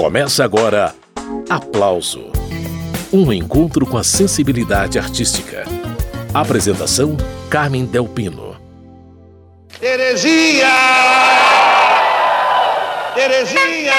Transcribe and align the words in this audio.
Começa 0.00 0.42
agora 0.42 0.94
Aplauso 1.50 2.32
Um 3.12 3.30
encontro 3.30 3.84
com 3.84 3.98
a 3.98 4.02
sensibilidade 4.02 4.98
artística. 4.98 5.64
Apresentação: 6.32 7.18
Carmen 7.50 7.84
Delpino. 7.84 8.56
Terezinha! 9.78 10.70
Terezinha! 13.14 13.92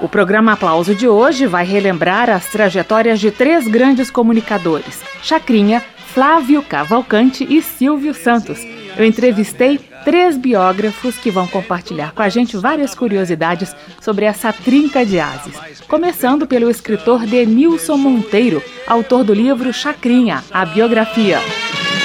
O 0.00 0.08
programa 0.08 0.52
Aplauso 0.52 0.94
de 0.94 1.08
hoje 1.08 1.44
vai 1.48 1.64
relembrar 1.64 2.30
as 2.30 2.46
trajetórias 2.46 3.18
de 3.18 3.32
três 3.32 3.66
grandes 3.66 4.08
comunicadores: 4.08 5.00
Chacrinha, 5.20 5.84
Flávio 6.14 6.62
Cavalcante 6.62 7.44
e 7.50 7.60
Silvio 7.60 8.14
Santos. 8.14 8.60
Eu 8.96 9.04
entrevistei 9.04 9.80
três 10.04 10.36
biógrafos 10.36 11.16
que 11.16 11.30
vão 11.30 11.46
compartilhar 11.46 12.12
com 12.12 12.22
a 12.22 12.28
gente 12.28 12.56
várias 12.56 12.94
curiosidades 12.94 13.74
sobre 14.00 14.24
essa 14.24 14.52
trinca 14.52 15.04
de 15.04 15.18
ases. 15.20 15.54
Começando 15.88 16.46
pelo 16.46 16.70
escritor 16.70 17.26
Denilson 17.26 17.96
Monteiro, 17.96 18.62
autor 18.86 19.24
do 19.24 19.34
livro 19.34 19.72
Chacrinha, 19.72 20.42
a 20.50 20.64
biografia. 20.64 21.38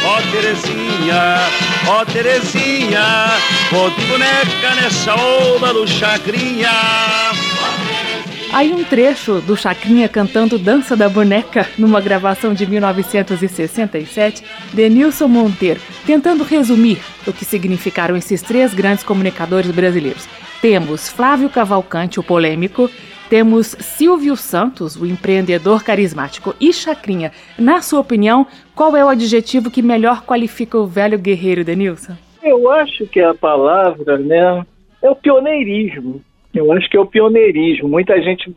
Ó 0.06 0.18
oh, 0.18 0.32
Terezinha, 0.32 1.38
ó 1.88 2.02
oh, 2.02 2.06
Terezinha, 2.06 3.02
vou 3.72 3.90
de 3.90 4.06
boneca 4.06 4.76
nessa 4.76 5.16
oba 5.16 5.74
do 5.74 5.88
Chacrinha. 5.88 6.70
Aí 8.56 8.72
um 8.72 8.86
trecho 8.86 9.42
do 9.42 9.54
Chacrinha 9.54 10.08
cantando 10.08 10.58
Dança 10.58 10.96
da 10.96 11.10
Boneca 11.10 11.68
numa 11.78 12.00
gravação 12.00 12.54
de 12.54 12.66
1967, 12.66 14.42
Denilson 14.74 15.28
Monteiro, 15.28 15.82
tentando 16.06 16.42
resumir 16.42 17.00
o 17.28 17.34
que 17.34 17.44
significaram 17.44 18.16
esses 18.16 18.42
três 18.42 18.74
grandes 18.74 19.04
comunicadores 19.04 19.70
brasileiros. 19.72 20.26
Temos 20.62 21.10
Flávio 21.10 21.50
Cavalcante, 21.50 22.18
o 22.18 22.24
polêmico, 22.24 22.90
temos 23.30 23.76
Silvio 23.82 24.38
Santos, 24.38 24.96
o 24.96 25.06
empreendedor 25.06 25.84
carismático, 25.84 26.56
e 26.58 26.72
Chacrinha. 26.72 27.34
Na 27.60 27.82
sua 27.82 28.00
opinião, 28.00 28.48
qual 28.74 28.96
é 28.96 29.04
o 29.04 29.10
adjetivo 29.10 29.70
que 29.70 29.82
melhor 29.82 30.24
qualifica 30.24 30.78
o 30.78 30.88
velho 30.88 31.20
guerreiro, 31.20 31.66
Denilson? 31.66 32.16
Eu 32.42 32.72
acho 32.72 33.06
que 33.08 33.20
a 33.20 33.34
palavra, 33.34 34.18
né, 34.18 34.66
é 35.02 35.10
o 35.10 35.16
pioneirismo. 35.16 36.24
Eu 36.56 36.72
acho 36.72 36.90
que 36.90 36.98
é 36.98 37.00
o 37.00 37.06
pioneirismo. 37.06 37.88
Muita 37.90 38.20
gente 38.22 38.56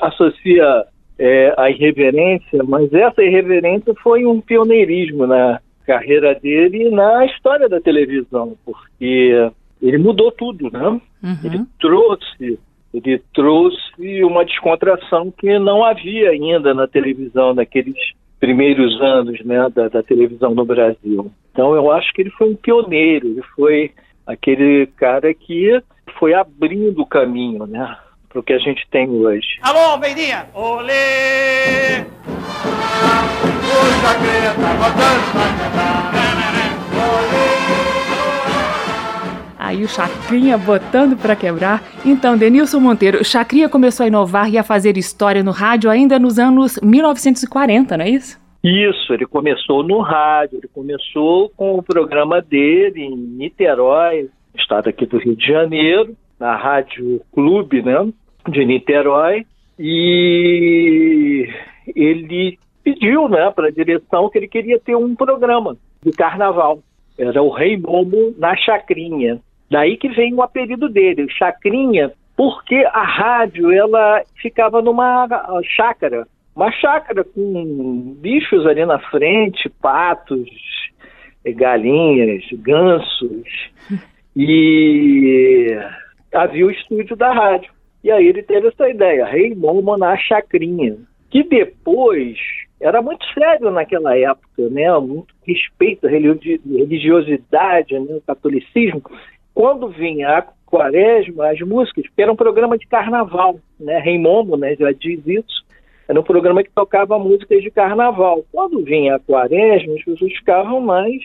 associa 0.00 0.84
é, 1.18 1.54
a 1.58 1.70
irreverência, 1.70 2.62
mas 2.64 2.92
essa 2.92 3.22
irreverência 3.22 3.92
foi 4.02 4.24
um 4.24 4.40
pioneirismo 4.40 5.26
na 5.26 5.60
carreira 5.84 6.34
dele 6.34 6.86
e 6.86 6.90
na 6.90 7.26
história 7.26 7.68
da 7.68 7.80
televisão, 7.80 8.56
porque 8.64 9.50
ele 9.82 9.98
mudou 9.98 10.30
tudo, 10.30 10.70
né? 10.70 10.86
Uhum. 11.22 11.38
Ele 11.44 11.64
trouxe, 11.80 12.58
ele 12.94 13.20
trouxe 13.34 14.22
uma 14.24 14.44
descontração 14.44 15.32
que 15.36 15.58
não 15.58 15.84
havia 15.84 16.30
ainda 16.30 16.72
na 16.72 16.86
televisão 16.86 17.54
naqueles 17.54 17.96
primeiros 18.38 18.98
anos, 19.00 19.44
né, 19.44 19.68
da, 19.74 19.88
da 19.88 20.02
televisão 20.02 20.54
no 20.54 20.64
Brasil. 20.64 21.30
Então 21.52 21.74
eu 21.74 21.90
acho 21.90 22.12
que 22.14 22.22
ele 22.22 22.30
foi 22.30 22.50
um 22.50 22.56
pioneiro, 22.56 23.26
ele 23.28 23.42
foi 23.54 23.90
aquele 24.26 24.86
cara 24.96 25.34
que 25.34 25.82
foi 26.20 26.34
abrindo 26.34 27.00
o 27.00 27.06
caminho, 27.06 27.66
né? 27.66 27.96
Para 28.28 28.40
o 28.40 28.42
que 28.42 28.52
a 28.52 28.58
gente 28.58 28.86
tem 28.90 29.08
hoje. 29.08 29.58
Alô, 29.62 29.96
Beirinha! 29.96 30.46
Olê! 30.54 32.04
Puxa, 33.64 34.14
creta, 34.20 34.60
Aí 39.58 39.82
o 39.82 39.88
Chacrinha 39.88 40.58
botando 40.58 41.16
para 41.16 41.34
quebrar. 41.34 41.82
Então, 42.04 42.36
Denilson 42.36 42.80
Monteiro, 42.80 43.24
Chacrinha 43.24 43.68
começou 43.68 44.04
a 44.04 44.08
inovar 44.08 44.50
e 44.50 44.58
a 44.58 44.62
fazer 44.62 44.98
história 44.98 45.42
no 45.42 45.52
rádio 45.52 45.88
ainda 45.88 46.18
nos 46.18 46.38
anos 46.38 46.78
1940, 46.82 47.96
não 47.96 48.04
é 48.04 48.10
isso? 48.10 48.38
Isso, 48.62 49.14
ele 49.14 49.26
começou 49.26 49.82
no 49.82 50.00
rádio, 50.00 50.58
ele 50.58 50.68
começou 50.68 51.48
com 51.56 51.76
o 51.76 51.82
programa 51.82 52.42
dele 52.42 53.00
em 53.00 53.16
Niterói, 53.16 54.28
estado 54.54 54.88
aqui 54.88 55.06
do 55.06 55.18
Rio 55.18 55.36
de 55.36 55.46
Janeiro, 55.46 56.16
na 56.38 56.56
Rádio 56.56 57.20
Clube, 57.32 57.82
né, 57.82 58.08
de 58.48 58.64
Niterói, 58.64 59.46
e 59.78 61.48
ele 61.94 62.58
pediu, 62.82 63.28
né, 63.28 63.50
para 63.50 63.68
a 63.68 63.72
direção 63.72 64.28
que 64.28 64.38
ele 64.38 64.48
queria 64.48 64.78
ter 64.78 64.96
um 64.96 65.14
programa 65.14 65.76
de 66.02 66.10
carnaval. 66.12 66.80
Era 67.18 67.42
o 67.42 67.50
Rei 67.50 67.76
Momo 67.76 68.34
na 68.38 68.56
Chacrinha. 68.56 69.40
Daí 69.70 69.96
que 69.96 70.08
vem 70.08 70.34
o 70.34 70.42
apelido 70.42 70.88
dele, 70.88 71.28
Chacrinha, 71.30 72.12
porque 72.36 72.76
a 72.92 73.02
rádio 73.02 73.70
ela 73.70 74.22
ficava 74.40 74.80
numa 74.80 75.28
chácara, 75.76 76.26
uma 76.56 76.72
chácara 76.72 77.22
com 77.22 78.16
bichos 78.18 78.66
ali 78.66 78.84
na 78.84 78.98
frente, 78.98 79.68
patos, 79.80 80.48
galinhas, 81.44 82.42
gansos. 82.52 83.70
E 84.36 85.76
havia 86.32 86.66
o 86.66 86.70
estúdio 86.70 87.16
da 87.16 87.32
rádio. 87.32 87.72
E 88.02 88.10
aí 88.10 88.26
ele 88.26 88.42
teve 88.42 88.68
essa 88.68 88.88
ideia, 88.88 89.26
Rei 89.26 89.54
Momo 89.54 89.96
na 89.96 90.16
Chacrinha, 90.16 90.96
que 91.30 91.42
depois 91.42 92.38
era 92.80 93.02
muito 93.02 93.24
sério 93.34 93.70
naquela 93.70 94.16
época, 94.16 94.68
né? 94.70 94.90
Muito 94.98 95.34
respeito 95.46 96.06
à 96.06 96.10
religiosidade, 96.10 97.98
né? 97.98 98.14
o 98.16 98.22
catolicismo. 98.22 99.02
Quando 99.52 99.88
vinha 99.88 100.38
a 100.38 100.42
quaresma, 100.64 101.50
as 101.50 101.60
músicas, 101.60 102.06
que 102.14 102.22
era 102.22 102.32
um 102.32 102.36
programa 102.36 102.78
de 102.78 102.86
carnaval, 102.86 103.60
né? 103.78 103.98
Rei 103.98 104.18
Momo, 104.18 104.56
né? 104.56 104.74
Já 104.76 104.92
diz 104.92 105.20
isso. 105.26 105.64
Era 106.08 106.18
um 106.18 106.24
programa 106.24 106.64
que 106.64 106.70
tocava 106.70 107.18
músicas 107.18 107.62
de 107.62 107.70
carnaval. 107.70 108.44
Quando 108.50 108.82
vinha 108.82 109.16
a 109.16 109.20
quaresma, 109.20 109.94
as 109.94 110.04
pessoas 110.04 110.32
ficavam 110.32 110.80
mais 110.80 111.22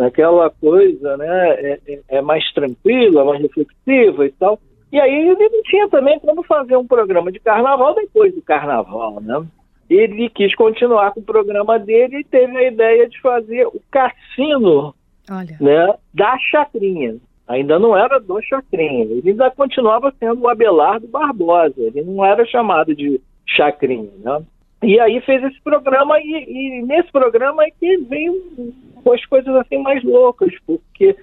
naquela 0.00 0.48
coisa, 0.48 1.16
né, 1.18 1.50
é, 1.50 1.80
é, 1.86 2.00
é, 2.08 2.22
mais 2.22 2.42
tranquila, 2.52 3.24
mais 3.24 3.42
reflexiva 3.42 4.24
e 4.26 4.32
tal. 4.32 4.58
E 4.90 4.98
aí 4.98 5.28
ele 5.28 5.48
não 5.48 5.62
tinha 5.62 5.88
também 5.88 6.18
como 6.18 6.42
fazer 6.42 6.76
um 6.76 6.86
programa 6.86 7.30
de 7.30 7.38
carnaval 7.38 7.94
depois 7.94 8.34
do 8.34 8.42
carnaval, 8.42 9.20
né? 9.20 9.44
Ele 9.88 10.30
quis 10.30 10.54
continuar 10.54 11.12
com 11.12 11.20
o 11.20 11.24
programa 11.24 11.78
dele 11.78 12.20
e 12.20 12.24
teve 12.24 12.56
a 12.56 12.66
ideia 12.66 13.08
de 13.08 13.20
fazer 13.20 13.66
o 13.66 13.80
cassino 13.90 14.94
Olha. 15.30 15.56
Né, 15.60 15.94
da 16.14 16.36
Chacrinha. 16.38 17.16
Ainda 17.46 17.78
não 17.78 17.96
era 17.96 18.18
do 18.18 18.40
Chacrinha, 18.42 19.04
ele 19.04 19.30
ainda 19.30 19.50
continuava 19.50 20.12
sendo 20.18 20.42
o 20.42 20.48
Abelardo 20.48 21.06
Barbosa, 21.08 21.74
ele 21.76 22.02
não 22.02 22.24
era 22.24 22.46
chamado 22.46 22.94
de 22.94 23.20
Chacrinha, 23.46 24.10
né? 24.18 24.42
E 24.82 24.98
aí 24.98 25.20
fez 25.20 25.42
esse 25.44 25.60
programa 25.62 26.18
e, 26.20 26.44
e 26.48 26.82
nesse 26.82 27.12
programa 27.12 27.64
é 27.64 27.70
que 27.70 27.98
veio 27.98 28.34
com 29.02 29.12
as 29.12 29.24
coisas 29.26 29.54
assim 29.56 29.78
mais 29.78 30.02
loucas, 30.02 30.52
porque 30.66 31.14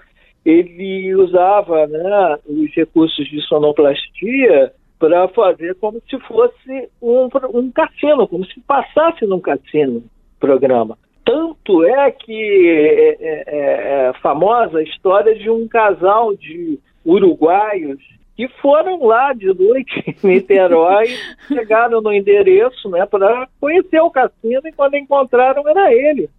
ele 0.45 1.13
usava 1.15 1.87
né, 1.87 2.37
os 2.45 2.73
recursos 2.75 3.27
de 3.27 3.41
sonoplastia 3.41 4.71
para 4.99 5.27
fazer 5.29 5.75
como 5.75 6.01
se 6.09 6.19
fosse 6.19 6.89
um, 7.01 7.27
um 7.53 7.71
cassino, 7.71 8.27
como 8.27 8.45
se 8.45 8.59
passasse 8.61 9.25
num 9.25 9.39
cassino 9.39 10.03
programa. 10.39 10.97
Tanto 11.25 11.83
é 11.83 12.11
que 12.11 12.69
é, 12.69 13.09
é, 13.09 13.43
é, 13.47 14.09
é 14.09 14.13
famosa 14.21 14.77
a 14.77 14.83
história 14.83 15.35
de 15.35 15.49
um 15.49 15.67
casal 15.67 16.35
de 16.35 16.79
uruguaios 17.05 18.01
que 18.37 18.47
foram 18.61 19.03
lá 19.03 19.33
de 19.33 19.47
noite 19.47 20.15
em 20.23 20.27
Niterói, 20.27 21.07
chegaram 21.49 21.99
no 21.99 22.13
endereço 22.13 22.87
né, 22.89 23.05
para 23.05 23.49
conhecer 23.59 23.99
o 23.99 24.11
cassino 24.11 24.61
e 24.63 24.71
quando 24.71 24.95
encontraram 24.95 25.67
era 25.67 25.91
ele 25.91 26.29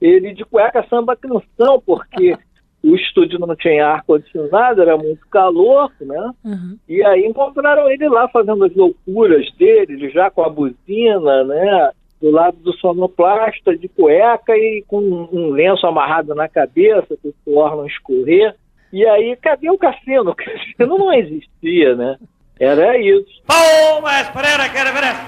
ele 0.00 0.34
de 0.34 0.44
cueca 0.44 0.84
samba 0.88 1.16
canção, 1.16 1.82
porque 1.84 2.36
o 2.82 2.94
estúdio 2.94 3.38
não 3.38 3.54
tinha 3.56 3.86
ar-condicionado, 3.86 4.82
era 4.82 4.96
muito 4.96 5.26
calor, 5.28 5.90
né? 6.00 6.30
Uhum. 6.44 6.78
E 6.88 7.02
aí 7.02 7.26
encontraram 7.26 7.90
ele 7.90 8.08
lá 8.08 8.28
fazendo 8.28 8.64
as 8.64 8.74
loucuras 8.74 9.50
dele, 9.58 10.08
já 10.10 10.30
com 10.30 10.42
a 10.42 10.48
buzina, 10.48 11.44
né? 11.44 11.90
Do 12.20 12.30
lado 12.30 12.56
do 12.58 12.72
sonoplasta, 12.74 13.76
de 13.76 13.88
cueca 13.88 14.56
e 14.56 14.84
com 14.86 15.00
um 15.00 15.50
lenço 15.50 15.86
amarrado 15.86 16.34
na 16.34 16.48
cabeça, 16.48 17.16
para 17.20 17.28
o 17.28 17.34
suor 17.44 17.76
não 17.76 17.86
escorrer. 17.86 18.54
E 18.96 19.06
aí, 19.06 19.36
cadê 19.42 19.68
o 19.68 19.76
cassino? 19.76 20.30
O 20.32 20.34
cassino 20.34 20.98
não 20.98 21.12
existia, 21.12 21.94
né? 21.94 22.16
Era 22.58 22.98
isso. 22.98 23.26
Palmas 23.46 24.26
para 24.30 24.48
ela, 24.48 24.68
que 24.70 24.78
ela 24.78 24.90
merece! 24.90 25.18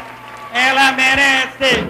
Ela 0.54 0.92
merece! 0.92 1.84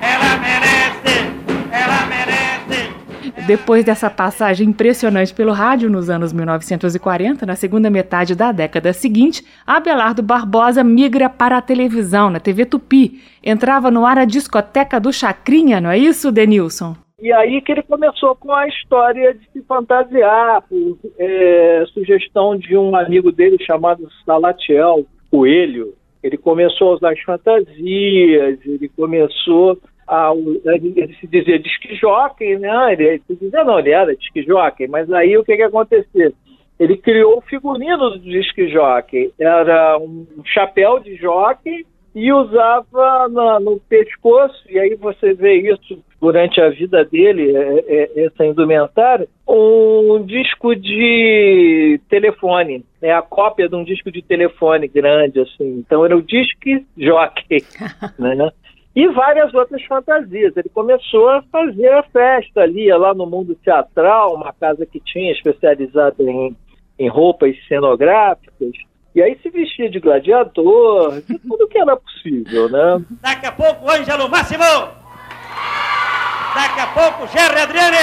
Ela 0.00 0.36
merece! 0.38 1.24
Ela 1.72 2.06
merece. 2.06 3.44
Depois 3.48 3.84
dessa 3.84 4.08
passagem 4.08 4.68
impressionante 4.68 5.34
pelo 5.34 5.50
rádio 5.50 5.90
nos 5.90 6.08
anos 6.08 6.32
1940, 6.32 7.44
na 7.44 7.56
segunda 7.56 7.90
metade 7.90 8.36
da 8.36 8.52
década 8.52 8.92
seguinte, 8.92 9.44
Abelardo 9.66 10.22
Barbosa 10.22 10.84
migra 10.84 11.28
para 11.28 11.58
a 11.58 11.62
televisão, 11.62 12.30
na 12.30 12.38
TV 12.38 12.64
Tupi. 12.64 13.20
Entrava 13.42 13.90
no 13.90 14.06
ar 14.06 14.18
a 14.18 14.24
discoteca 14.24 15.00
do 15.00 15.12
Chacrinha, 15.12 15.80
não 15.80 15.90
é 15.90 15.98
isso, 15.98 16.30
Denilson? 16.30 16.94
E 17.20 17.32
aí 17.32 17.60
que 17.60 17.70
ele 17.70 17.82
começou 17.82 18.34
com 18.34 18.52
a 18.52 18.66
história 18.66 19.32
de 19.34 19.48
se 19.50 19.62
fantasiar, 19.62 20.62
por 20.62 20.98
é, 21.18 21.84
sugestão 21.92 22.56
de 22.56 22.76
um 22.76 22.94
amigo 22.96 23.30
dele 23.30 23.56
chamado 23.64 24.08
Salatiel 24.26 25.06
Coelho. 25.30 25.94
Ele 26.22 26.36
começou 26.36 26.90
a 26.90 26.94
usar 26.94 27.12
as 27.12 27.20
fantasias, 27.20 28.58
ele 28.66 28.88
começou 28.96 29.78
a, 30.08 30.32
ele 30.66 31.16
se 31.20 31.26
dizia 31.28 31.58
disque 31.58 31.96
né? 32.58 32.92
Ele, 32.92 33.22
se 33.26 33.36
dizia, 33.36 33.62
não, 33.62 33.78
ele 33.78 33.90
era 33.90 34.16
disque 34.16 34.44
mas 34.88 35.10
aí 35.12 35.36
o 35.38 35.44
que 35.44 35.56
que 35.56 35.62
aconteceu? 35.62 36.32
Ele 36.80 36.96
criou 36.96 37.38
o 37.38 37.42
figurino 37.42 38.10
do 38.10 38.18
disque 38.18 38.68
jockey. 38.68 39.32
Era 39.38 39.96
um 39.98 40.26
chapéu 40.44 40.98
de 40.98 41.14
jockey 41.14 41.86
e 42.14 42.32
usava 42.32 43.28
na, 43.28 43.60
no 43.60 43.78
pescoço, 43.80 44.64
e 44.68 44.78
aí 44.78 44.94
você 44.94 45.34
vê 45.34 45.54
isso 45.72 46.02
durante 46.24 46.58
a 46.58 46.70
vida 46.70 47.04
dele, 47.04 47.54
é, 47.54 47.84
é, 47.86 48.24
essa 48.24 48.46
indumentária, 48.46 49.28
um 49.46 50.24
disco 50.24 50.74
de 50.74 52.00
telefone, 52.08 52.82
é 53.02 53.12
a 53.12 53.20
cópia 53.20 53.68
de 53.68 53.76
um 53.76 53.84
disco 53.84 54.10
de 54.10 54.22
telefone 54.22 54.88
grande, 54.88 55.38
assim. 55.40 55.84
Então 55.84 56.02
era 56.02 56.16
o 56.16 56.22
disque 56.22 56.82
jockey, 56.96 57.62
né? 58.18 58.50
E 58.96 59.06
várias 59.08 59.52
outras 59.52 59.84
fantasias. 59.84 60.56
Ele 60.56 60.70
começou 60.72 61.28
a 61.28 61.42
fazer 61.52 61.92
a 61.92 62.02
festa 62.04 62.62
ali, 62.62 62.88
lá 62.88 63.12
no 63.12 63.26
mundo 63.26 63.54
teatral, 63.56 64.34
uma 64.34 64.54
casa 64.54 64.86
que 64.86 65.00
tinha 65.00 65.30
especializada 65.30 66.22
em, 66.22 66.56
em 66.98 67.08
roupas 67.08 67.54
cenográficas. 67.68 68.72
E 69.14 69.20
aí 69.20 69.38
se 69.42 69.50
vestia 69.50 69.90
de 69.90 70.00
gladiador, 70.00 71.20
de 71.20 71.38
tudo 71.38 71.68
que 71.68 71.78
era 71.78 71.94
possível, 71.98 72.70
né? 72.70 73.04
Daqui 73.20 73.44
a 73.44 73.52
pouco, 73.52 73.90
Ângelo 73.90 74.26
Máximo! 74.30 75.03
Daqui 76.54 76.80
a 76.80 76.86
pouco, 76.86 77.26
Gerry 77.26 77.60
Adriane! 77.60 77.96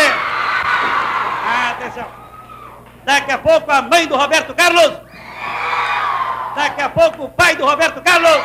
Atenção! 1.71 2.06
Daqui 3.06 3.31
a 3.31 3.38
pouco, 3.38 3.71
a 3.71 3.81
mãe 3.81 4.06
do 4.07 4.15
Roberto 4.15 4.53
Carlos! 4.53 5.00
Daqui 6.56 6.81
a 6.81 6.89
pouco, 6.89 7.24
o 7.24 7.30
pai 7.30 7.56
do 7.56 7.65
Roberto 7.65 8.01
Carlos! 8.03 8.42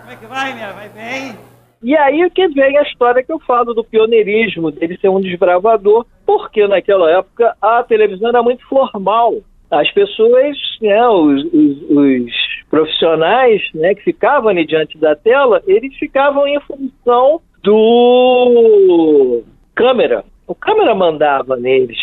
Como 0.00 0.12
é 0.12 0.16
que 0.16 0.26
vai, 0.26 0.54
minha? 0.54 0.72
Vai 0.72 0.88
bem? 0.88 1.38
E 1.82 1.96
aí 1.96 2.30
que 2.30 2.48
vem 2.48 2.78
a 2.78 2.82
história 2.82 3.22
que 3.22 3.32
eu 3.32 3.40
falo 3.40 3.74
do 3.74 3.84
pioneirismo, 3.84 4.70
dele 4.70 4.96
ser 4.98 5.08
um 5.08 5.20
desbravador, 5.20 6.06
porque 6.24 6.66
naquela 6.66 7.10
época 7.10 7.54
a 7.60 7.82
televisão 7.82 8.28
era 8.30 8.42
muito 8.42 8.66
formal 8.68 9.34
as 9.70 9.90
pessoas, 9.90 10.56
né, 10.80 11.08
os, 11.08 11.44
os, 11.44 11.82
os, 11.90 12.32
profissionais 12.70 13.60
né, 13.74 13.94
que 13.94 14.02
ficavam 14.02 14.48
ali 14.48 14.66
diante 14.66 14.96
da 14.96 15.14
tela, 15.14 15.62
eles 15.66 15.94
ficavam 15.96 16.46
em 16.46 16.58
função 16.60 17.40
do 17.62 19.42
câmera. 19.74 20.24
O 20.46 20.54
câmera 20.54 20.94
mandava 20.94 21.56
neles. 21.56 21.98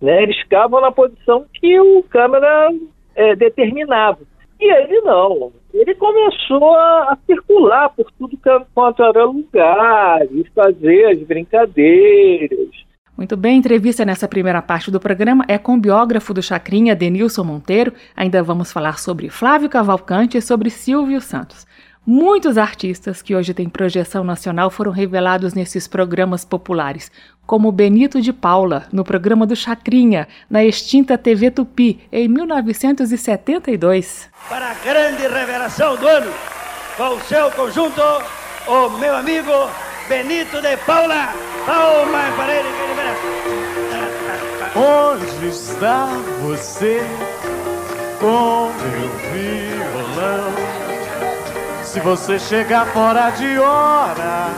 Né? 0.00 0.22
Eles 0.24 0.36
ficavam 0.38 0.80
na 0.80 0.90
posição 0.90 1.44
que 1.54 1.78
o 1.78 2.02
câmera 2.04 2.70
é, 3.14 3.36
determinava. 3.36 4.18
E 4.60 4.72
ele 4.72 5.00
não. 5.00 5.52
Ele 5.74 5.94
começou 5.94 6.74
a, 6.74 7.16
circular 7.26 7.88
por 7.90 8.10
tudo 8.12 8.38
quanto 8.74 9.02
era 9.02 9.24
lugar, 9.24 10.24
e 10.30 10.44
fazer 10.54 11.06
as 11.06 11.18
brincadeiras. 11.20 12.68
Muito 13.16 13.36
bem, 13.36 13.58
entrevista 13.58 14.04
nessa 14.04 14.26
primeira 14.26 14.60
parte 14.62 14.90
do 14.90 15.00
programa 15.00 15.44
é 15.48 15.58
com 15.58 15.74
o 15.74 15.80
biógrafo 15.80 16.32
do 16.32 16.42
Chacrinha, 16.42 16.94
Denilson 16.94 17.44
Monteiro. 17.44 17.92
Ainda 18.16 18.42
vamos 18.42 18.72
falar 18.72 18.98
sobre 18.98 19.28
Flávio 19.28 19.68
Cavalcante 19.68 20.38
e 20.38 20.42
sobre 20.42 20.70
Silvio 20.70 21.20
Santos. 21.20 21.66
Muitos 22.04 22.58
artistas 22.58 23.22
que 23.22 23.32
hoje 23.32 23.54
têm 23.54 23.68
projeção 23.68 24.24
nacional 24.24 24.70
foram 24.70 24.90
revelados 24.90 25.54
nesses 25.54 25.86
programas 25.86 26.44
populares, 26.44 27.12
como 27.46 27.70
Benito 27.70 28.20
de 28.20 28.32
Paula, 28.32 28.88
no 28.92 29.04
programa 29.04 29.46
do 29.46 29.54
Chacrinha, 29.54 30.26
na 30.50 30.64
extinta 30.64 31.16
TV 31.16 31.52
Tupi, 31.52 32.00
em 32.10 32.26
1972. 32.26 34.28
Para 34.48 34.72
a 34.72 34.74
grande 34.74 35.28
revelação 35.28 35.96
do 35.96 36.08
ano, 36.08 36.32
com 36.96 37.14
o 37.14 37.20
seu 37.20 37.48
conjunto, 37.52 38.02
o 38.66 38.88
meu 38.98 39.14
amigo 39.14 39.52
Benito 40.08 40.60
de 40.60 40.76
Paula. 40.78 41.32
Palma 41.64 42.32
para 42.36 42.52
ele 42.52 42.68
que 42.68 42.82
ele 42.82 42.94
merece. 42.94 43.20
Onde 44.74 45.46
está 45.46 46.08
você 46.40 47.00
com 48.18 48.72
meu 48.72 49.08
violão? 49.30 50.51
Se 51.92 52.00
você 52.00 52.38
chegar 52.38 52.86
fora 52.86 53.28
de 53.32 53.58
hora, 53.58 54.48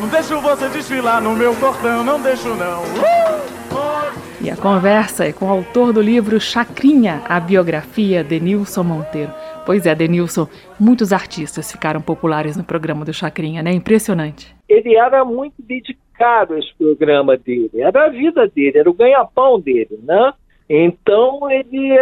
não 0.00 0.08
deixo 0.08 0.40
você 0.40 0.70
desfilar 0.70 1.20
no 1.20 1.36
meu 1.36 1.54
cordão, 1.56 2.02
não 2.02 2.18
deixo 2.18 2.48
não. 2.54 2.82
Uh! 2.82 4.42
E 4.42 4.48
a 4.48 4.56
conversa 4.56 5.26
é 5.26 5.34
com 5.34 5.44
o 5.44 5.50
autor 5.50 5.92
do 5.92 6.00
livro 6.00 6.40
Chacrinha, 6.40 7.22
a 7.28 7.38
biografia 7.38 8.24
de 8.24 8.40
Nilson 8.40 8.84
Monteiro. 8.84 9.30
Pois 9.66 9.84
é, 9.84 9.94
Denilson, 9.94 10.48
muitos 10.80 11.12
artistas 11.12 11.70
ficaram 11.70 12.00
populares 12.00 12.56
no 12.56 12.64
programa 12.64 13.04
do 13.04 13.12
Chacrinha, 13.12 13.62
né? 13.62 13.72
Impressionante. 13.72 14.56
Ele 14.66 14.96
era 14.96 15.26
muito 15.26 15.56
dedicado 15.58 16.54
a 16.54 16.58
esse 16.58 16.74
programa 16.78 17.36
dele, 17.36 17.82
era 17.82 18.06
a 18.06 18.08
vida 18.08 18.48
dele, 18.48 18.78
era 18.78 18.88
o 18.88 18.94
ganha-pão 18.94 19.60
dele, 19.60 20.00
né? 20.02 20.32
Então 20.70 21.50
ele 21.50 21.94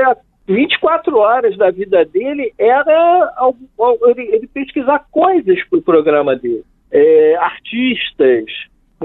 24 0.47 1.17
horas 1.17 1.57
da 1.57 1.71
vida 1.71 2.05
dele 2.05 2.53
era 2.59 3.27
ele, 4.17 4.47
pesquisar 4.47 5.07
coisas 5.11 5.63
para 5.69 5.79
o 5.79 5.83
programa 5.83 6.37
dele. 6.37 6.65
É, 6.91 7.37
artistas, 7.37 8.45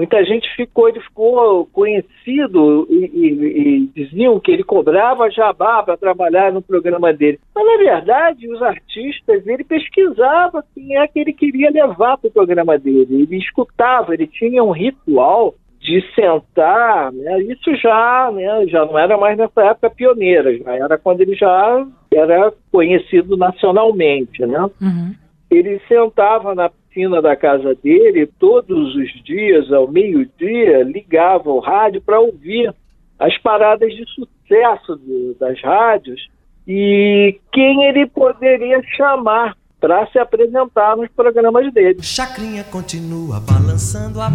Muita 0.00 0.24
gente 0.24 0.48
ficou, 0.56 0.88
ele 0.88 1.00
ficou 1.00 1.66
conhecido 1.66 2.86
e, 2.88 3.04
e, 3.12 3.26
e 3.26 3.86
diziam 3.94 4.40
que 4.40 4.50
ele 4.50 4.64
cobrava 4.64 5.30
jabá 5.30 5.82
para 5.82 5.96
trabalhar 5.96 6.50
no 6.50 6.62
programa 6.62 7.12
dele. 7.12 7.38
Mas, 7.54 7.66
na 7.66 7.76
verdade, 7.76 8.50
os 8.50 8.62
artistas, 8.62 9.46
ele 9.46 9.62
pesquisava 9.62 10.64
quem 10.74 10.96
é 10.96 11.06
que 11.06 11.18
ele 11.18 11.34
queria 11.34 11.70
levar 11.70 12.16
para 12.16 12.28
o 12.28 12.32
programa 12.32 12.78
dele. 12.78 13.22
Ele 13.22 13.36
escutava, 13.36 14.14
ele 14.14 14.26
tinha 14.26 14.64
um 14.64 14.70
ritual 14.70 15.54
de 15.80 16.04
sentar, 16.14 17.10
né? 17.10 17.40
isso 17.42 17.74
já, 17.76 18.30
né, 18.32 18.66
já 18.66 18.84
não 18.84 18.98
era 18.98 19.16
mais 19.16 19.36
nessa 19.36 19.62
época 19.62 19.90
pioneira, 19.90 20.56
já 20.58 20.74
era 20.74 20.98
quando 20.98 21.22
ele 21.22 21.34
já 21.34 21.86
era 22.12 22.52
conhecido 22.70 23.36
nacionalmente, 23.36 24.44
né? 24.44 24.60
Uhum. 24.80 25.14
Ele 25.50 25.80
sentava 25.88 26.54
na 26.54 26.66
oficina 26.66 27.22
da 27.22 27.34
casa 27.34 27.74
dele, 27.82 28.28
todos 28.38 28.94
os 28.94 29.24
dias, 29.24 29.72
ao 29.72 29.90
meio-dia, 29.90 30.82
ligava 30.82 31.50
o 31.50 31.60
rádio 31.60 32.02
para 32.02 32.20
ouvir 32.20 32.72
as 33.18 33.36
paradas 33.38 33.90
de 33.92 34.04
sucesso 34.06 34.96
de, 34.98 35.36
das 35.40 35.60
rádios 35.62 36.28
e 36.68 37.38
quem 37.52 37.84
ele 37.84 38.06
poderia 38.06 38.82
chamar 38.96 39.56
para 39.80 40.06
se 40.08 40.18
apresentar 40.18 40.96
nos 40.96 41.08
programas 41.08 41.72
dele. 41.72 42.02
Chacrinha 42.02 42.64
continua 42.64 43.40
balançando 43.40 44.20
a 44.20 44.28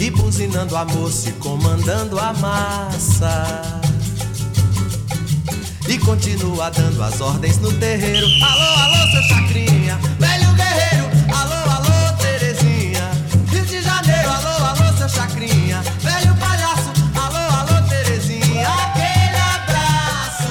e 0.00 0.10
buzinando 0.10 0.74
a 0.74 0.86
moça 0.86 1.28
e 1.28 1.32
comandando 1.32 2.18
a 2.18 2.32
massa 2.32 3.44
e 5.86 5.98
continua 5.98 6.70
dando 6.70 7.02
as 7.02 7.20
ordens 7.20 7.58
no 7.58 7.70
terreiro. 7.74 8.26
Alô, 8.42 8.80
alô, 8.80 9.10
seu 9.10 9.22
chacrinha, 9.22 9.98
velho 10.18 10.54
guerreiro. 10.54 11.10
Alô, 11.36 11.70
alô, 11.72 12.16
Terezinha, 12.22 13.10
Rio 13.50 13.66
de 13.66 13.82
Janeiro. 13.82 14.30
Alô, 14.30 14.64
alô, 14.64 14.96
seu 14.96 15.08
chacrinha, 15.10 15.82
velho 16.00 16.34
palhaço. 16.36 16.90
Alô, 17.14 17.58
alô, 17.58 17.86
Terezinha, 17.86 18.66
aquele 18.66 19.36
abraço. 19.36 20.48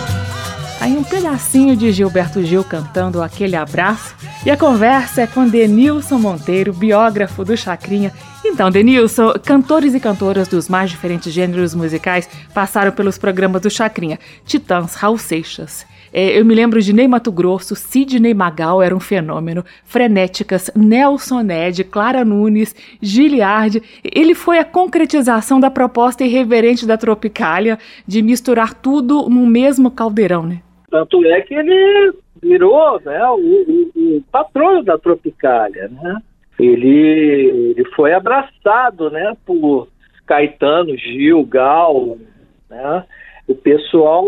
Aí 0.79 0.96
um 0.96 1.03
pedacinho 1.03 1.75
de 1.75 1.91
Gilberto 1.91 2.44
Gil 2.44 2.63
cantando 2.63 3.24
aquele 3.24 3.56
abraço. 3.56 4.16
E 4.46 4.51
a 4.51 4.58
conversa 4.58 5.22
é 5.22 5.27
com 5.27 5.48
Denilson 5.48 6.20
Monteiro, 6.20 6.74
biógrafo 6.74 7.44
do 7.44 7.58
Chacrinha 7.58 8.13
então, 8.48 8.72
Denilson, 8.72 9.34
cantores 9.46 9.94
e 9.94 10.00
cantoras 10.00 10.48
dos 10.48 10.70
mais 10.70 10.89
diferentes 10.89 11.34
gêneros 11.34 11.75
musicais 11.75 12.29
passaram 12.53 12.91
pelos 12.91 13.17
programas 13.17 13.62
do 13.62 13.70
Chacrinha. 13.70 14.17
Titãs, 14.46 14.96
Raul 14.96 15.17
Seixas. 15.17 15.86
É, 16.13 16.39
eu 16.39 16.46
me 16.46 16.56
lembro 16.56 16.82
de 16.82 16.94
Ney 16.94 17.08
Mato 17.08 17.32
Grosso, 17.32 17.75
Sidney 17.75 18.34
Magal 18.34 18.82
era 18.82 18.96
um 18.96 19.00
fenômeno, 19.00 19.65
Frenéticas, 19.84 20.72
Nelson 20.74 21.41
Ned, 21.41 21.84
Clara 21.84 22.24
Nunes, 22.24 22.74
Giliard. 23.01 23.84
Ele 24.01 24.34
foi 24.34 24.60
a 24.60 24.65
concretização 24.65 25.60
da 25.60 25.70
proposta 25.70 26.24
irreverente 26.24 26.86
da 26.86 26.98
Tropicália 26.98 27.77
de 28.08 28.22
misturar 28.22 28.74
tudo 28.74 29.29
num 29.29 29.46
mesmo 29.46 29.91
caldeirão, 29.91 30.44
né? 30.44 30.62
Tanto 30.89 31.24
é 31.25 31.41
que 31.41 31.53
ele 31.53 32.13
virou 32.41 33.00
né, 33.01 33.25
o, 33.29 33.36
o, 33.36 34.17
o 34.17 34.24
patrono 34.32 34.84
da 34.84 34.98
Tropicália, 34.98 35.89
né? 35.89 36.17
ele, 36.60 37.74
ele 37.75 37.86
foi 37.96 38.13
abraçado 38.13 39.10
né, 39.10 39.36
por 39.46 39.88
Caetano, 40.25 40.98
Gil, 40.98 41.46
Gal, 41.46 42.17
né? 42.70 43.03
O 43.48 43.56
pessoal 43.56 44.25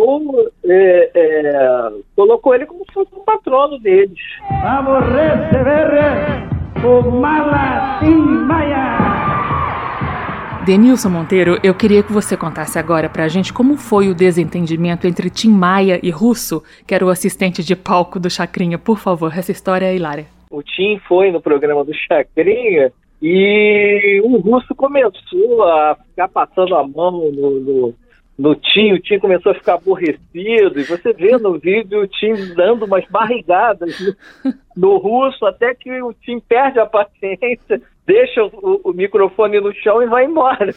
é, 0.63 1.11
é, 1.13 1.91
colocou 2.15 2.55
ele 2.55 2.65
como 2.65 2.85
se 2.85 2.93
fosse 2.93 3.13
um 3.13 3.25
patrono 3.25 3.77
deles. 3.79 4.17
Vamos 4.61 5.03
receber 5.11 6.47
o 6.85 7.11
Malatim 7.11 8.15
Maia. 8.47 9.28
Denilson 10.69 11.09
Monteiro, 11.09 11.57
eu 11.63 11.73
queria 11.73 12.03
que 12.03 12.13
você 12.13 12.37
contasse 12.37 12.77
agora 12.77 13.09
pra 13.09 13.27
gente 13.27 13.51
como 13.51 13.75
foi 13.75 14.07
o 14.07 14.13
desentendimento 14.13 15.07
entre 15.07 15.27
Tim 15.27 15.49
Maia 15.49 15.99
e 16.03 16.11
Russo, 16.11 16.61
que 16.85 16.93
era 16.93 17.03
o 17.03 17.09
assistente 17.09 17.63
de 17.63 17.75
palco 17.75 18.19
do 18.19 18.29
Chacrinha. 18.29 18.77
Por 18.77 18.99
favor, 18.99 19.35
essa 19.35 19.51
história 19.51 19.87
é 19.87 19.95
hilária. 19.95 20.27
O 20.51 20.61
Tim 20.61 20.99
foi 21.07 21.31
no 21.31 21.41
programa 21.41 21.83
do 21.83 21.91
Chacrinha 21.91 22.91
e 23.19 24.21
o 24.23 24.37
Russo 24.37 24.75
começou 24.75 25.63
a 25.63 25.97
ficar 26.07 26.27
passando 26.27 26.75
a 26.75 26.87
mão 26.87 27.31
no, 27.31 27.59
no, 27.59 27.95
no 28.37 28.55
Tim, 28.55 28.93
o 28.93 28.99
Tim 28.99 29.17
começou 29.17 29.51
a 29.51 29.55
ficar 29.55 29.73
aborrecido, 29.73 30.79
e 30.79 30.83
você 30.83 31.11
vê 31.13 31.35
no 31.39 31.57
vídeo 31.59 32.03
o 32.03 32.07
Tim 32.07 32.53
dando 32.55 32.85
umas 32.85 33.05
barrigadas 33.09 33.99
no, 33.99 34.53
no 34.77 34.97
Russo, 34.97 35.47
até 35.47 35.73
que 35.73 35.99
o 35.99 36.13
Tim 36.13 36.39
perde 36.39 36.79
a 36.79 36.85
paciência, 36.85 37.81
deixa 38.09 38.43
o, 38.43 38.81
o 38.83 38.91
microfone 38.91 39.61
no 39.61 39.71
chão 39.75 40.01
e 40.01 40.07
vai 40.07 40.25
embora. 40.25 40.73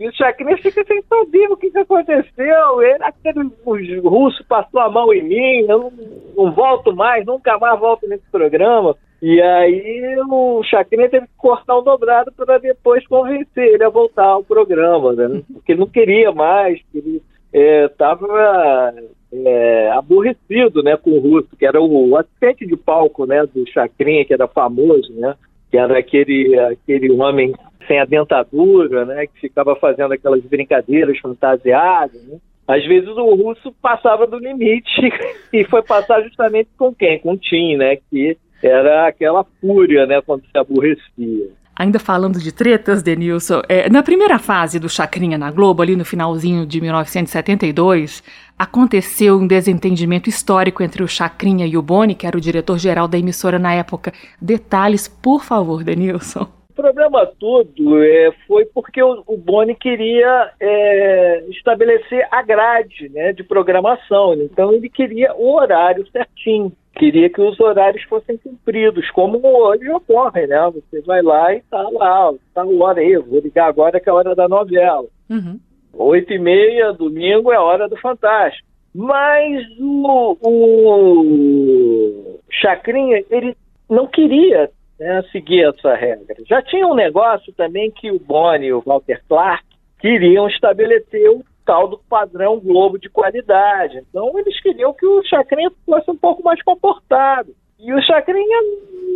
E 0.00 0.08
o 0.08 0.12
Chacrinha 0.12 0.56
fica 0.58 0.84
sem 0.84 1.00
saber 1.02 1.48
o 1.48 1.56
que, 1.56 1.70
que 1.70 1.78
aconteceu. 1.78 2.82
Ele, 2.82 3.04
aquele 3.04 3.48
o 3.64 4.08
russo 4.08 4.44
passou 4.48 4.80
a 4.80 4.90
mão 4.90 5.14
em 5.14 5.22
mim, 5.22 5.66
eu 5.68 5.78
não, 5.78 5.92
não 6.36 6.52
volto 6.52 6.92
mais, 6.92 7.24
nunca 7.24 7.56
mais 7.58 7.78
volto 7.78 8.08
nesse 8.08 8.28
programa. 8.32 8.96
E 9.22 9.40
aí 9.40 10.16
o 10.28 10.60
Chacrinha 10.64 11.08
teve 11.08 11.26
que 11.26 11.36
cortar 11.36 11.76
o 11.76 11.82
dobrado 11.82 12.32
para 12.32 12.58
depois 12.58 13.06
convencer 13.06 13.74
ele 13.74 13.84
a 13.84 13.88
voltar 13.88 14.26
ao 14.26 14.42
programa, 14.42 15.12
né? 15.12 15.42
Porque 15.52 15.70
ele 15.70 15.80
não 15.80 15.86
queria 15.86 16.32
mais, 16.32 16.80
ele 16.92 17.22
estava 17.52 18.92
é, 19.32 19.90
aborrecido 19.92 20.82
né, 20.82 20.96
com 20.96 21.10
o 21.10 21.20
Russo, 21.20 21.56
que 21.56 21.64
era 21.64 21.80
o 21.80 22.16
assistente 22.16 22.66
de 22.66 22.76
palco 22.76 23.24
né, 23.24 23.46
do 23.46 23.64
Chacrinha, 23.70 24.24
que 24.24 24.34
era 24.34 24.48
famoso, 24.48 25.12
né? 25.12 25.36
Que 25.72 25.78
era 25.78 25.98
aquele, 25.98 26.56
aquele 26.60 27.10
homem 27.10 27.52
sem 27.88 27.98
a 27.98 28.04
dentadura, 28.04 29.04
né? 29.04 29.26
Que 29.26 29.40
ficava 29.40 29.74
fazendo 29.74 30.12
aquelas 30.12 30.44
brincadeiras 30.44 31.18
fantasiadas, 31.18 32.22
né? 32.28 32.38
Às 32.68 32.86
vezes 32.86 33.08
o 33.08 33.34
russo 33.34 33.74
passava 33.82 34.26
do 34.26 34.38
limite 34.38 35.00
e 35.52 35.64
foi 35.64 35.82
passar 35.82 36.22
justamente 36.22 36.68
com 36.78 36.94
quem? 36.94 37.18
Com 37.18 37.32
o 37.32 37.36
Tim, 37.36 37.76
né? 37.76 37.96
Que 38.08 38.36
era 38.62 39.08
aquela 39.08 39.44
fúria, 39.60 40.06
né, 40.06 40.20
quando 40.22 40.42
se 40.42 40.56
aborrecia. 40.56 41.50
Ainda 41.74 41.98
falando 41.98 42.38
de 42.38 42.52
tretas, 42.52 43.02
Denilson, 43.02 43.62
é, 43.68 43.88
na 43.88 44.02
primeira 44.02 44.38
fase 44.38 44.78
do 44.78 44.88
Chacrinha 44.88 45.38
na 45.38 45.50
Globo, 45.50 45.82
ali 45.82 45.96
no 45.96 46.04
finalzinho 46.04 46.66
de 46.66 46.80
1972, 46.80 48.22
aconteceu 48.62 49.36
um 49.36 49.46
desentendimento 49.46 50.28
histórico 50.28 50.84
entre 50.84 51.02
o 51.02 51.08
Chacrinha 51.08 51.66
e 51.66 51.76
o 51.76 51.82
Boni, 51.82 52.14
que 52.14 52.28
era 52.28 52.36
o 52.36 52.40
diretor-geral 52.40 53.08
da 53.08 53.18
emissora 53.18 53.58
na 53.58 53.74
época. 53.74 54.12
Detalhes, 54.40 55.08
por 55.08 55.42
favor, 55.42 55.82
Denilson. 55.82 56.46
O 56.70 56.74
problema 56.74 57.26
todo 57.40 58.02
é, 58.02 58.32
foi 58.46 58.64
porque 58.66 59.02
o, 59.02 59.24
o 59.26 59.36
Boni 59.36 59.74
queria 59.74 60.52
é, 60.60 61.44
estabelecer 61.50 62.26
a 62.30 62.40
grade 62.40 63.08
né, 63.12 63.32
de 63.32 63.42
programação. 63.42 64.34
Então 64.34 64.72
ele 64.72 64.88
queria 64.88 65.34
o 65.34 65.54
horário 65.54 66.06
certinho 66.12 66.72
queria 66.94 67.30
que 67.30 67.40
os 67.40 67.58
horários 67.58 68.02
fossem 68.04 68.36
cumpridos, 68.36 69.10
como 69.12 69.40
hoje 69.42 69.88
ocorre, 69.90 70.46
né? 70.46 70.70
Você 70.74 71.00
vai 71.00 71.22
lá 71.22 71.54
e 71.54 71.62
tá 71.62 71.80
lá, 71.88 72.34
tá 72.54 72.62
o 72.64 72.82
hora 72.82 73.00
aí, 73.00 73.16
vou 73.16 73.40
ligar 73.40 73.66
agora 73.66 73.98
que 73.98 74.10
é 74.10 74.12
a 74.12 74.14
hora 74.14 74.34
da 74.34 74.46
novela. 74.46 75.06
Uhum. 75.30 75.58
Oito 75.94 76.32
e 76.32 76.38
meia, 76.38 76.92
domingo 76.92 77.52
é 77.52 77.58
hora 77.58 77.88
do 77.88 77.96
Fantástico. 77.96 78.66
Mas 78.94 79.66
o, 79.78 80.36
o 80.42 82.40
Chacrinha, 82.50 83.24
ele 83.30 83.56
não 83.88 84.06
queria 84.06 84.70
né, 84.98 85.22
seguir 85.32 85.64
essa 85.64 85.94
regra. 85.94 86.36
Já 86.46 86.62
tinha 86.62 86.86
um 86.86 86.94
negócio 86.94 87.52
também 87.54 87.90
que 87.90 88.10
o 88.10 88.18
Boni 88.18 88.66
e 88.66 88.72
o 88.72 88.82
Walter 88.84 89.22
Clark 89.28 89.64
queriam 89.98 90.48
estabelecer 90.48 91.30
o 91.30 91.44
tal 91.64 91.88
do 91.88 91.98
padrão 91.98 92.60
Globo 92.60 92.98
de 92.98 93.08
qualidade. 93.08 94.02
Então 94.08 94.38
eles 94.38 94.60
queriam 94.60 94.92
que 94.92 95.06
o 95.06 95.22
Chacrinha 95.24 95.70
fosse 95.86 96.10
um 96.10 96.16
pouco 96.16 96.42
mais 96.42 96.62
comportado. 96.62 97.54
E 97.78 97.92
o 97.92 98.02
Chacrinha 98.02 98.58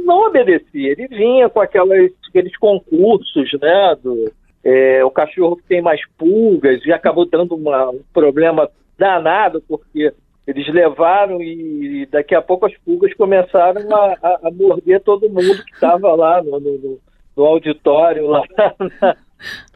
não 0.04 0.26
obedecia, 0.26 0.92
ele 0.92 1.06
vinha 1.09 1.49
com 1.49 1.61
aquelas, 1.61 2.11
aqueles 2.28 2.56
concursos, 2.56 3.52
né, 3.61 3.97
do 4.02 4.33
é, 4.68 5.04
o 5.04 5.11
cachorro 5.12 5.56
que 5.56 5.62
tem 5.62 5.80
mais 5.80 6.00
pulgas, 6.18 6.85
e 6.85 6.92
acabou 6.92 7.25
dando 7.25 7.54
uma, 7.54 7.90
um 7.90 8.00
problema 8.12 8.68
danado, 8.99 9.62
porque 9.68 10.12
eles 10.44 10.66
levaram 10.75 11.40
e 11.40 12.04
daqui 12.11 12.35
a 12.35 12.42
pouco 12.42 12.66
as 12.66 12.76
pulgas 12.78 13.14
começaram 13.14 13.80
a, 13.94 14.16
a, 14.20 14.49
a 14.49 14.50
morder 14.50 15.00
todo 15.02 15.28
mundo 15.28 15.64
que 15.64 15.73
estava 15.73 16.12
lá 16.16 16.42
no, 16.42 16.58
no, 16.58 16.99
no, 17.37 17.44
auditório, 17.44 18.26
lá 18.26 18.42
na, 19.00 19.16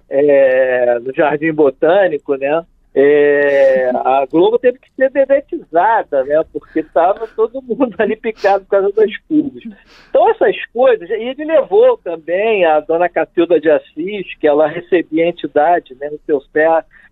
é, 0.09 0.99
no 0.99 1.15
Jardim 1.15 1.53
Botânico, 1.53 2.35
né? 2.35 2.65
É, 2.93 3.91
a 3.95 4.27
Globo 4.29 4.59
teve 4.59 4.79
que 4.79 4.91
ser 4.97 5.11
dedetizada, 5.11 6.25
né? 6.25 6.43
Porque 6.53 6.81
estava 6.81 7.27
todo 7.29 7.63
mundo 7.63 7.95
ali 7.99 8.17
picado 8.17 8.65
por 8.65 8.71
causa 8.71 8.93
das 8.93 9.17
pulgas. 9.29 9.63
Então 10.09 10.29
essas 10.31 10.57
coisas, 10.73 11.09
e 11.09 11.13
ele 11.13 11.45
levou 11.45 11.97
também 11.99 12.65
a 12.65 12.81
dona 12.81 13.09
Cacilda 13.09 13.61
de 13.61 13.71
Assis, 13.71 14.35
que 14.41 14.47
ela 14.47 14.67
recebia 14.67 15.25
a 15.25 15.29
entidade 15.29 15.95
né, 16.01 16.11
no 16.11 16.19
seu, 16.27 16.43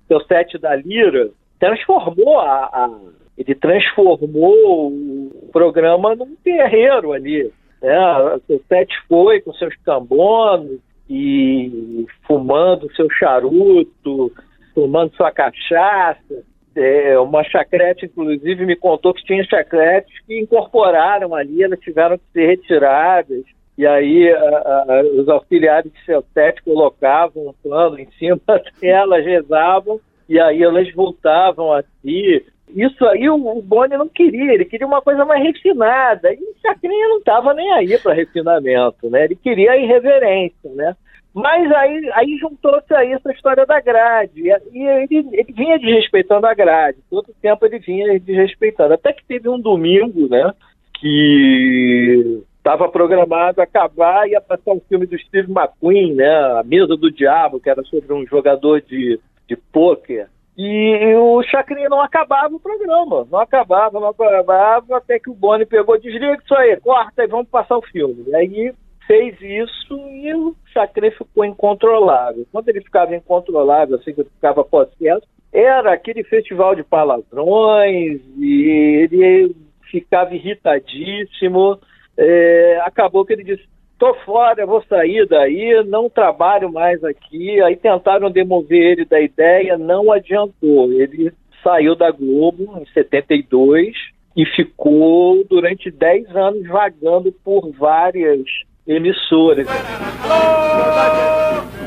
seu 0.08 0.20
set 0.26 0.58
da 0.58 0.74
Lira, 0.74 1.30
transformou 1.60 2.40
a, 2.40 2.64
a, 2.64 2.90
ele 3.36 3.54
transformou 3.54 4.88
o 4.88 5.48
programa 5.52 6.16
num 6.16 6.34
terreiro 6.42 7.12
ali. 7.12 7.52
Né? 7.80 8.18
O 8.34 8.40
seu 8.48 8.60
set 8.68 8.92
foi 9.08 9.40
com 9.40 9.52
seus 9.52 9.76
cambonos, 9.84 10.80
e 11.08 12.06
fumando 12.26 12.92
seu 12.94 13.08
charuto, 13.10 14.30
tomando 14.78 15.12
sua 15.16 15.32
cachaça. 15.32 16.44
É, 16.76 17.18
uma 17.18 17.42
chacrete, 17.42 18.06
inclusive, 18.06 18.64
me 18.64 18.76
contou 18.76 19.12
que 19.12 19.24
tinha 19.24 19.42
chacretes 19.42 20.14
que 20.24 20.38
incorporaram 20.38 21.34
ali, 21.34 21.64
elas 21.64 21.80
tiveram 21.80 22.16
que 22.16 22.24
ser 22.32 22.46
retiradas. 22.46 23.42
E 23.76 23.84
aí 23.84 24.30
a, 24.30 24.38
a, 24.38 25.02
os 25.20 25.28
auxiliares 25.28 25.90
de 25.92 25.98
set 26.32 26.62
colocavam 26.62 27.48
um 27.48 27.68
pano 27.68 27.98
em 27.98 28.08
cima 28.12 28.40
delas, 28.80 29.24
rezavam, 29.24 30.00
e 30.28 30.38
aí 30.38 30.62
elas 30.62 30.92
voltavam 30.94 31.72
a 31.72 31.82
si. 31.82 32.46
Isso 32.68 33.04
aí 33.06 33.28
o, 33.28 33.34
o 33.34 33.60
Boni 33.60 33.96
não 33.96 34.08
queria, 34.08 34.54
ele 34.54 34.64
queria 34.64 34.86
uma 34.86 35.02
coisa 35.02 35.24
mais 35.24 35.42
refinada. 35.42 36.32
E 36.32 36.36
o 36.36 36.54
Chacrinha 36.62 37.08
não 37.08 37.18
estava 37.18 37.52
nem 37.54 37.72
aí 37.72 37.98
para 37.98 38.14
refinamento, 38.14 39.10
né? 39.10 39.24
Ele 39.24 39.34
queria 39.34 39.72
a 39.72 39.76
irreverência, 39.76 40.70
né? 40.74 40.94
Mas 41.38 41.70
aí, 41.70 42.10
aí 42.14 42.36
juntou-se 42.38 42.92
aí 42.92 43.12
essa 43.12 43.30
história 43.30 43.64
da 43.64 43.80
grade. 43.80 44.42
E 44.42 44.82
ele, 44.82 45.28
ele 45.32 45.52
vinha 45.52 45.78
desrespeitando 45.78 46.46
a 46.46 46.54
grade. 46.54 46.98
Todo 47.08 47.34
tempo 47.40 47.64
ele 47.64 47.78
vinha 47.78 48.18
desrespeitando. 48.18 48.94
Até 48.94 49.12
que 49.12 49.24
teve 49.24 49.48
um 49.48 49.60
domingo, 49.60 50.28
né? 50.28 50.52
Que 51.00 52.42
estava 52.56 52.88
programado 52.88 53.62
acabar 53.62 54.26
e 54.26 54.32
ia 54.32 54.40
passar 54.40 54.72
um 54.72 54.80
filme 54.88 55.06
do 55.06 55.16
Steve 55.16 55.52
McQueen, 55.52 56.14
né? 56.14 56.28
A 56.58 56.64
Mesa 56.64 56.96
do 56.96 57.08
Diabo, 57.08 57.60
que 57.60 57.70
era 57.70 57.84
sobre 57.84 58.12
um 58.12 58.26
jogador 58.26 58.82
de, 58.82 59.20
de 59.46 59.56
pôquer. 59.56 60.28
E 60.56 61.14
o 61.14 61.40
Chacrinha 61.44 61.88
não 61.88 62.00
acabava 62.00 62.52
o 62.52 62.58
programa, 62.58 63.24
não 63.30 63.38
acabava, 63.38 64.00
não 64.00 64.08
acabava, 64.08 64.96
até 64.96 65.20
que 65.20 65.30
o 65.30 65.34
Boni 65.34 65.64
pegou, 65.64 65.96
desliga 66.00 66.36
isso 66.42 66.52
aí, 66.52 66.76
corta 66.80 67.22
e 67.22 67.28
vamos 67.28 67.48
passar 67.48 67.78
o 67.78 67.82
filme. 67.82 68.24
E 68.26 68.34
aí 68.34 68.74
fez 69.08 69.34
isso 69.40 69.98
e 70.10 70.32
o 70.34 70.54
Chacrinha 70.66 71.10
ficou 71.10 71.44
incontrolável. 71.44 72.46
Quando 72.52 72.68
ele 72.68 72.82
ficava 72.82 73.16
incontrolável, 73.16 73.96
assim 73.96 74.12
que 74.12 74.22
ficava 74.22 74.62
possesso, 74.62 75.26
era 75.50 75.94
aquele 75.94 76.22
festival 76.22 76.74
de 76.74 76.84
palavrões 76.84 78.20
e 78.36 79.00
ele 79.02 79.56
ficava 79.90 80.34
irritadíssimo. 80.34 81.80
É, 82.18 82.80
acabou 82.84 83.24
que 83.24 83.32
ele 83.32 83.44
disse: 83.44 83.66
tô 83.98 84.12
fora, 84.26 84.66
vou 84.66 84.82
sair 84.84 85.26
daí, 85.26 85.82
não 85.86 86.10
trabalho 86.10 86.70
mais 86.70 87.02
aqui. 87.02 87.62
Aí 87.62 87.76
tentaram 87.76 88.30
demover 88.30 88.92
ele 88.92 89.04
da 89.06 89.20
ideia, 89.20 89.78
não 89.78 90.12
adiantou. 90.12 90.92
Ele 90.92 91.32
saiu 91.64 91.96
da 91.96 92.10
Globo 92.10 92.78
em 92.78 92.86
72 92.92 93.96
e 94.36 94.44
ficou 94.54 95.42
durante 95.48 95.90
10 95.90 96.36
anos 96.36 96.68
vagando 96.68 97.32
por 97.42 97.72
várias 97.72 98.42
emissoras. 98.88 99.66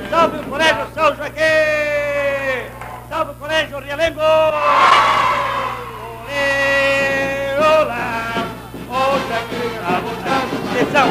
Salve 0.09 0.37
o 0.37 0.43
Colégio 0.43 0.87
São 0.93 1.15
Joaquim! 1.15 1.41
Salve 3.09 3.31
o 3.31 3.35
Colégio 3.35 3.79
Rialengo! 3.79 4.19
Olê, 6.21 7.57
olá! 7.57 8.47
Atenção! 10.71 11.09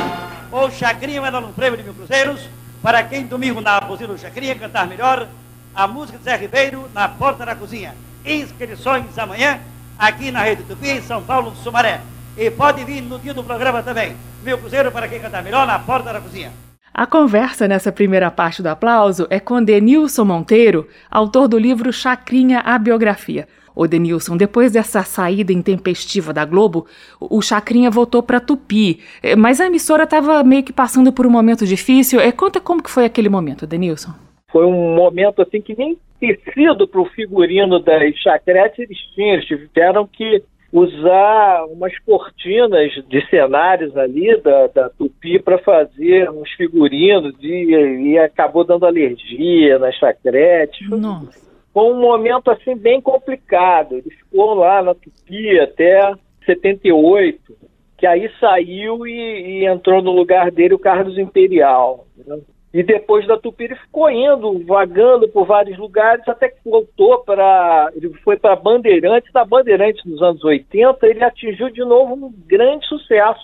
O 0.52 0.70
Chacrinha 0.70 1.20
vai 1.20 1.32
dar 1.32 1.40
um 1.40 1.52
prêmio 1.52 1.76
de 1.76 1.82
mil 1.82 1.94
cruzeiros 1.94 2.49
para 2.80 3.02
quem 3.02 3.26
domingo 3.26 3.61
na 3.61 3.78
aposina 3.78 4.12
do 4.12 4.18
Chacrinha 4.18 4.54
cantar 4.54 4.87
melhor 4.87 5.26
a 5.75 5.88
música 5.88 6.18
de 6.18 6.25
Zé 6.25 6.37
Ribeiro 6.37 6.88
na 6.94 7.09
porta 7.09 7.44
da 7.44 7.56
cozinha. 7.56 7.94
Inscrições 8.25 9.18
amanhã 9.18 9.59
aqui 9.99 10.30
na 10.30 10.42
Rede 10.42 10.62
Tupi, 10.62 10.88
em 10.88 11.02
São 11.02 11.23
Paulo, 11.23 11.54
Sumaré. 11.56 12.00
E 12.40 12.50
pode 12.50 12.82
vir 12.87 13.02
no 13.02 13.18
dia 13.18 13.35
do 13.35 13.44
programa 13.44 13.82
também. 13.82 14.14
Meu 14.42 14.56
cruzeiro 14.56 14.90
para 14.90 15.06
quem 15.06 15.20
cantar 15.20 15.44
melhor 15.44 15.66
na 15.66 15.78
porta 15.78 16.11
da 16.11 16.23
cozinha. 16.23 16.50
A 16.94 17.06
conversa 17.06 17.68
nessa 17.68 17.92
primeira 17.92 18.30
parte 18.30 18.62
do 18.62 18.68
aplauso 18.68 19.26
é 19.28 19.38
com 19.38 19.62
Denilson 19.62 20.25
Monteiro, 20.25 20.88
autor 21.11 21.47
do 21.47 21.59
livro 21.59 21.92
Chacrinha, 21.92 22.61
a 22.61 22.78
Biografia. 22.78 23.47
O 23.76 23.87
Denilson, 23.87 24.38
depois 24.38 24.73
dessa 24.73 25.02
saída 25.02 25.52
intempestiva 25.52 26.32
da 26.32 26.47
Globo, 26.47 26.87
o 27.20 27.42
Chacrinha 27.42 27.90
voltou 27.90 28.23
para 28.23 28.40
Tupi, 28.40 29.00
é, 29.23 29.37
mas 29.37 29.61
a 29.61 29.66
emissora 29.66 30.04
estava 30.04 30.42
meio 30.42 30.64
que 30.64 30.73
passando 30.73 31.12
por 31.12 31.26
um 31.26 31.30
momento 31.30 31.66
difícil. 31.66 32.20
É, 32.20 32.32
conta 32.32 32.59
como 32.59 32.82
que 32.82 32.90
foi 32.90 33.04
aquele 33.04 33.28
momento, 33.28 33.66
Denilson. 33.66 34.14
Foi 34.50 34.64
um 34.64 34.94
momento 34.94 35.42
assim 35.42 35.61
que 35.61 35.76
nem 35.76 35.99
tecido 36.18 36.88
para 36.88 37.00
o 37.02 37.11
figurino 37.11 37.78
das 37.80 38.14
chacretes 38.16 38.78
eles 38.78 38.99
tinham, 39.14 39.35
eles 39.35 39.47
tiveram 39.47 40.06
que 40.06 40.42
usar 40.72 41.64
umas 41.66 41.98
cortinas 42.00 42.92
de 43.08 43.28
cenários 43.28 43.96
ali 43.96 44.36
da, 44.40 44.68
da 44.68 44.88
Tupi 44.88 45.38
para 45.40 45.58
fazer 45.58 46.30
uns 46.30 46.50
figurinos 46.52 47.34
e, 47.42 48.12
e, 48.12 48.18
acabou 48.18 48.64
dando 48.64 48.86
alergia 48.86 49.78
nas 49.78 49.94
chacretes. 49.96 50.88
Nossa. 50.88 51.50
Foi 51.72 51.84
um 51.92 52.00
momento 52.00 52.50
assim 52.50 52.76
bem 52.76 53.00
complicado. 53.00 53.96
Ele 53.96 54.10
ficou 54.10 54.54
lá 54.54 54.82
na 54.82 54.94
Tupi 54.94 55.58
até 55.58 56.14
78, 56.46 57.56
que 57.98 58.06
aí 58.06 58.30
saiu 58.40 59.06
e, 59.06 59.62
e 59.62 59.66
entrou 59.66 60.00
no 60.02 60.12
lugar 60.12 60.50
dele 60.50 60.74
o 60.74 60.78
Carlos 60.78 61.18
Imperial. 61.18 62.06
Né? 62.16 62.38
E 62.72 62.84
depois 62.84 63.26
da 63.26 63.36
Tupi 63.36 63.64
ele 63.64 63.74
ficou 63.74 64.08
indo, 64.08 64.64
vagando 64.64 65.28
por 65.28 65.44
vários 65.44 65.76
lugares, 65.76 66.26
até 66.28 66.48
que 66.48 66.58
voltou 66.64 67.18
para. 67.18 67.90
Ele 67.96 68.12
foi 68.22 68.36
para 68.36 68.54
Bandeirantes, 68.54 69.32
da 69.32 69.44
Bandeirantes 69.44 70.04
nos 70.04 70.22
anos 70.22 70.44
80, 70.44 71.04
ele 71.06 71.24
atingiu 71.24 71.68
de 71.68 71.80
novo 71.80 72.14
um 72.14 72.32
grande 72.46 72.86
sucesso. 72.86 73.40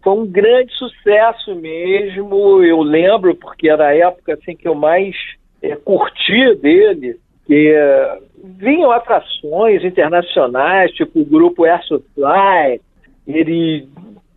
Foi 0.00 0.12
um 0.12 0.26
grande 0.26 0.72
sucesso 0.74 1.56
mesmo, 1.56 2.62
eu 2.62 2.80
lembro, 2.80 3.34
porque 3.34 3.68
era 3.68 3.88
a 3.88 3.96
época 3.96 4.34
assim, 4.34 4.54
que 4.54 4.68
eu 4.68 4.76
mais 4.76 5.16
é, 5.60 5.74
curti 5.74 6.54
dele, 6.54 7.18
que 7.46 7.72
é, 7.74 8.18
vinham 8.44 8.92
atrações 8.92 9.84
internacionais, 9.84 10.92
tipo 10.92 11.18
o 11.18 11.24
grupo 11.24 11.64
Air 11.64 11.82
Supply, 11.82 12.80
ele 13.26 13.88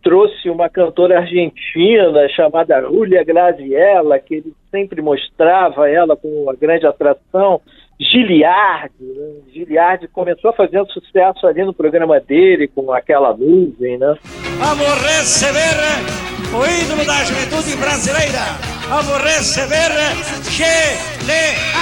trouxe 0.02 0.50
uma 0.50 0.68
cantora 0.68 1.18
argentina 1.18 2.28
chamada 2.34 2.80
Julia 2.82 3.24
Graziella, 3.24 4.18
que 4.18 4.34
ele 4.34 4.52
sempre 4.70 5.00
mostrava 5.00 5.88
ela 5.88 6.16
como 6.16 6.42
uma 6.42 6.54
grande 6.54 6.86
atração. 6.86 7.60
Giliardi, 8.00 9.04
né? 9.04 9.34
Giliardi 9.52 10.08
começou 10.08 10.50
a 10.50 10.54
fazer 10.54 10.84
sucesso 10.86 11.46
ali 11.46 11.64
no 11.64 11.72
programa 11.72 12.18
dele 12.18 12.66
com 12.66 12.92
aquela 12.92 13.36
nuvem, 13.36 13.96
né? 13.96 14.16
Vamos 14.58 15.02
receber 15.02 15.78
o 16.52 16.66
ídolo 16.66 17.06
da 17.06 17.24
juventude 17.24 17.76
brasileira. 17.76 18.58
Vamos 18.88 19.22
receber 19.22 19.90
Giliardi. 20.50 21.72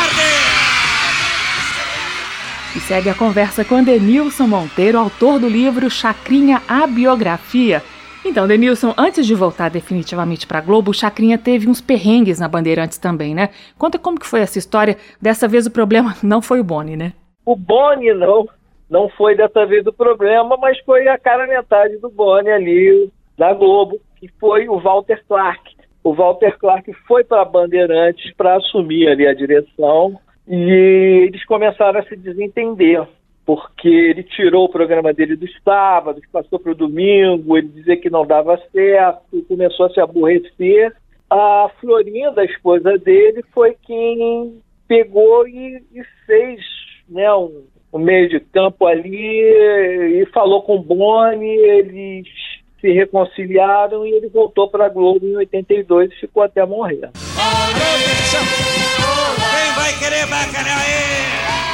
E 2.77 2.81
segue 2.81 3.09
a 3.09 3.15
conversa 3.15 3.65
com 3.65 3.83
Denilson 3.83 4.47
Monteiro, 4.47 4.99
autor 4.99 5.41
do 5.41 5.49
livro 5.49 5.91
Chacrinha, 5.91 6.62
a 6.69 6.87
Biografia, 6.87 7.83
então, 8.25 8.47
Denilson, 8.47 8.95
antes 8.99 9.27
de 9.27 9.35
voltar 9.35 9.71
definitivamente 9.71 10.47
para 10.47 10.61
Globo, 10.61 10.91
o 10.91 10.95
Chacrinha 10.95 11.39
teve 11.39 11.69
uns 11.69 11.81
perrengues 11.81 12.39
na 12.39 12.49
Bandeirantes 12.49 12.99
também, 12.99 13.35
né? 13.35 13.49
Conta 13.79 13.99
como 13.99 14.21
que 14.21 14.27
foi 14.27 14.41
essa 14.41 14.59
história. 14.59 14.97
Dessa 15.21 15.49
vez 15.49 15.67
o 15.67 15.71
problema 15.71 16.15
não 16.23 16.43
foi 16.43 16.61
o 16.61 16.65
Boni, 16.65 16.97
né? 16.97 17.12
O 17.45 17.57
Boni 17.57 18.12
não, 18.12 18.47
não 18.91 19.09
foi 19.09 19.35
dessa 19.35 19.65
vez 19.65 19.87
o 19.87 19.93
problema, 19.93 20.57
mas 20.59 20.79
foi 20.81 21.09
a 21.09 21.19
cara 21.19 21.47
metade 21.47 21.97
do 21.99 22.11
Boni 22.11 22.50
ali 22.50 23.11
da 23.39 23.55
Globo, 23.55 23.99
que 24.17 24.29
foi 24.39 24.69
o 24.69 24.79
Walter 24.79 25.23
Clark. 25.27 25.77
O 26.05 26.15
Walter 26.15 26.59
Clark 26.59 26.93
foi 27.07 27.25
para 27.25 27.45
Bandeirantes 27.45 28.35
para 28.37 28.57
assumir 28.57 29.09
ali 29.09 29.27
a 29.27 29.35
direção 29.35 30.19
e 30.47 31.27
eles 31.27 31.45
começaram 31.47 32.00
a 32.00 32.03
se 32.03 32.17
desentender 32.17 33.07
porque 33.50 33.88
ele 33.88 34.23
tirou 34.23 34.66
o 34.66 34.69
programa 34.69 35.12
dele 35.12 35.35
do 35.35 35.49
sábado, 35.64 36.23
passou 36.33 36.57
para 36.61 36.71
o 36.71 36.75
domingo, 36.75 37.58
ele 37.58 37.67
dizia 37.67 37.97
que 37.97 38.08
não 38.08 38.25
dava 38.25 38.56
certo, 38.71 39.45
começou 39.49 39.86
a 39.86 39.91
se 39.91 39.99
aborrecer. 39.99 40.95
A 41.28 41.69
Florinda, 41.80 42.43
a 42.43 42.45
esposa 42.45 42.97
dele, 42.99 43.45
foi 43.52 43.76
quem 43.84 44.60
pegou 44.86 45.49
e, 45.49 45.82
e 45.93 46.00
fez 46.26 46.60
né, 47.08 47.32
um, 47.34 47.65
um, 47.93 47.99
meio 47.99 48.28
de 48.28 48.39
campo 48.39 48.86
ali 48.86 49.41
e 49.41 50.25
falou 50.32 50.63
com 50.63 50.76
o 50.76 50.82
Boni, 50.82 51.49
eles 51.49 52.28
se 52.80 52.93
reconciliaram 52.93 54.06
e 54.06 54.13
ele 54.13 54.28
voltou 54.28 54.71
para 54.71 54.86
a 54.86 54.89
Globo 54.89 55.26
em 55.26 55.34
82 55.34 56.13
e 56.13 56.21
ficou 56.21 56.45
até 56.45 56.65
morrer. 56.65 57.10
Quem 59.50 59.75
vai 59.75 59.99
querer 59.99 60.26
bacalhau 60.28 60.78
aí? 60.78 61.70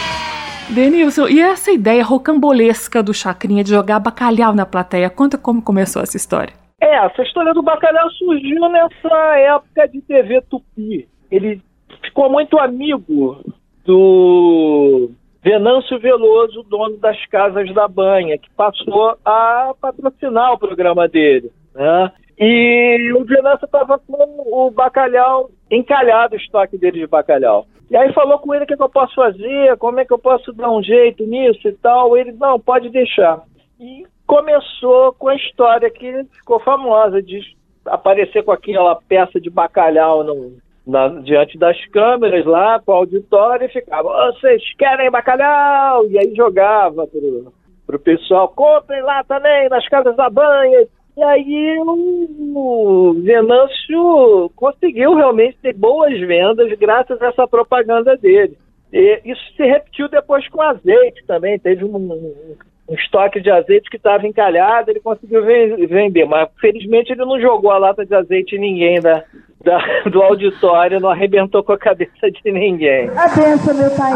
Denilson, 0.68 1.28
e 1.28 1.40
essa 1.40 1.70
ideia 1.70 2.02
rocambolesca 2.02 3.02
do 3.02 3.14
Chacrinha 3.14 3.62
de 3.62 3.70
jogar 3.70 4.00
bacalhau 4.00 4.52
na 4.54 4.66
plateia? 4.66 5.08
Conta 5.08 5.38
como 5.38 5.62
começou 5.62 6.02
essa 6.02 6.16
história. 6.16 6.52
É, 6.80 6.96
essa 6.96 7.22
história 7.22 7.54
do 7.54 7.62
bacalhau 7.62 8.10
surgiu 8.10 8.68
nessa 8.68 9.36
época 9.38 9.88
de 9.88 10.00
TV 10.02 10.42
Tupi. 10.42 11.08
Ele 11.30 11.62
ficou 12.02 12.30
muito 12.30 12.58
amigo 12.58 13.38
do 13.84 15.10
Venâncio 15.42 15.98
Veloso, 16.00 16.64
dono 16.64 16.96
das 16.98 17.24
Casas 17.26 17.72
da 17.72 17.86
Banha, 17.86 18.36
que 18.36 18.50
passou 18.56 19.16
a 19.24 19.72
patrocinar 19.80 20.52
o 20.52 20.58
programa 20.58 21.06
dele. 21.06 21.52
Né? 21.74 22.12
E 22.38 23.12
o 23.16 23.24
Venâncio 23.24 23.64
estava 23.64 23.98
com 24.00 24.42
o 24.46 24.70
bacalhau 24.70 25.48
encalhado, 25.70 26.34
o 26.34 26.38
estoque 26.38 26.76
dele 26.76 27.00
de 27.00 27.06
bacalhau. 27.06 27.66
E 27.90 27.96
aí 27.96 28.12
falou 28.12 28.38
com 28.38 28.52
ele 28.52 28.64
o 28.64 28.66
que, 28.66 28.76
que, 28.76 28.82
eu 28.82 28.88
posso 28.88 29.14
fazer, 29.14 29.76
como 29.78 30.00
é 30.00 30.04
que 30.04 30.12
eu 30.12 30.18
posso 30.18 30.52
dar 30.52 30.70
um 30.70 30.82
jeito 30.82 31.24
nisso 31.24 31.68
e 31.68 31.72
tal. 31.72 32.16
Ele, 32.16 32.32
não, 32.32 32.58
pode 32.58 32.88
deixar. 32.88 33.42
E 33.78 34.04
começou 34.26 35.12
com 35.12 35.28
a 35.28 35.36
história 35.36 35.88
que 35.90 36.24
ficou 36.32 36.58
famosa 36.60 37.22
de 37.22 37.40
aparecer 37.86 38.42
com 38.42 38.50
aquela 38.50 38.96
peça 38.96 39.40
de 39.40 39.48
bacalhau 39.48 40.24
no, 40.24 40.56
na, 40.86 41.08
diante 41.08 41.56
das 41.56 41.76
câmeras 41.86 42.44
lá, 42.44 42.80
com 42.80 42.92
o 42.92 42.96
auditório, 42.96 43.66
e 43.66 43.72
ficava, 43.72 44.32
vocês 44.32 44.62
querem 44.76 45.10
bacalhau? 45.10 46.06
E 46.08 46.18
aí 46.18 46.34
jogava 46.34 47.06
pro, 47.06 47.52
pro 47.86 47.98
pessoal, 47.98 48.48
comprem 48.48 49.02
lá 49.02 49.22
também, 49.22 49.68
nas 49.68 49.88
casas 49.88 50.16
da 50.16 50.28
banha 50.28 50.82
e 50.82 50.88
aí 51.22 51.78
o 51.80 53.14
Venâncio 53.22 54.50
conseguiu 54.54 55.14
realmente 55.14 55.58
ter 55.62 55.74
boas 55.74 56.18
vendas 56.20 56.70
graças 56.78 57.20
a 57.22 57.28
essa 57.28 57.48
propaganda 57.48 58.16
dele. 58.16 58.56
E 58.92 59.20
isso 59.24 59.42
se 59.56 59.64
repetiu 59.64 60.08
depois 60.08 60.46
com 60.48 60.60
azeite 60.60 61.24
também. 61.26 61.58
Teve 61.58 61.84
um, 61.84 62.56
um 62.88 62.94
estoque 62.94 63.40
de 63.40 63.50
azeite 63.50 63.90
que 63.90 63.96
estava 63.96 64.26
encalhado, 64.26 64.90
ele 64.90 65.00
conseguiu 65.00 65.44
vender, 65.44 66.24
mas 66.24 66.48
felizmente 66.60 67.12
ele 67.12 67.24
não 67.24 67.40
jogou 67.40 67.70
a 67.70 67.78
lata 67.78 68.06
de 68.06 68.14
azeite 68.14 68.54
em 68.54 68.60
ninguém 68.60 69.00
da, 69.00 69.24
da, 69.64 69.78
do 70.08 70.22
auditório, 70.22 71.00
não 71.00 71.10
arrebentou 71.10 71.64
com 71.64 71.72
a 71.72 71.78
cabeça 71.78 72.30
de 72.30 72.52
ninguém. 72.52 73.08
A 73.10 73.28
benção, 73.28 73.74
meu 73.74 73.90
pai. 73.90 74.12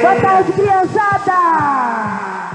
Boa 0.00 0.20
tarde, 0.20 0.52
criançada! 0.52 1.78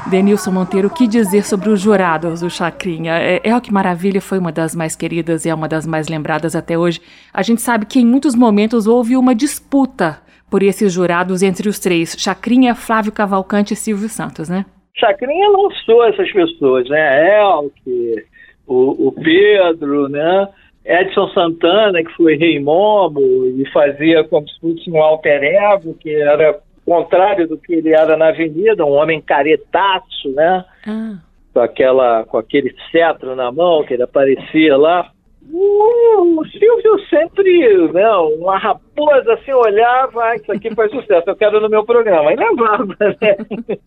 Denilson 0.10 0.52
Monteiro, 0.52 0.90
o 0.90 0.94
que 0.94 1.08
dizer 1.08 1.44
sobre 1.44 1.70
os 1.70 1.80
jurados 1.80 2.42
do 2.42 2.50
Chacrinha? 2.50 3.18
É, 3.18 3.40
é 3.42 3.56
o 3.56 3.62
que 3.62 3.74
maravilha, 3.74 4.20
foi 4.22 4.38
uma 4.38 4.52
das 4.52 4.76
mais 4.76 4.96
queridas 4.96 5.46
e 5.46 5.50
é 5.50 5.56
uma 5.56 5.68
das 5.68 5.88
mais 5.88 6.10
lembradas 6.10 6.56
até 6.56 6.78
hoje. 6.78 7.02
A 7.34 7.42
gente 7.42 7.62
sabe 7.62 7.86
que 7.86 8.00
em 8.00 8.06
muitos 8.06 8.36
momentos 8.36 8.86
houve 8.86 9.16
uma 9.16 9.34
disputa 9.34 10.22
por 10.52 10.62
esses 10.62 10.94
jurados 10.94 11.42
entre 11.42 11.68
os 11.68 11.80
três: 11.80 12.16
Chacrinha, 12.16 12.76
Flávio 12.76 13.12
Cavalcante 13.12 13.74
e 13.74 13.78
Silvio 13.78 14.08
Santos, 14.08 14.50
né? 14.50 14.66
Chacrinha 14.96 15.50
lançou 15.50 16.06
essas 16.06 16.32
pessoas, 16.32 16.88
né? 16.88 17.40
Elke, 17.40 18.26
o, 18.68 19.08
o 19.08 19.12
Pedro, 19.12 20.08
né? 20.08 20.48
Edson 20.86 21.30
Santana, 21.30 22.04
que 22.04 22.12
foi 22.14 22.36
Rei 22.36 22.60
Momo 22.60 23.22
e 23.22 23.64
fazia 23.72 24.24
como 24.26 24.48
se 24.48 24.60
fosse 24.60 24.92
um 24.92 25.02
alter 25.02 25.42
ego, 25.44 25.94
que 25.96 26.14
era 26.14 26.60
contrário 26.86 27.48
do 27.48 27.58
que 27.58 27.74
ele 27.74 27.94
era 27.94 28.18
na 28.18 28.28
avenida, 28.28 28.86
um 28.86 28.92
homem 28.92 29.22
caretaço, 29.22 30.30
né? 30.36 30.66
Ah. 30.86 31.16
Com, 31.54 31.60
aquela, 31.60 32.26
com 32.26 32.38
aquele 32.38 32.76
cetro 32.92 33.36
na 33.36 33.52
mão 33.52 33.84
que 33.84 33.94
ele 33.94 34.04
aparecia 34.04 34.76
lá. 34.76 35.10
O 35.52 36.44
Silvio 36.52 37.00
sempre, 37.10 37.92
né, 37.92 38.10
uma 38.40 38.58
raposa 38.58 39.34
assim, 39.34 39.52
olhava, 39.52 40.24
ah, 40.24 40.36
isso 40.36 40.52
aqui 40.52 40.74
faz 40.74 40.90
sucesso, 40.90 41.30
eu 41.30 41.36
quero 41.36 41.60
no 41.60 41.70
meu 41.70 41.86
programa. 41.86 42.32
E 42.32 42.36
levava, 42.36 42.86
né? 42.86 43.78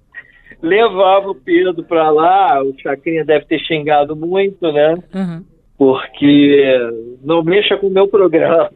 Levava 0.62 1.30
o 1.30 1.34
Pedro 1.34 1.82
para 1.84 2.10
lá, 2.10 2.62
o 2.62 2.74
Chacrinha 2.78 3.24
deve 3.24 3.44
ter 3.46 3.58
xingado 3.60 4.16
muito, 4.16 4.72
né? 4.72 4.94
Uhum. 5.14 5.44
Porque 5.78 6.78
não 7.22 7.42
mexa 7.42 7.76
com 7.76 7.88
o 7.88 7.90
meu 7.90 8.08
programa. 8.08 8.70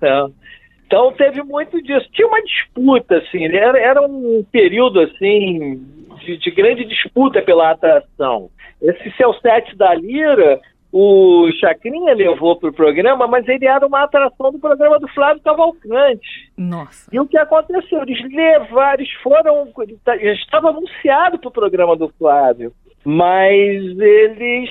Né? 0.00 0.30
Então 0.84 1.10
teve 1.12 1.42
muito 1.42 1.82
disso. 1.82 2.06
Tinha 2.12 2.28
uma 2.28 2.42
disputa, 2.42 3.16
assim, 3.16 3.46
era, 3.46 3.78
era 3.78 4.02
um 4.02 4.44
período 4.52 5.00
assim 5.00 5.80
de, 6.22 6.36
de 6.36 6.50
grande 6.50 6.84
disputa 6.84 7.40
pela 7.40 7.70
atração. 7.70 8.50
esse 8.80 9.10
seu 9.16 9.32
set 9.34 9.74
da 9.74 9.94
Lira, 9.94 10.60
o 10.92 11.50
Chacrinha 11.58 12.12
levou 12.12 12.54
para 12.56 12.68
o 12.68 12.72
programa, 12.72 13.26
mas 13.26 13.48
ele 13.48 13.66
era 13.66 13.86
uma 13.86 14.02
atração 14.02 14.52
do 14.52 14.58
programa 14.58 15.00
do 15.00 15.08
Flávio 15.08 15.42
Cavalcante. 15.42 16.52
Nossa. 16.56 17.08
E 17.10 17.18
o 17.18 17.26
que 17.26 17.38
aconteceu? 17.38 18.02
Eles 18.02 18.20
levaram, 18.30 19.00
eles 19.00 19.10
foram, 19.22 19.72
estava 20.20 20.68
anunciado 20.68 21.38
para 21.38 21.48
o 21.48 21.52
programa 21.52 21.96
do 21.96 22.10
Flávio, 22.18 22.74
mas 23.04 23.82
eles 23.98 24.68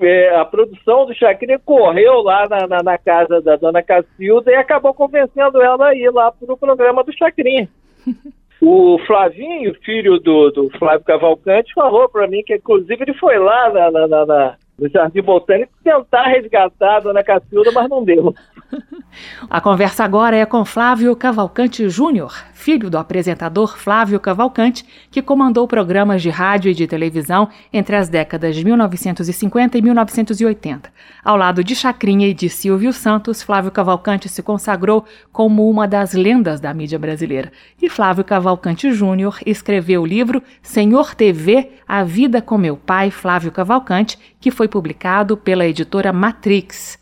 é, 0.00 0.34
a 0.36 0.44
produção 0.44 1.04
do 1.04 1.14
Chacrinha 1.14 1.58
correu 1.58 2.22
lá 2.22 2.48
na, 2.48 2.66
na, 2.66 2.82
na, 2.82 2.96
casa 2.96 3.42
da 3.42 3.56
dona 3.56 3.82
Cacilda 3.82 4.50
e 4.50 4.54
acabou 4.54 4.94
convencendo 4.94 5.60
ela 5.60 5.88
a 5.88 5.94
ir 5.94 6.10
lá 6.10 6.32
para 6.32 6.54
o 6.54 6.56
programa 6.56 7.04
do 7.04 7.12
Chacrinha. 7.12 7.68
o 8.62 8.98
Flavinho, 9.06 9.74
filho 9.84 10.18
do, 10.18 10.50
do 10.50 10.70
Flávio 10.78 11.04
Cavalcante, 11.04 11.74
falou 11.74 12.08
para 12.08 12.26
mim 12.26 12.42
que, 12.42 12.54
inclusive, 12.54 13.02
ele 13.02 13.14
foi 13.14 13.38
lá 13.38 13.70
na, 13.70 13.90
na, 13.90 14.26
na 14.26 14.56
no 14.78 14.88
Jardim 14.88 15.22
Botânico 15.22 15.72
tentar 15.82 16.28
resgatar 16.28 16.96
a 16.96 17.00
dona 17.00 17.24
Cacilda, 17.24 17.72
mas 17.72 17.88
não 17.88 18.04
deu. 18.04 18.34
A 19.48 19.60
conversa 19.60 20.04
agora 20.04 20.36
é 20.36 20.44
com 20.44 20.64
Flávio 20.64 21.14
Cavalcante 21.16 21.88
Júnior, 21.88 22.34
filho 22.52 22.90
do 22.90 22.98
apresentador 22.98 23.76
Flávio 23.76 24.20
Cavalcante, 24.20 24.84
que 25.10 25.22
comandou 25.22 25.66
programas 25.66 26.22
de 26.22 26.30
rádio 26.30 26.70
e 26.70 26.74
de 26.74 26.86
televisão 26.86 27.48
entre 27.72 27.96
as 27.96 28.08
décadas 28.08 28.54
de 28.54 28.64
1950 28.64 29.78
e 29.78 29.82
1980. 29.82 30.92
Ao 31.24 31.36
lado 31.36 31.64
de 31.64 31.74
Chacrinha 31.74 32.28
e 32.28 32.34
de 32.34 32.48
Silvio 32.48 32.92
Santos, 32.92 33.42
Flávio 33.42 33.70
Cavalcante 33.70 34.28
se 34.28 34.42
consagrou 34.42 35.04
como 35.32 35.68
uma 35.68 35.86
das 35.86 36.12
lendas 36.12 36.60
da 36.60 36.72
mídia 36.74 36.98
brasileira. 36.98 37.50
E 37.80 37.88
Flávio 37.88 38.24
Cavalcante 38.24 38.92
Júnior 38.92 39.38
escreveu 39.46 40.02
o 40.02 40.06
livro 40.06 40.42
Senhor 40.62 41.14
TV, 41.14 41.72
A 41.86 42.04
Vida 42.04 42.42
com 42.42 42.58
Meu 42.58 42.76
Pai, 42.76 43.10
Flávio 43.10 43.50
Cavalcante, 43.50 44.18
que 44.40 44.50
foi 44.50 44.68
publicado 44.68 45.36
pela 45.36 45.66
editora 45.66 46.12
Matrix. 46.12 46.98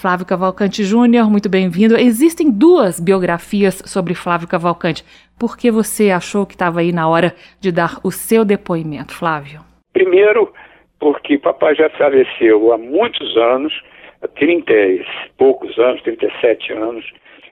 Flávio 0.00 0.24
Cavalcante 0.24 0.82
Júnior, 0.82 1.30
muito 1.30 1.50
bem-vindo. 1.50 1.94
Existem 1.94 2.50
duas 2.50 2.98
biografias 2.98 3.82
sobre 3.84 4.14
Flávio 4.14 4.48
Cavalcante. 4.48 5.04
Por 5.38 5.58
que 5.58 5.70
você 5.70 6.10
achou 6.10 6.46
que 6.46 6.54
estava 6.54 6.80
aí 6.80 6.90
na 6.90 7.06
hora 7.06 7.34
de 7.60 7.70
dar 7.70 8.00
o 8.02 8.10
seu 8.10 8.42
depoimento, 8.42 9.14
Flávio? 9.14 9.60
Primeiro, 9.92 10.54
porque 10.98 11.36
papai 11.36 11.74
já 11.74 11.90
faleceu 11.90 12.72
há 12.72 12.78
muitos 12.78 13.36
anos, 13.36 13.78
há 14.22 14.28
30 14.28 14.72
e 14.72 15.04
poucos 15.36 15.78
anos, 15.78 16.00
37 16.00 16.72
anos, 16.72 17.04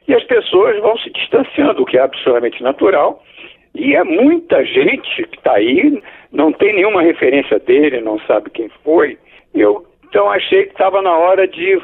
e 0.09 0.15
as 0.15 0.25
pessoas 0.25 0.81
vão 0.81 0.97
se 0.97 1.11
distanciando, 1.11 1.83
o 1.83 1.85
que 1.85 1.99
é 1.99 2.01
absolutamente 2.01 2.63
natural. 2.63 3.23
E 3.75 3.95
é 3.95 4.03
muita 4.03 4.65
gente 4.65 5.23
que 5.25 5.37
está 5.37 5.53
aí, 5.53 6.03
não 6.33 6.51
tem 6.51 6.75
nenhuma 6.75 7.03
referência 7.03 7.59
dele, 7.59 8.01
não 8.01 8.19
sabe 8.21 8.49
quem 8.49 8.71
foi. 8.83 9.19
Eu 9.53 9.85
então 10.09 10.31
achei 10.31 10.65
que 10.65 10.73
estava 10.73 11.03
na 11.03 11.15
hora 11.15 11.47
de 11.47 11.79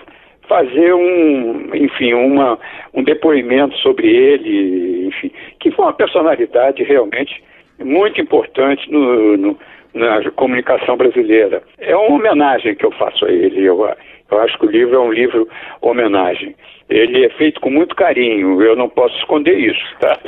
fazer 0.49 0.95
um, 0.95 1.75
enfim, 1.75 2.13
uma, 2.15 2.59
um 2.93 3.03
depoimento 3.03 3.77
sobre 3.79 4.09
ele, 4.09 5.07
enfim, 5.09 5.31
que 5.61 5.71
foi 5.71 5.85
uma 5.85 5.93
personalidade 5.93 6.83
realmente 6.83 7.43
muito 7.83 8.21
importante 8.21 8.91
no, 8.91 9.37
no, 9.37 9.59
na 9.95 10.31
comunicação 10.33 10.97
brasileira. 10.97 11.63
É 11.79 11.97
uma 11.97 12.17
homenagem 12.17 12.75
que 12.75 12.85
eu 12.85 12.91
faço 12.93 13.25
a 13.25 13.31
ele. 13.31 13.65
Eu, 13.65 13.89
eu 14.31 14.41
acho 14.41 14.59
que 14.59 14.67
o 14.67 14.71
livro 14.71 14.97
é 14.97 15.01
um 15.01 15.13
livro 15.13 15.49
homenagem. 15.81 16.55
Ele 16.89 17.25
é 17.25 17.31
feito 17.31 17.61
com 17.61 17.71
muito 17.71 17.95
carinho, 17.95 18.61
eu 18.63 18.77
não 18.77 18.89
posso 18.89 19.17
esconder 19.17 19.59
isso, 19.59 19.83
tá? 20.01 20.19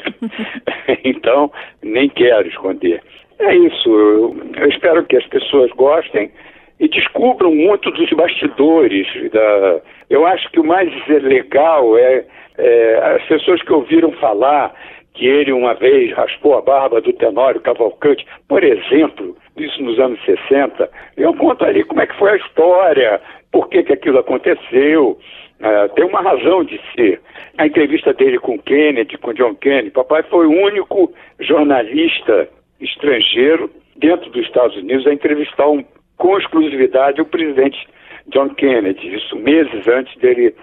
então, 1.05 1.53
nem 1.83 2.09
quero 2.09 2.49
esconder. 2.49 3.03
É 3.39 3.55
isso, 3.55 3.91
eu, 3.91 4.37
eu 4.57 4.69
espero 4.71 5.05
que 5.05 5.17
as 5.17 5.27
pessoas 5.27 5.71
gostem 5.73 6.31
e 6.79 6.89
descubram 6.89 7.55
muito 7.55 7.91
dos 7.91 8.11
bastidores. 8.11 9.07
Da... 9.31 9.81
Eu 10.11 10.27
acho 10.27 10.51
que 10.51 10.61
o 10.61 10.65
mais 10.65 10.91
legal 11.09 11.97
é, 11.99 12.25
é 12.59 13.17
as 13.17 13.23
pessoas 13.27 13.63
que 13.63 13.73
ouviram 13.73 14.13
falar 14.13 14.75
que 15.17 15.27
ele 15.27 15.53
uma 15.53 15.75
vez 15.75 16.13
raspou 16.13 16.57
a 16.57 16.61
barba 16.61 17.01
do 17.01 17.13
Tenório 17.13 17.61
Cavalcante, 17.61 18.27
por 18.47 18.63
exemplo, 18.63 19.35
isso 19.57 19.83
nos 19.83 19.99
anos 19.99 20.23
60. 20.25 20.89
Eu 21.17 21.33
conto 21.35 21.65
ali 21.65 21.83
como 21.85 22.03
é 22.03 22.07
que 22.07 22.17
foi 22.19 22.33
a 22.33 22.37
história, 22.37 23.21
por 23.51 23.69
que, 23.69 23.83
que 23.83 23.95
aquilo 23.95 24.19
aconteceu. 24.19 25.19
Uh, 25.59 25.89
tem 25.95 26.05
uma 26.05 26.21
razão 26.21 26.63
de 26.65 26.79
ser. 26.95 27.19
A 27.57 27.67
entrevista 27.67 28.13
dele 28.13 28.39
com 28.39 28.59
Kennedy, 28.59 29.17
com 29.17 29.33
John 29.33 29.55
Kennedy, 29.55 29.91
papai 29.91 30.23
foi 30.25 30.47
o 30.47 30.51
único 30.51 31.11
jornalista 31.41 32.47
estrangeiro 32.79 33.71
dentro 33.97 34.31
dos 34.31 34.45
Estados 34.45 34.77
Unidos 34.77 35.07
a 35.07 35.15
entrevistar 35.15 35.67
um 35.67 35.83
com 36.17 36.39
exclusividade 36.39 37.21
o 37.21 37.27
presidente 37.27 37.87
John 38.29 38.51
Kennedy, 38.51 39.15
isso 39.15 39.37
meses 39.37 39.87
antes 39.87 40.17
dele 40.19 40.55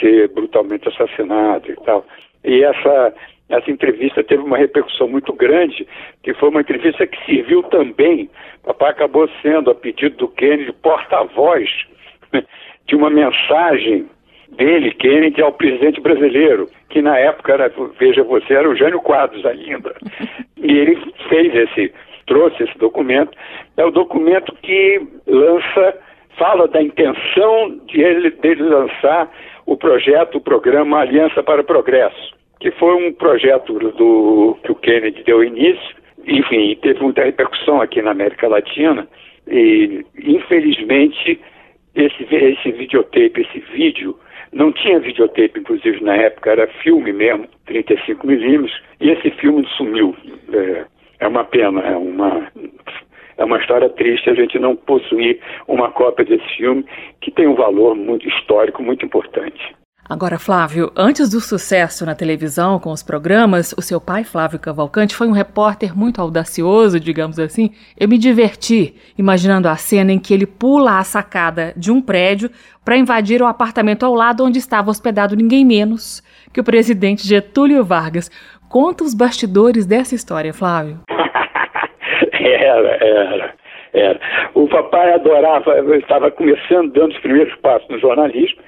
ser 0.00 0.28
brutalmente 0.28 0.88
assassinado 0.88 1.70
e 1.70 1.76
tal. 1.76 2.04
E 2.44 2.62
essa, 2.62 3.14
essa 3.48 3.70
entrevista 3.70 4.22
teve 4.22 4.42
uma 4.42 4.58
repercussão 4.58 5.08
muito 5.08 5.32
grande, 5.32 5.86
que 6.22 6.34
foi 6.34 6.50
uma 6.50 6.60
entrevista 6.60 7.06
que 7.06 7.24
serviu 7.24 7.62
também, 7.64 8.28
papai 8.64 8.90
acabou 8.90 9.28
sendo, 9.42 9.70
a 9.70 9.74
pedido 9.74 10.16
do 10.16 10.28
Kennedy, 10.28 10.72
porta-voz 10.82 11.68
de 12.86 12.94
uma 12.94 13.10
mensagem 13.10 14.06
dele, 14.50 14.92
Kennedy, 14.92 15.42
ao 15.42 15.52
presidente 15.52 16.00
brasileiro, 16.00 16.68
que 16.90 17.02
na 17.02 17.18
época 17.18 17.52
era, 17.52 17.72
veja 17.98 18.22
você, 18.22 18.54
era 18.54 18.68
o 18.68 18.76
Jânio 18.76 19.00
Quadros 19.00 19.44
ainda. 19.44 19.94
E 20.60 20.76
ele 20.76 21.00
fez 21.28 21.54
esse 21.54 21.94
trouxe 22.28 22.62
esse 22.62 22.78
documento, 22.78 23.36
é 23.76 23.84
o 23.84 23.90
documento 23.90 24.54
que 24.62 25.00
lança, 25.26 25.98
fala 26.36 26.68
da 26.68 26.80
intenção 26.80 27.80
de 27.86 28.00
ele, 28.00 28.30
dele 28.30 28.62
lançar 28.62 29.28
o 29.66 29.76
projeto, 29.76 30.36
o 30.36 30.40
programa 30.40 31.00
Aliança 31.00 31.42
para 31.42 31.62
o 31.62 31.64
Progresso, 31.64 32.36
que 32.60 32.70
foi 32.72 32.94
um 32.94 33.12
projeto 33.12 33.72
do 33.72 34.56
que 34.62 34.70
o 34.70 34.76
Kennedy 34.76 35.24
deu 35.24 35.42
início, 35.42 35.96
enfim, 36.26 36.78
teve 36.80 37.00
muita 37.00 37.24
repercussão 37.24 37.80
aqui 37.80 38.00
na 38.02 38.12
América 38.12 38.46
Latina, 38.46 39.08
e 39.46 40.04
infelizmente 40.22 41.40
esse, 41.94 42.26
esse 42.30 42.70
videotape, 42.70 43.40
esse 43.40 43.58
vídeo, 43.72 44.16
não 44.52 44.72
tinha 44.72 44.98
videotape, 44.98 45.60
inclusive, 45.60 46.02
na 46.02 46.16
época, 46.16 46.50
era 46.50 46.66
filme 46.82 47.12
mesmo, 47.12 47.46
35 47.66 48.26
milímetros, 48.26 48.82
e 49.00 49.10
esse 49.10 49.30
filme 49.32 49.66
sumiu. 49.76 50.14
É, 50.52 50.84
é 51.20 51.28
uma 51.28 51.44
pena, 51.44 51.80
é 51.80 51.96
uma, 51.96 52.48
é 53.36 53.44
uma 53.44 53.58
história 53.58 53.88
triste 53.90 54.30
a 54.30 54.34
gente 54.34 54.58
não 54.58 54.76
possuir 54.76 55.40
uma 55.66 55.90
cópia 55.90 56.24
desse 56.24 56.56
filme 56.56 56.84
que 57.20 57.30
tem 57.30 57.46
um 57.46 57.54
valor 57.54 57.94
muito 57.94 58.28
histórico 58.28 58.82
muito 58.82 59.04
importante. 59.04 59.74
Agora, 60.08 60.38
Flávio, 60.38 60.90
antes 60.96 61.28
do 61.28 61.38
sucesso 61.38 62.06
na 62.06 62.14
televisão 62.14 62.78
com 62.78 62.90
os 62.90 63.02
programas, 63.02 63.74
o 63.76 63.82
seu 63.82 64.00
pai, 64.00 64.24
Flávio 64.24 64.58
Cavalcante, 64.58 65.14
foi 65.14 65.28
um 65.28 65.32
repórter 65.32 65.94
muito 65.94 66.18
audacioso, 66.18 66.98
digamos 66.98 67.38
assim. 67.38 67.72
Eu 67.94 68.08
me 68.08 68.16
diverti 68.16 68.94
imaginando 69.18 69.68
a 69.68 69.76
cena 69.76 70.10
em 70.10 70.18
que 70.18 70.32
ele 70.32 70.46
pula 70.46 70.98
a 70.98 71.04
sacada 71.04 71.74
de 71.76 71.92
um 71.92 72.00
prédio 72.00 72.50
para 72.82 72.96
invadir 72.96 73.42
o 73.42 73.46
apartamento 73.46 74.06
ao 74.06 74.14
lado 74.14 74.42
onde 74.42 74.58
estava 74.58 74.90
hospedado 74.90 75.36
ninguém 75.36 75.62
menos 75.62 76.22
que 76.54 76.60
o 76.60 76.64
presidente 76.64 77.28
Getúlio 77.28 77.84
Vargas. 77.84 78.30
Conta 78.70 79.02
os 79.02 79.14
bastidores 79.14 79.86
dessa 79.86 80.14
história, 80.14 80.52
Flávio. 80.52 80.98
era, 82.32 83.04
era, 83.04 83.54
era. 83.94 84.20
O 84.54 84.68
papai 84.68 85.14
adorava, 85.14 85.78
estava 85.96 86.30
começando, 86.30 86.92
dando 86.92 87.12
os 87.12 87.18
primeiros 87.20 87.54
passos 87.56 87.88
no 87.88 87.98
jornalismo, 87.98 88.60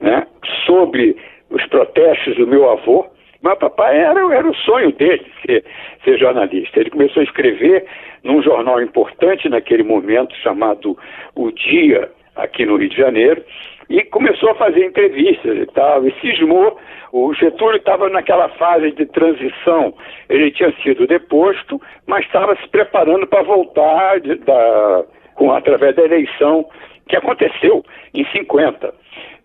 né, 0.00 0.26
sobre 0.64 1.16
os 1.50 1.64
protestos 1.66 2.36
do 2.36 2.46
meu 2.46 2.70
avô, 2.70 3.06
mas 3.42 3.58
papai 3.58 3.98
era, 3.98 4.20
era 4.34 4.48
o 4.48 4.54
sonho 4.54 4.92
dele 4.92 5.24
ser, 5.44 5.64
ser 6.04 6.18
jornalista. 6.18 6.80
Ele 6.80 6.90
começou 6.90 7.20
a 7.20 7.24
escrever 7.24 7.84
num 8.22 8.42
jornal 8.42 8.82
importante 8.82 9.48
naquele 9.48 9.82
momento, 9.82 10.34
chamado 10.36 10.96
O 11.34 11.50
Dia, 11.52 12.10
aqui 12.38 12.64
no 12.64 12.76
Rio 12.76 12.88
de 12.88 12.96
Janeiro, 12.96 13.42
e 13.90 14.02
começou 14.04 14.50
a 14.50 14.54
fazer 14.54 14.84
entrevistas 14.84 15.56
e 15.56 15.66
tal, 15.66 16.06
e 16.06 16.12
cismou. 16.20 16.78
O 17.12 17.32
Getúlio 17.34 17.78
estava 17.78 18.08
naquela 18.08 18.48
fase 18.50 18.92
de 18.92 19.06
transição, 19.06 19.94
ele 20.28 20.50
tinha 20.50 20.72
sido 20.82 21.06
deposto, 21.06 21.80
mas 22.06 22.24
estava 22.26 22.54
se 22.56 22.68
preparando 22.68 23.26
para 23.26 23.42
voltar 23.42 24.20
de, 24.20 24.34
da, 24.36 25.04
com, 25.34 25.52
através 25.52 25.96
da 25.96 26.04
eleição 26.04 26.66
que 27.08 27.16
aconteceu 27.16 27.84
em 28.14 28.24
50. 28.26 28.94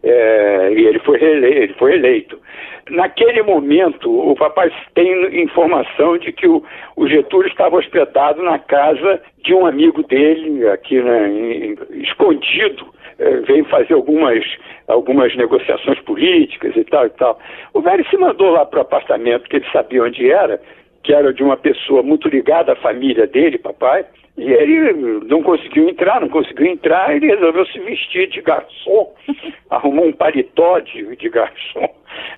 É, 0.03 0.73
e 0.73 0.85
ele 0.85 0.99
foi, 0.99 1.23
ele 1.23 1.73
foi 1.75 1.93
eleito. 1.93 2.37
Naquele 2.89 3.41
momento, 3.41 4.11
o 4.11 4.35
papai 4.35 4.69
tem 4.93 5.41
informação 5.41 6.17
de 6.17 6.33
que 6.33 6.45
o, 6.45 6.61
o 6.97 7.07
Getúlio 7.07 7.47
estava 7.47 7.77
hospedado 7.77 8.43
na 8.43 8.59
casa 8.59 9.21
de 9.41 9.53
um 9.53 9.65
amigo 9.65 10.03
dele, 10.03 10.67
aqui 10.67 11.01
né, 11.01 11.29
em, 11.29 11.77
escondido, 12.01 12.85
é, 13.17 13.37
veio 13.41 13.63
fazer 13.65 13.93
algumas, 13.93 14.43
algumas 14.89 15.33
negociações 15.37 15.99
políticas 16.01 16.75
e 16.75 16.83
tal 16.83 17.05
e 17.05 17.09
tal. 17.11 17.39
O 17.73 17.79
velho 17.79 18.05
se 18.09 18.17
mandou 18.17 18.49
lá 18.49 18.65
para 18.65 18.79
o 18.79 18.81
apartamento, 18.81 19.47
que 19.47 19.55
ele 19.55 19.71
sabia 19.71 20.03
onde 20.03 20.29
era, 20.29 20.59
que 21.03 21.13
era 21.13 21.33
de 21.33 21.41
uma 21.43 21.55
pessoa 21.55 22.03
muito 22.03 22.27
ligada 22.27 22.73
à 22.73 22.75
família 22.75 23.25
dele, 23.25 23.57
papai, 23.57 24.05
e 24.37 24.51
ele 24.51 24.93
não 25.27 25.43
conseguiu 25.43 25.87
entrar, 25.89 26.19
não 26.19 26.29
conseguiu 26.29 26.67
entrar, 26.67 27.15
ele 27.15 27.27
resolveu 27.27 27.65
se 27.67 27.79
vestir 27.79 28.27
de 28.29 28.41
garçom, 28.41 29.13
arrumou 29.69 30.07
um 30.07 30.13
paletó 30.13 30.79
de, 30.79 31.15
de 31.15 31.29
garçom 31.29 31.87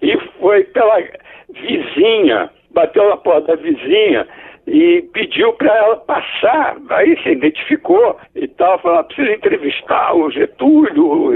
e 0.01 0.17
foi 0.39 0.63
pela 0.65 1.01
vizinha, 1.49 2.49
bateu 2.71 3.09
na 3.09 3.17
porta 3.17 3.55
da 3.55 3.61
vizinha 3.61 4.27
e 4.67 5.03
pediu 5.13 5.53
para 5.53 5.73
ela 5.73 5.97
passar. 5.97 6.77
Aí 6.89 7.17
se 7.21 7.29
identificou 7.29 8.17
e 8.35 8.47
tal, 8.47 8.79
falou, 8.79 9.03
precisa 9.05 9.33
entrevistar 9.33 10.15
o 10.15 10.29
Getúlio, 10.31 11.33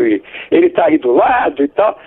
ele 0.51 0.67
está 0.67 0.85
aí 0.85 0.97
do 0.97 1.13
lado 1.13 1.63
e 1.63 1.67
tal. 1.69 1.97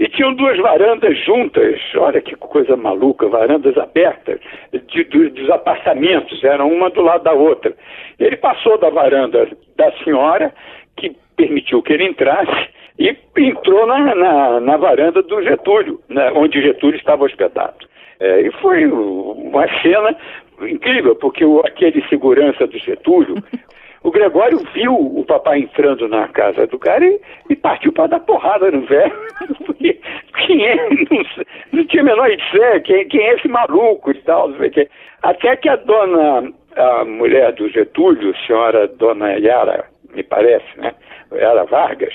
E 0.00 0.08
tinham 0.08 0.32
duas 0.32 0.56
varandas 0.56 1.14
juntas, 1.26 1.78
olha 1.94 2.22
que 2.22 2.34
coisa 2.34 2.74
maluca, 2.74 3.28
varandas 3.28 3.76
abertas, 3.76 4.40
de, 4.72 5.04
de, 5.04 5.28
dos 5.28 5.50
apartamentos, 5.50 6.42
eram 6.42 6.72
uma 6.72 6.88
do 6.88 7.02
lado 7.02 7.22
da 7.22 7.34
outra. 7.34 7.74
Ele 8.18 8.34
passou 8.38 8.78
da 8.78 8.88
varanda 8.88 9.46
da 9.76 9.92
senhora, 10.02 10.54
que 10.96 11.14
permitiu 11.36 11.82
que 11.82 11.92
ele 11.92 12.06
entrasse, 12.06 12.70
e 12.98 13.14
entrou 13.36 13.86
na, 13.86 14.14
na, 14.14 14.60
na 14.60 14.76
varanda 14.78 15.22
do 15.22 15.42
Getúlio, 15.42 16.00
né, 16.08 16.32
onde 16.34 16.62
Getúlio 16.62 16.96
estava 16.96 17.24
hospedado. 17.24 17.86
É, 18.18 18.40
e 18.40 18.50
foi 18.52 18.86
uma 18.86 19.66
cena 19.82 20.16
incrível, 20.62 21.14
porque 21.16 21.44
o, 21.44 21.60
aquele 21.60 22.02
segurança 22.08 22.66
do 22.66 22.78
Getúlio 22.78 23.34
O 24.02 24.10
Gregório 24.10 24.58
viu 24.72 24.94
o 24.94 25.24
papai 25.26 25.60
entrando 25.60 26.08
na 26.08 26.26
casa 26.28 26.66
do 26.66 26.78
cara 26.78 27.04
e, 27.04 27.20
e 27.50 27.56
partiu 27.56 27.92
para 27.92 28.06
dar 28.06 28.20
porrada 28.20 28.70
no 28.70 28.80
velho. 28.86 29.12
quem 30.46 30.66
é? 30.66 30.76
Não, 30.76 31.24
não, 31.72 31.84
tinha 31.86 32.02
a 32.02 32.06
menor 32.06 32.30
ideia 32.30 32.80
quem, 32.80 33.06
quem 33.08 33.20
é 33.20 33.34
esse 33.34 33.48
maluco 33.48 34.10
e 34.10 34.22
tal. 34.22 34.50
Até 35.22 35.56
que 35.56 35.68
a 35.68 35.76
dona, 35.76 36.50
a 36.76 37.04
mulher 37.04 37.52
do 37.52 37.68
Getúlio, 37.68 38.34
senhora 38.46 38.88
dona 38.88 39.32
Yara, 39.38 39.84
me 40.14 40.22
parece, 40.22 40.78
né? 40.78 40.94
Yara 41.32 41.64
Vargas, 41.64 42.14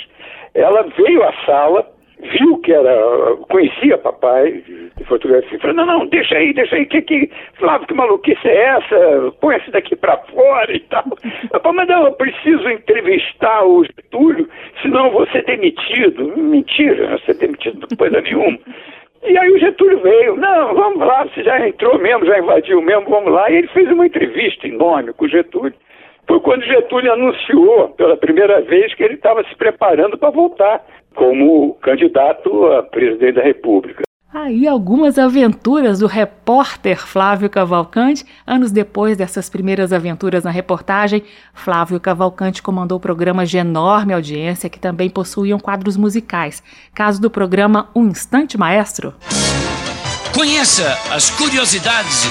ela 0.56 0.82
veio 0.98 1.24
à 1.24 1.34
sala 1.46 1.95
viu 2.32 2.58
que 2.60 2.72
era, 2.72 3.36
conhecia 3.50 3.98
papai 3.98 4.64
de 4.98 5.04
fotografia, 5.06 5.60
falou, 5.60 5.76
não, 5.76 5.86
não, 5.86 6.08
deixa 6.08 6.36
aí, 6.36 6.54
deixa 6.54 6.76
aí, 6.76 6.86
que, 6.86 7.02
que, 7.02 7.30
Flávio, 7.56 7.88
que 7.88 7.94
maluquice 7.94 8.48
é 8.48 8.78
essa? 8.78 9.34
Põe 9.40 9.56
esse 9.58 9.72
daqui 9.72 9.96
para 9.96 10.18
fora 10.18 10.76
e 10.76 10.80
tal. 10.82 11.04
Eu 11.52 11.74
mas 11.74 11.88
não, 11.88 12.06
eu 12.06 12.14
preciso 12.14 12.70
entrevistar 12.70 13.66
o 13.66 13.84
Getúlio, 13.84 14.48
senão 14.82 15.08
eu 15.08 15.12
vou 15.12 15.28
ser 15.28 15.44
demitido. 15.46 16.38
Mentira, 16.38 17.10
não 17.10 17.20
ser 17.20 17.38
demitido 17.38 17.88
de 17.88 17.98
coisa 17.98 18.22
nenhuma. 18.22 18.58
E 19.28 19.38
aí 19.38 19.52
o 19.52 19.60
Getúlio 19.60 20.00
veio, 20.00 20.36
não, 20.36 20.76
vamos 20.76 21.00
lá, 21.00 21.26
você 21.26 21.44
já 21.44 21.68
entrou 21.68 21.98
mesmo, 21.98 22.26
já 22.26 22.38
invadiu 22.38 22.82
mesmo, 22.82 23.10
vamos 23.10 23.32
lá. 23.32 23.50
E 23.50 23.56
ele 23.56 23.68
fez 23.70 23.90
uma 23.90 24.06
entrevista 24.06 24.68
enorme 24.68 25.14
com 25.14 25.26
o 25.26 25.30
Getúlio. 25.30 25.74
Foi 26.28 26.40
quando 26.40 26.64
Getúlio 26.64 27.14
anunciou 27.14 27.90
pela 27.90 28.18
primeira 28.18 28.62
vez 28.62 28.94
que 28.96 29.04
ele 29.04 29.16
estava 29.16 29.44
se 29.44 29.56
preparando 29.56 30.18
para 30.18 30.32
voltar 30.32 30.84
como 31.16 31.76
candidato 31.76 32.66
a 32.74 32.84
presidente 32.84 33.36
da 33.36 33.44
República. 33.44 34.04
Aí 34.34 34.68
algumas 34.68 35.18
aventuras 35.18 36.00
do 36.00 36.08
repórter 36.08 36.98
Flávio 37.00 37.50
Cavalcante. 37.50 38.26
Anos 38.46 38.70
depois 38.70 39.16
dessas 39.16 39.50
primeiras 39.50 39.94
aventuras 39.94 40.44
na 40.44 40.52
reportagem, 40.52 41.24
Flávio 41.54 42.02
Cavalcante 42.02 42.62
comandou 42.62 43.00
programas 43.00 43.50
de 43.50 43.58
enorme 43.58 44.14
audiência 44.14 44.70
que 44.70 44.78
também 44.78 45.10
possuíam 45.10 45.58
quadros 45.58 45.96
musicais. 45.96 46.62
Caso 46.94 47.22
do 47.22 47.30
programa 47.30 47.90
Um 47.96 48.08
Instante 48.08 48.58
Maestro. 48.58 49.14
Conheça 50.36 50.98
as 51.12 51.30
curiosidades 51.30 52.24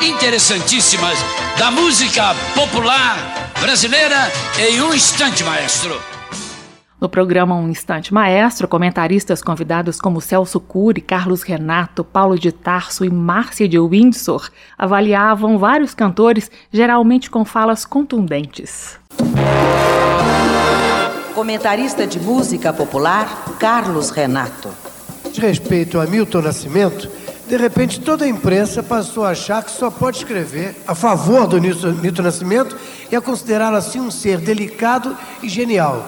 interessantíssimas 0.00 1.18
da 1.58 1.70
música 1.70 2.34
popular 2.54 3.52
brasileira 3.60 4.16
em 4.58 4.80
Um 4.80 4.94
Instante 4.94 5.44
Maestro. 5.44 6.00
No 6.98 7.10
programa 7.10 7.54
Um 7.54 7.68
Instante 7.68 8.14
Maestro, 8.14 8.66
comentaristas 8.66 9.42
convidados 9.42 10.00
como 10.00 10.18
Celso 10.18 10.58
Cury, 10.58 11.02
Carlos 11.02 11.42
Renato, 11.42 12.02
Paulo 12.02 12.38
de 12.38 12.52
Tarso 12.52 13.04
e 13.04 13.10
Márcia 13.10 13.68
de 13.68 13.78
Windsor 13.78 14.48
avaliavam 14.78 15.58
vários 15.58 15.94
cantores, 15.94 16.50
geralmente 16.72 17.30
com 17.30 17.44
falas 17.44 17.84
contundentes. 17.84 18.98
Comentarista 21.34 22.06
de 22.06 22.18
música 22.18 22.72
popular, 22.72 23.28
Carlos 23.60 24.08
Renato. 24.08 24.70
De 25.30 25.40
respeito 25.40 26.00
a 26.00 26.06
Milton 26.06 26.42
Nascimento, 26.42 27.10
de 27.52 27.58
repente 27.58 28.00
toda 28.00 28.24
a 28.24 28.28
imprensa 28.28 28.82
passou 28.82 29.26
a 29.26 29.32
achar 29.32 29.62
que 29.62 29.70
só 29.70 29.90
pode 29.90 30.16
escrever 30.16 30.74
a 30.86 30.94
favor 30.94 31.46
do 31.46 31.60
Milton 31.60 32.22
Nascimento 32.22 32.74
e 33.10 33.14
a 33.14 33.20
considerá-lo 33.20 33.76
assim 33.76 34.00
um 34.00 34.10
ser 34.10 34.38
delicado 34.38 35.14
e 35.42 35.50
genial. 35.50 36.02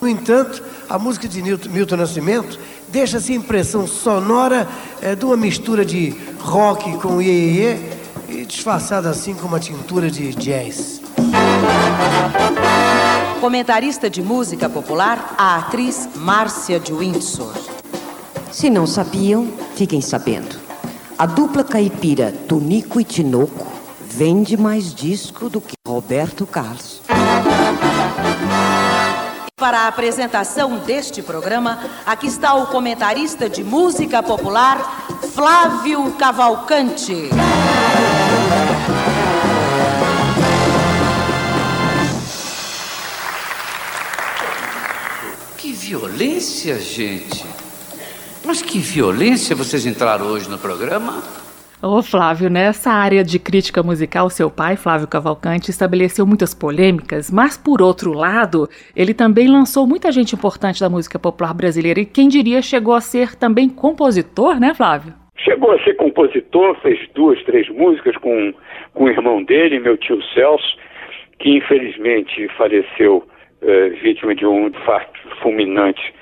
No 0.00 0.08
entanto, 0.08 0.62
a 0.88 0.98
música 0.98 1.28
de 1.28 1.42
Milton 1.42 1.96
Nascimento 1.96 2.58
deixa 2.88 3.18
essa 3.18 3.30
impressão 3.30 3.86
sonora 3.86 4.66
é, 5.02 5.14
de 5.14 5.22
uma 5.22 5.36
mistura 5.36 5.84
de 5.84 6.14
rock 6.40 6.90
com 6.96 7.20
iê, 7.20 7.76
e 8.26 8.46
disfarçada 8.46 9.10
assim 9.10 9.34
com 9.34 9.46
uma 9.48 9.60
tintura 9.60 10.10
de 10.10 10.34
jazz. 10.34 11.02
Comentarista 13.38 14.08
de 14.08 14.22
música 14.22 14.66
popular, 14.66 15.34
a 15.36 15.58
atriz 15.58 16.08
Márcia 16.14 16.80
de 16.80 16.94
Windsor. 16.94 17.52
Se 18.50 18.70
não 18.70 18.86
sabiam, 18.86 19.46
fiquem 19.74 20.00
sabendo. 20.00 20.64
A 21.18 21.24
dupla 21.24 21.64
caipira 21.64 22.30
Tonico 22.46 23.00
e 23.00 23.04
Tinoco 23.04 23.66
vende 24.02 24.54
mais 24.54 24.92
disco 24.92 25.48
do 25.48 25.62
que 25.62 25.74
Roberto 25.88 26.46
Carlos. 26.46 27.00
Para 29.56 29.78
a 29.80 29.88
apresentação 29.88 30.76
deste 30.80 31.22
programa, 31.22 31.78
aqui 32.04 32.26
está 32.26 32.52
o 32.54 32.66
comentarista 32.66 33.48
de 33.48 33.64
música 33.64 34.22
popular, 34.22 35.06
Flávio 35.32 36.12
Cavalcante. 36.18 37.30
Que 45.56 45.72
violência, 45.72 46.78
gente! 46.78 47.55
Mas 48.46 48.62
que 48.62 48.78
violência 48.78 49.56
vocês 49.56 49.84
entraram 49.84 50.26
hoje 50.26 50.48
no 50.48 50.56
programa? 50.56 51.20
Ô 51.82 52.00
Flávio, 52.00 52.48
nessa 52.48 52.92
área 52.92 53.24
de 53.24 53.40
crítica 53.40 53.82
musical, 53.82 54.30
seu 54.30 54.48
pai, 54.48 54.76
Flávio 54.76 55.08
Cavalcante, 55.08 55.68
estabeleceu 55.68 56.24
muitas 56.24 56.54
polêmicas, 56.54 57.28
mas 57.28 57.58
por 57.58 57.82
outro 57.82 58.12
lado, 58.12 58.68
ele 58.94 59.12
também 59.12 59.48
lançou 59.48 59.84
muita 59.84 60.12
gente 60.12 60.36
importante 60.36 60.80
da 60.80 60.88
música 60.88 61.18
popular 61.18 61.52
brasileira 61.54 61.98
e 61.98 62.06
quem 62.06 62.28
diria 62.28 62.62
chegou 62.62 62.94
a 62.94 63.00
ser 63.00 63.34
também 63.34 63.68
compositor, 63.68 64.60
né, 64.60 64.72
Flávio? 64.74 65.12
Chegou 65.36 65.72
a 65.72 65.82
ser 65.82 65.94
compositor, 65.96 66.76
fez 66.82 67.00
duas, 67.14 67.42
três 67.42 67.68
músicas 67.68 68.16
com, 68.18 68.54
com 68.94 69.04
o 69.04 69.08
irmão 69.08 69.42
dele, 69.42 69.80
meu 69.80 69.96
tio 69.96 70.22
Celso, 70.34 70.78
que 71.40 71.56
infelizmente 71.56 72.48
faleceu 72.56 73.26
é, 73.60 73.88
vítima 73.88 74.36
de 74.36 74.46
um 74.46 74.68
infarto 74.68 75.18
fulminante 75.42 76.14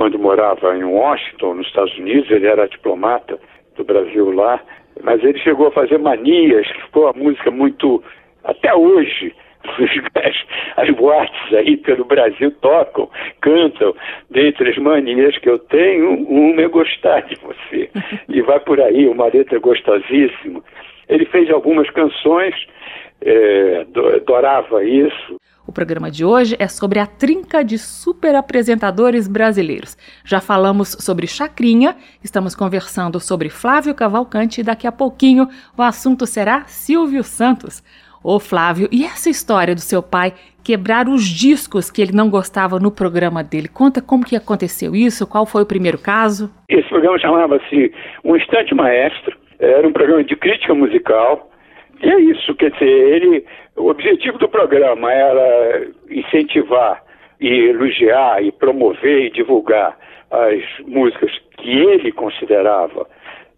quando 0.00 0.18
morava 0.18 0.74
em 0.74 0.82
Washington, 0.82 1.56
nos 1.56 1.66
Estados 1.66 1.94
Unidos. 1.98 2.30
Ele 2.30 2.46
era 2.46 2.66
diplomata 2.66 3.38
do 3.76 3.84
Brasil 3.84 4.32
lá 4.32 4.58
mas 5.02 5.22
ele 5.22 5.38
chegou 5.38 5.68
a 5.68 5.72
fazer 5.72 5.98
manias, 5.98 6.66
que 6.66 6.82
ficou 6.82 7.08
a 7.08 7.12
música 7.12 7.50
muito. 7.50 8.02
Até 8.44 8.74
hoje, 8.74 9.34
as, 10.14 10.36
as 10.76 10.90
boates 10.96 11.54
aí 11.54 11.76
pelo 11.76 12.04
Brasil 12.04 12.50
tocam, 12.60 13.08
cantam. 13.40 13.94
Dentre 14.30 14.70
as 14.70 14.78
manias 14.78 15.36
que 15.38 15.48
eu 15.48 15.58
tenho, 15.58 16.14
uma 16.28 16.62
é 16.62 16.68
gostar 16.68 17.20
de 17.22 17.36
você. 17.36 17.90
E 18.28 18.42
vai 18.42 18.60
por 18.60 18.80
aí, 18.80 19.08
uma 19.08 19.26
letra 19.26 19.58
gostosíssima. 19.58 20.62
Ele 21.08 21.24
fez 21.26 21.50
algumas 21.50 21.90
canções, 21.90 22.54
é, 23.22 23.86
adorava 24.16 24.84
isso. 24.84 25.40
O 25.70 25.72
programa 25.72 26.10
de 26.10 26.24
hoje 26.24 26.56
é 26.58 26.66
sobre 26.66 26.98
a 26.98 27.06
trinca 27.06 27.62
de 27.62 27.78
super 27.78 28.34
apresentadores 28.34 29.28
brasileiros. 29.28 29.96
Já 30.24 30.40
falamos 30.40 30.96
sobre 30.98 31.28
Chacrinha, 31.28 31.94
estamos 32.24 32.56
conversando 32.56 33.20
sobre 33.20 33.48
Flávio 33.48 33.94
Cavalcante 33.94 34.60
e 34.60 34.64
daqui 34.64 34.84
a 34.84 34.90
pouquinho 34.90 35.46
o 35.78 35.80
assunto 35.80 36.26
será 36.26 36.64
Silvio 36.64 37.22
Santos. 37.22 37.84
Ô 38.20 38.40
Flávio, 38.40 38.88
e 38.90 39.04
essa 39.04 39.30
história 39.30 39.72
do 39.72 39.80
seu 39.80 40.02
pai 40.02 40.34
quebrar 40.64 41.08
os 41.08 41.24
discos 41.24 41.88
que 41.88 42.02
ele 42.02 42.12
não 42.12 42.28
gostava 42.28 42.80
no 42.80 42.90
programa 42.90 43.44
dele? 43.44 43.68
Conta 43.68 44.02
como 44.02 44.26
que 44.26 44.34
aconteceu 44.34 44.96
isso, 44.96 45.24
qual 45.24 45.46
foi 45.46 45.62
o 45.62 45.66
primeiro 45.66 45.98
caso? 45.98 46.50
Esse 46.68 46.88
programa 46.88 47.16
chamava-se 47.20 47.92
Um 48.24 48.34
Instante 48.34 48.74
Maestro, 48.74 49.38
era 49.60 49.86
um 49.86 49.92
programa 49.92 50.24
de 50.24 50.34
crítica 50.34 50.74
musical, 50.74 51.48
e 52.02 52.10
é 52.10 52.20
isso, 52.20 52.54
quer 52.54 52.70
dizer, 52.70 52.88
ele 52.88 53.44
o 53.76 53.88
objetivo 53.88 54.38
do 54.38 54.48
programa 54.48 55.12
era 55.12 55.86
incentivar 56.10 57.02
e 57.40 57.48
elogiar 57.70 58.42
e 58.42 58.52
promover 58.52 59.26
e 59.26 59.30
divulgar 59.30 59.96
as 60.30 60.62
músicas 60.86 61.32
que 61.56 61.70
ele 61.70 62.12
considerava 62.12 63.06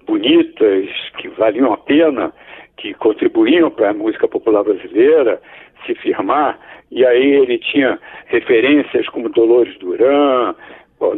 bonitas, 0.07 0.89
que 1.19 1.29
valiam 1.29 1.73
a 1.73 1.77
pena, 1.77 2.33
que 2.77 2.95
contribuíam 2.95 3.71
para 3.71 3.91
a 3.91 3.95
música 3.95 4.27
popular 4.27 4.65
brasileira 4.65 5.41
se 5.87 5.95
firmar, 5.97 6.59
e 6.91 7.05
aí 7.05 7.31
ele 7.33 7.59
tinha 7.59 7.99
referências 8.27 9.09
como 9.09 9.29
Dolores 9.29 9.77
Duran, 9.79 10.55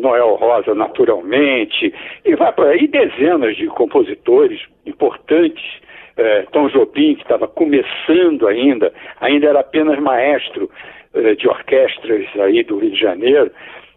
Noel 0.00 0.34
Rosa 0.36 0.74
naturalmente, 0.74 1.92
e 2.24 2.34
vai 2.34 2.52
para 2.52 2.70
aí 2.70 2.86
dezenas 2.88 3.56
de 3.56 3.66
compositores 3.66 4.60
importantes. 4.86 5.83
É, 6.16 6.42
Tom 6.52 6.68
Jobim, 6.68 7.16
que 7.16 7.22
estava 7.22 7.48
começando 7.48 8.46
ainda, 8.46 8.92
ainda 9.20 9.48
era 9.48 9.60
apenas 9.60 9.98
maestro 9.98 10.70
é, 11.12 11.34
de 11.34 11.48
orquestras 11.48 12.26
aí 12.40 12.62
do 12.62 12.78
Rio 12.78 12.92
de 12.92 13.00
Janeiro, 13.00 13.50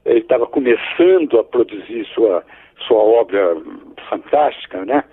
ele 0.06 0.20
estava 0.20 0.48
começando 0.48 1.38
a 1.38 1.44
produzir 1.44 2.06
sua, 2.14 2.44
sua 2.88 2.98
obra 2.98 3.58
fantástica, 4.10 4.86
né? 4.86 5.04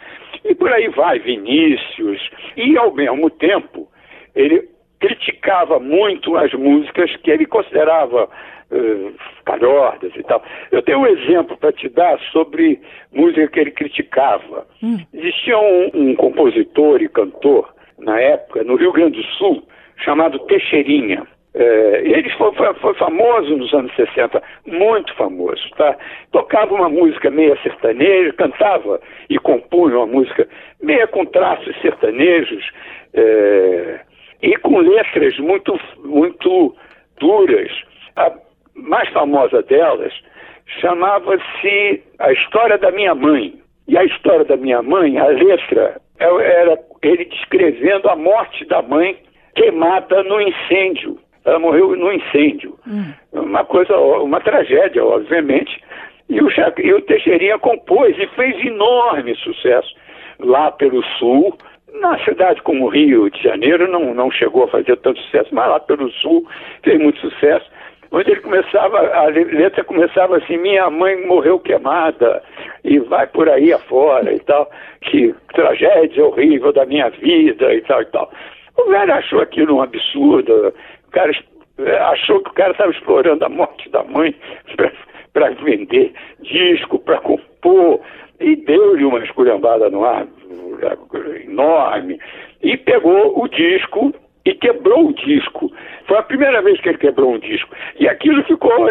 E 0.44 0.54
por 0.54 0.72
aí 0.72 0.88
vai, 0.88 1.18
Vinícius, 1.18 2.30
e 2.56 2.76
ao 2.78 2.92
mesmo 2.92 3.28
tempo 3.30 3.88
ele 4.34 4.68
criticava 5.00 5.78
muito 5.78 6.36
as 6.36 6.52
músicas 6.54 7.14
que 7.16 7.30
ele 7.30 7.46
considerava 7.46 8.28
uh, 8.70 9.14
calhordas 9.44 10.12
e 10.16 10.22
tal. 10.22 10.42
Eu 10.70 10.82
tenho 10.82 10.98
um 11.00 11.06
exemplo 11.06 11.56
para 11.56 11.72
te 11.72 11.88
dar 11.88 12.18
sobre 12.32 12.80
música 13.12 13.48
que 13.48 13.60
ele 13.60 13.70
criticava. 13.70 14.66
Hum. 14.82 14.98
Existia 15.12 15.58
um, 15.58 15.90
um 15.94 16.14
compositor 16.16 17.02
e 17.02 17.08
cantor 17.08 17.72
na 17.98 18.20
época, 18.20 18.64
no 18.64 18.76
Rio 18.76 18.92
Grande 18.92 19.20
do 19.20 19.26
Sul, 19.34 19.62
chamado 19.96 20.38
Teixeirinha. 20.40 21.26
É, 21.56 22.02
ele 22.04 22.28
foi, 22.30 22.52
foi, 22.54 22.74
foi, 22.74 22.94
famoso 22.94 23.56
nos 23.56 23.72
anos 23.72 23.94
60, 23.94 24.42
muito 24.66 25.14
famoso, 25.14 25.62
tá? 25.76 25.96
Tocava 26.32 26.74
uma 26.74 26.88
música 26.88 27.30
meia 27.30 27.56
sertaneja, 27.62 28.32
cantava 28.32 29.00
e 29.30 29.38
compunha 29.38 29.98
uma 29.98 30.06
música 30.06 30.48
meia 30.82 31.06
com 31.06 31.24
traços 31.24 31.80
sertanejos 31.80 32.68
é, 33.14 34.00
e 34.42 34.56
com 34.56 34.78
letras 34.78 35.38
muito, 35.38 35.78
muito 36.04 36.74
duras. 37.20 37.70
A 38.16 38.32
mais 38.76 39.08
famosa 39.10 39.62
delas 39.62 40.12
chamava-se 40.80 42.02
A 42.18 42.32
História 42.32 42.78
da 42.78 42.90
Minha 42.90 43.14
Mãe. 43.14 43.54
E 43.86 43.98
a 43.98 44.04
história 44.04 44.46
da 44.46 44.56
minha 44.56 44.80
mãe, 44.80 45.18
a 45.18 45.26
letra, 45.26 46.00
é, 46.18 46.24
era 46.24 46.78
ele 47.02 47.26
descrevendo 47.26 48.08
a 48.08 48.16
morte 48.16 48.64
da 48.64 48.80
mãe 48.80 49.14
queimada 49.54 50.22
no 50.22 50.40
incêndio 50.40 51.18
ela 51.44 51.58
morreu 51.58 51.94
no 51.94 52.12
incêndio. 52.12 52.74
Hum. 52.86 53.12
Uma 53.32 53.64
coisa, 53.64 53.96
uma 53.96 54.40
tragédia, 54.40 55.04
obviamente. 55.04 55.80
E 56.28 56.40
o, 56.40 56.48
e 56.78 56.94
o 56.94 57.02
Teixeirinha 57.02 57.58
compôs 57.58 58.16
e 58.18 58.26
fez 58.28 58.64
enorme 58.64 59.34
sucesso 59.36 59.94
lá 60.38 60.70
pelo 60.72 61.02
sul. 61.18 61.56
Na 62.00 62.18
cidade 62.24 62.62
como 62.62 62.88
Rio 62.88 63.30
de 63.30 63.40
Janeiro 63.42 63.86
não, 63.90 64.14
não 64.14 64.30
chegou 64.30 64.64
a 64.64 64.68
fazer 64.68 64.96
tanto 64.96 65.20
sucesso, 65.20 65.54
mas 65.54 65.68
lá 65.68 65.78
pelo 65.80 66.10
sul 66.12 66.46
fez 66.82 66.98
muito 66.98 67.20
sucesso. 67.20 67.70
Onde 68.14 68.30
ele 68.30 68.42
começava, 68.42 68.96
a 68.96 69.24
letra 69.24 69.82
começava 69.82 70.36
assim, 70.36 70.56
minha 70.56 70.88
mãe 70.88 71.26
morreu 71.26 71.58
queimada, 71.58 72.44
e 72.84 73.00
vai 73.00 73.26
por 73.26 73.48
aí 73.48 73.72
afora 73.72 74.32
e 74.32 74.38
tal, 74.38 74.70
que 75.00 75.34
tragédia 75.52 76.24
horrível 76.24 76.72
da 76.72 76.86
minha 76.86 77.10
vida 77.10 77.74
e 77.74 77.80
tal 77.80 78.00
e 78.02 78.06
tal. 78.06 78.30
O 78.78 78.88
velho 78.88 79.12
achou 79.12 79.40
aquilo 79.40 79.78
um 79.78 79.82
absurdo, 79.82 80.72
cara 81.10 81.32
é, 81.78 81.96
achou 81.96 82.40
que 82.40 82.50
o 82.50 82.54
cara 82.54 82.70
estava 82.70 82.92
explorando 82.92 83.44
a 83.44 83.48
morte 83.48 83.90
da 83.90 84.04
mãe 84.04 84.32
para 85.32 85.50
vender 85.50 86.12
disco, 86.40 87.00
para 87.00 87.18
compor, 87.18 88.00
e 88.38 88.54
deu-lhe 88.54 89.04
uma 89.04 89.24
esculhambada 89.24 89.90
no 89.90 90.04
ar 90.04 90.24
enorme, 91.44 92.20
e 92.62 92.76
pegou 92.76 93.42
o 93.42 93.48
disco 93.48 94.14
e 94.44 94.54
quebrou 94.54 95.08
o 95.08 95.14
disco. 95.14 95.72
Foi 96.06 96.18
a 96.18 96.22
primeira 96.22 96.60
vez 96.62 96.80
que 96.80 96.88
ele 96.88 96.98
quebrou 96.98 97.34
um 97.34 97.38
disco. 97.38 97.74
E 97.98 98.08
aquilo 98.08 98.42
ficou, 98.44 98.88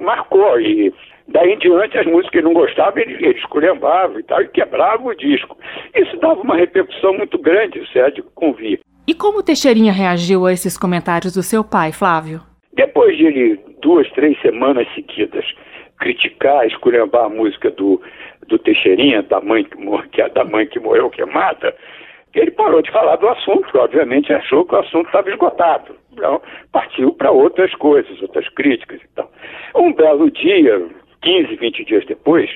marcou. 0.00 0.60
E 0.60 0.92
daí 1.28 1.52
em 1.52 1.58
diante 1.58 1.98
as 1.98 2.06
músicas 2.06 2.30
que 2.30 2.38
ele 2.38 2.46
não 2.46 2.54
gostava, 2.54 3.00
ele, 3.00 3.14
ele 3.14 3.38
esculhambava 3.38 4.18
e 4.18 4.22
tal, 4.22 4.42
e 4.42 4.48
quebrava 4.48 5.02
o 5.02 5.14
disco. 5.14 5.56
Isso 5.94 6.16
dava 6.18 6.40
uma 6.40 6.56
repercussão 6.56 7.14
muito 7.14 7.38
grande, 7.38 7.80
o 7.80 7.86
Sérgio 7.88 8.24
convia. 8.34 8.78
E 9.06 9.14
como 9.14 9.42
Teixeirinha 9.42 9.92
reagiu 9.92 10.46
a 10.46 10.52
esses 10.52 10.78
comentários 10.78 11.34
do 11.34 11.42
seu 11.42 11.64
pai, 11.64 11.90
Flávio? 11.90 12.40
Depois 12.72 13.16
de 13.16 13.26
ele, 13.26 13.60
duas, 13.82 14.08
três 14.12 14.40
semanas 14.40 14.86
seguidas, 14.94 15.44
criticar, 15.98 16.66
esculhambar 16.66 17.24
a 17.24 17.28
música 17.28 17.70
do, 17.70 18.00
do 18.46 18.58
Teixeirinha, 18.58 19.22
da 19.22 19.40
mãe, 19.40 19.64
que, 19.64 20.28
da 20.28 20.44
mãe 20.44 20.66
que 20.66 20.78
morreu 20.78 21.10
queimada, 21.10 21.74
ele 22.34 22.50
parou 22.50 22.82
de 22.82 22.90
falar 22.90 23.16
do 23.16 23.28
assunto, 23.28 23.78
obviamente 23.78 24.32
achou 24.32 24.64
que 24.64 24.74
o 24.74 24.78
assunto 24.78 25.06
estava 25.06 25.28
esgotado. 25.30 25.94
Então, 26.12 26.40
partiu 26.72 27.12
para 27.12 27.30
outras 27.30 27.74
coisas, 27.74 28.20
outras 28.22 28.48
críticas 28.50 29.00
e 29.02 29.08
tal. 29.14 29.30
Um 29.74 29.92
belo 29.92 30.30
dia, 30.30 30.86
15, 31.22 31.56
20 31.56 31.84
dias 31.84 32.06
depois, 32.06 32.50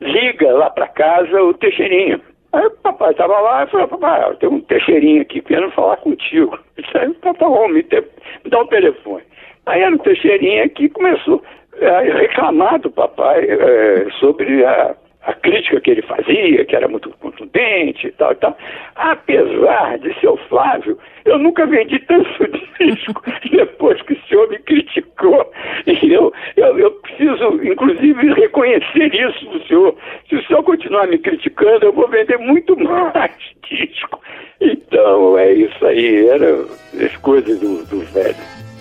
liga 0.00 0.52
lá 0.52 0.70
para 0.70 0.88
casa 0.88 1.42
o 1.42 1.54
Teixeirinha. 1.54 2.20
Aí 2.52 2.66
o 2.66 2.70
papai 2.82 3.12
estava 3.12 3.38
lá 3.40 3.64
e 3.64 3.66
falou, 3.68 3.88
papai, 3.88 4.34
tem 4.36 4.48
um 4.48 4.60
Teixeirinho 4.60 5.22
aqui 5.22 5.40
querendo 5.40 5.70
falar 5.72 5.96
contigo. 5.98 6.58
Disse, 6.76 6.92
tá, 6.92 7.34
tá 7.34 7.48
bom, 7.48 7.68
me, 7.68 7.84
me 7.84 8.50
dá 8.50 8.58
o 8.58 8.62
um 8.62 8.66
telefone. 8.66 9.22
Aí 9.66 9.82
era 9.82 9.94
um 9.94 9.98
Teixeirinha 9.98 10.68
que 10.68 10.88
começou 10.88 11.42
a 11.80 12.00
reclamar 12.00 12.80
do 12.80 12.90
papai 12.90 13.44
é, 13.48 14.06
sobre 14.18 14.64
a, 14.64 14.96
a 15.22 15.32
crítica 15.34 15.80
que 15.80 15.90
ele 15.92 16.02
fazia, 16.02 16.64
que 16.64 16.74
era 16.74 16.88
muito 16.88 17.10
contundente 17.50 18.06
e 18.06 18.12
tal 18.12 18.32
e 18.32 18.36
tal. 18.36 18.56
Apesar 18.96 19.98
de 19.98 20.18
ser 20.20 20.28
o 20.28 20.36
Flávio, 20.48 20.98
eu 21.24 21.38
nunca 21.38 21.66
vendi 21.66 21.98
tanto 22.00 22.28
disco 22.80 23.22
depois 23.50 24.00
que 24.02 24.14
o 24.14 24.22
senhor 24.28 24.48
me 24.48 24.58
criticou. 24.58 25.50
E 25.86 26.12
eu, 26.12 26.32
eu, 26.56 26.78
eu 26.78 26.90
preciso, 26.92 27.60
inclusive, 27.62 28.34
reconhecer 28.34 29.14
isso 29.14 29.44
do 29.46 29.66
senhor. 29.66 29.94
Se 30.28 30.36
o 30.36 30.46
senhor 30.46 30.62
continuar 30.62 31.06
me 31.06 31.18
criticando, 31.18 31.86
eu 31.86 31.92
vou 31.92 32.08
vender 32.08 32.38
muito 32.38 32.76
mais 32.76 33.32
disco. 33.68 34.20
Então, 34.60 35.38
é 35.38 35.52
isso 35.52 35.86
aí. 35.86 36.28
Eram 36.28 36.66
as 37.04 37.16
coisas 37.18 37.58
do, 37.60 37.84
do 37.86 38.00
velho. 38.12 38.36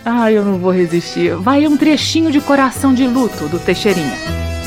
Ah, 0.06 0.32
eu 0.32 0.44
não 0.44 0.58
vou 0.58 0.72
resistir. 0.72 1.36
Vai 1.36 1.68
um 1.68 1.78
trechinho 1.78 2.32
de 2.32 2.40
Coração 2.42 2.94
de 2.94 3.06
Luto, 3.06 3.50
do 3.50 3.60
Teixeirinha. 3.60 4.59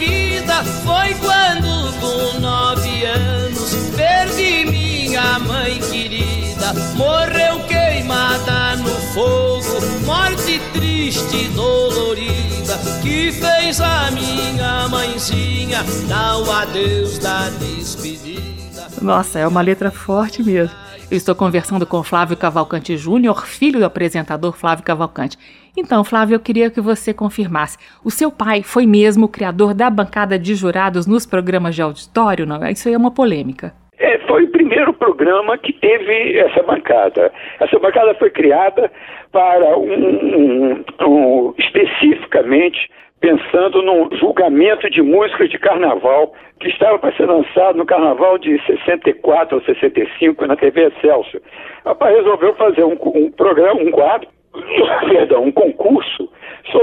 Vida 0.00 0.64
foi 0.84 1.14
quando, 1.14 1.92
com 2.00 2.40
nove 2.40 3.04
anos, 3.04 3.90
perdi 3.96 4.64
minha 4.64 5.38
mãe 5.38 5.78
querida. 5.78 6.72
Morreu 6.96 7.60
queimada 7.68 8.76
no 8.76 8.90
fogo, 9.12 10.04
morte 10.04 10.60
triste 10.72 11.44
e 11.44 11.48
dolorida, 11.48 12.78
que 13.02 13.32
fez 13.32 13.80
a 13.80 14.10
minha 14.10 14.88
mãezinha 14.88 15.84
dar 16.08 16.38
o 16.38 16.50
adeus 16.50 17.18
da 17.18 17.48
despedida. 17.50 18.88
Nossa, 19.02 19.38
é 19.38 19.46
uma 19.46 19.60
letra 19.60 19.90
forte 19.90 20.42
mesmo. 20.42 20.74
Eu 21.10 21.16
estou 21.16 21.34
conversando 21.34 21.84
com 21.84 22.02
Flávio 22.04 22.36
Cavalcante 22.36 22.96
Júnior, 22.96 23.44
filho 23.44 23.80
do 23.80 23.84
apresentador 23.84 24.52
Flávio 24.52 24.84
Cavalcante. 24.84 25.36
Então, 25.76 26.04
Flávio, 26.04 26.34
eu 26.34 26.40
queria 26.40 26.70
que 26.70 26.80
você 26.80 27.14
confirmasse. 27.14 27.78
O 28.04 28.10
seu 28.10 28.30
pai 28.30 28.62
foi 28.62 28.86
mesmo 28.86 29.26
o 29.26 29.28
criador 29.28 29.74
da 29.74 29.88
bancada 29.90 30.38
de 30.38 30.54
jurados 30.54 31.06
nos 31.06 31.26
programas 31.26 31.74
de 31.74 31.82
auditório? 31.82 32.46
Não? 32.46 32.66
Isso 32.68 32.88
aí 32.88 32.94
é 32.94 32.98
uma 32.98 33.14
polêmica. 33.14 33.72
É, 33.98 34.18
foi 34.26 34.44
o 34.44 34.50
primeiro 34.50 34.92
programa 34.94 35.58
que 35.58 35.72
teve 35.74 36.38
essa 36.38 36.62
bancada. 36.62 37.32
Essa 37.60 37.78
bancada 37.78 38.14
foi 38.14 38.30
criada 38.30 38.90
para 39.30 39.76
um, 39.76 39.92
um, 39.92 40.84
um 41.06 41.54
especificamente 41.58 42.90
pensando 43.20 43.82
no 43.82 44.08
julgamento 44.16 44.88
de 44.88 45.02
músicas 45.02 45.50
de 45.50 45.58
carnaval 45.58 46.32
que 46.58 46.68
estava 46.68 46.98
para 46.98 47.14
ser 47.16 47.26
lançado 47.26 47.76
no 47.76 47.84
carnaval 47.84 48.38
de 48.38 48.58
64 48.66 49.56
ou 49.56 49.62
65 49.64 50.46
na 50.46 50.56
TV 50.56 50.86
Excelsior. 50.86 51.42
Rapaz, 51.84 52.16
resolveu 52.16 52.54
fazer 52.54 52.84
um, 52.84 52.96
um 53.14 53.30
programa, 53.30 53.80
um 53.80 53.90
quadro, 53.90 54.28
perdão, 55.08 55.44
um 55.44 55.52
concurso 55.52 56.28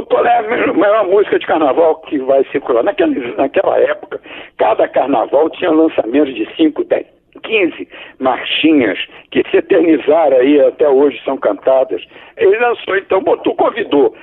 qual 0.09 0.25
é 0.25 0.37
a 0.37 0.73
maior 0.73 1.07
música 1.07 1.39
de 1.39 1.45
carnaval 1.45 1.95
que 2.01 2.17
vai 2.19 2.43
circular. 2.45 2.83
Naquela, 2.83 3.13
naquela 3.37 3.79
época, 3.79 4.19
cada 4.57 4.87
carnaval 4.87 5.49
tinha 5.51 5.71
lançamentos 5.71 6.33
de 6.35 6.47
5, 6.55 6.83
10, 6.83 7.05
15 7.43 7.87
marchinhas 8.19 8.99
que 9.31 9.43
se 9.49 9.57
eternizaram 9.57 10.37
aí, 10.37 10.59
até 10.61 10.89
hoje 10.89 11.21
são 11.23 11.37
cantadas. 11.37 12.03
Ele 12.37 12.57
lançou, 12.57 12.97
então, 12.97 13.21
botou, 13.21 13.55
convidou 13.55 14.15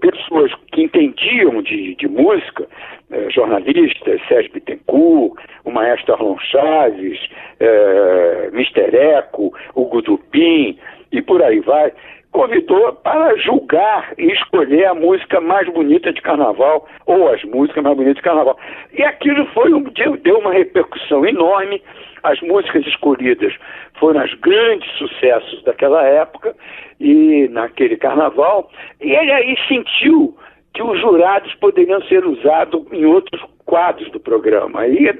pessoas 0.00 0.52
que 0.72 0.82
entendiam 0.82 1.62
de, 1.62 1.94
de 1.94 2.06
música, 2.06 2.66
eh, 3.10 3.30
jornalistas, 3.30 4.20
Sérgio 4.28 4.52
Bittencourt, 4.52 5.40
o 5.64 5.70
maestro 5.70 6.14
Arlon 6.14 6.36
Chaves, 6.38 7.18
eh, 7.58 8.50
Mister 8.52 8.94
Eco, 8.94 9.50
Hugo 9.74 10.02
Dupin, 10.02 10.78
e 11.10 11.22
por 11.22 11.42
aí 11.42 11.60
vai, 11.60 11.90
convidou 12.32 12.92
para 12.92 13.36
julgar 13.36 14.12
e 14.18 14.26
escolher 14.32 14.86
a 14.86 14.94
música 14.94 15.40
mais 15.40 15.68
bonita 15.68 16.12
de 16.12 16.20
carnaval, 16.20 16.86
ou 17.06 17.28
as 17.28 17.42
músicas 17.44 17.82
mais 17.82 17.96
bonitas 17.96 18.16
de 18.16 18.22
carnaval. 18.22 18.58
E 18.92 19.02
aquilo 19.02 19.46
foi 19.46 19.72
um, 19.72 19.82
deu 19.82 20.38
uma 20.38 20.52
repercussão 20.52 21.24
enorme. 21.26 21.82
As 22.22 22.40
músicas 22.40 22.86
escolhidas 22.86 23.54
foram 23.98 24.24
os 24.24 24.34
grandes 24.34 24.90
sucessos 24.98 25.62
daquela 25.64 26.02
época 26.04 26.54
e 27.00 27.48
naquele 27.50 27.96
carnaval. 27.96 28.70
E 29.00 29.12
ele 29.12 29.32
aí 29.32 29.56
sentiu 29.66 30.36
que 30.74 30.82
os 30.82 31.00
jurados 31.00 31.54
poderiam 31.54 32.02
ser 32.02 32.24
usados 32.24 32.84
em 32.92 33.04
outros 33.04 33.42
quadros 33.64 34.10
do 34.10 34.20
programa. 34.20 34.86
E 34.86 35.12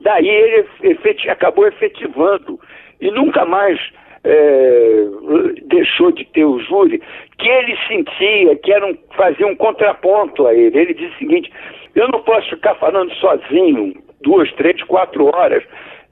daí 0.00 0.28
ele 0.28 0.66
efeti 0.82 1.28
acabou 1.28 1.66
efetivando 1.66 2.58
e 3.00 3.10
nunca 3.10 3.44
mais 3.44 3.78
é, 4.26 5.06
deixou 5.62 6.10
de 6.10 6.24
ter 6.26 6.44
o 6.44 6.58
júri, 6.58 7.00
que 7.38 7.48
ele 7.48 7.76
sentia 7.86 8.56
que 8.56 8.72
era 8.72 8.84
um, 8.86 8.96
fazia 9.16 9.46
um 9.46 9.54
contraponto 9.54 10.46
a 10.46 10.54
ele. 10.54 10.78
Ele 10.78 10.94
disse 10.94 11.14
o 11.14 11.18
seguinte: 11.18 11.52
eu 11.94 12.08
não 12.08 12.20
posso 12.22 12.50
ficar 12.50 12.74
falando 12.74 13.12
sozinho 13.14 13.94
duas, 14.22 14.52
três, 14.54 14.82
quatro 14.84 15.26
horas. 15.26 15.62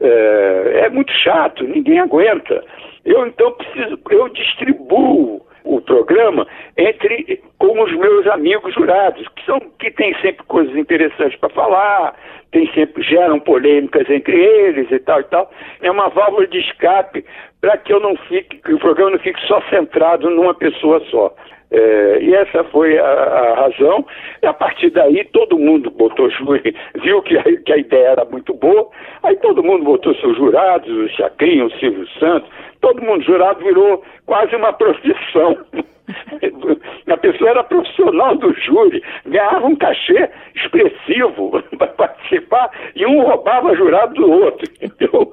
É, 0.00 0.80
é 0.84 0.88
muito 0.88 1.12
chato, 1.12 1.64
ninguém 1.64 1.98
aguenta. 1.98 2.64
Eu 3.04 3.26
então 3.26 3.52
preciso, 3.52 3.98
eu 4.10 4.28
distribuo 4.28 5.44
o 5.64 5.80
programa 5.80 6.46
entre 6.76 7.42
com 7.58 7.82
os 7.82 7.92
meus 7.96 8.26
amigos 8.26 8.74
jurados, 8.74 9.26
que 9.28 9.44
são 9.44 9.58
que 9.78 9.90
têm 9.90 10.14
sempre 10.20 10.44
coisas 10.46 10.76
interessantes 10.76 11.38
para 11.38 11.48
falar, 11.48 12.14
tem 12.52 12.70
sempre 12.72 13.02
geram 13.02 13.40
polêmicas 13.40 14.08
entre 14.08 14.36
eles 14.36 14.90
e 14.90 14.98
tal 15.00 15.20
e 15.20 15.24
tal. 15.24 15.50
É 15.82 15.90
uma 15.90 16.08
válvula 16.08 16.46
de 16.46 16.58
escape 16.58 17.24
para 17.60 17.76
que 17.78 17.92
eu 17.92 18.00
não 18.00 18.14
fique, 18.28 18.58
que 18.58 18.74
o 18.74 18.78
programa 18.78 19.12
não 19.12 19.18
fique 19.18 19.40
só 19.46 19.60
centrado 19.70 20.28
numa 20.30 20.54
pessoa 20.54 21.00
só. 21.10 21.34
É, 21.76 22.18
e 22.22 22.32
essa 22.34 22.62
foi 22.64 22.96
a, 22.96 23.04
a, 23.04 23.54
razão. 23.62 24.06
E 24.40 24.46
a 24.46 24.52
partir 24.52 24.90
daí 24.90 25.24
todo 25.32 25.58
mundo 25.58 25.90
botou 25.90 26.28
viu 27.02 27.20
que 27.22 27.36
a, 27.36 27.42
que 27.42 27.72
a 27.72 27.76
ideia 27.76 28.08
era 28.10 28.24
muito 28.24 28.54
boa, 28.54 28.88
aí 29.24 29.34
todo 29.36 29.62
mundo 29.62 29.84
botou 29.84 30.14
seus 30.14 30.36
jurados, 30.36 30.88
o 30.88 31.08
Chacrinho, 31.16 31.66
o 31.66 31.72
Silvio 31.72 32.06
Santos, 32.20 32.48
todo 32.80 33.02
mundo 33.02 33.24
jurado 33.24 33.58
virou 33.64 34.04
quase 34.24 34.54
uma 34.54 34.72
profissão. 34.72 35.58
A 37.06 37.16
pessoa 37.16 37.50
era 37.50 37.64
profissional 37.64 38.36
do 38.36 38.52
júri, 38.54 39.02
ganhava 39.26 39.66
um 39.66 39.76
cachê 39.76 40.28
expressivo 40.54 41.62
para 41.78 41.86
participar 41.88 42.70
e 42.94 43.06
um 43.06 43.22
roubava 43.22 43.74
jurado 43.76 44.14
do 44.14 44.30
outro. 44.30 44.70
Então, 44.82 45.32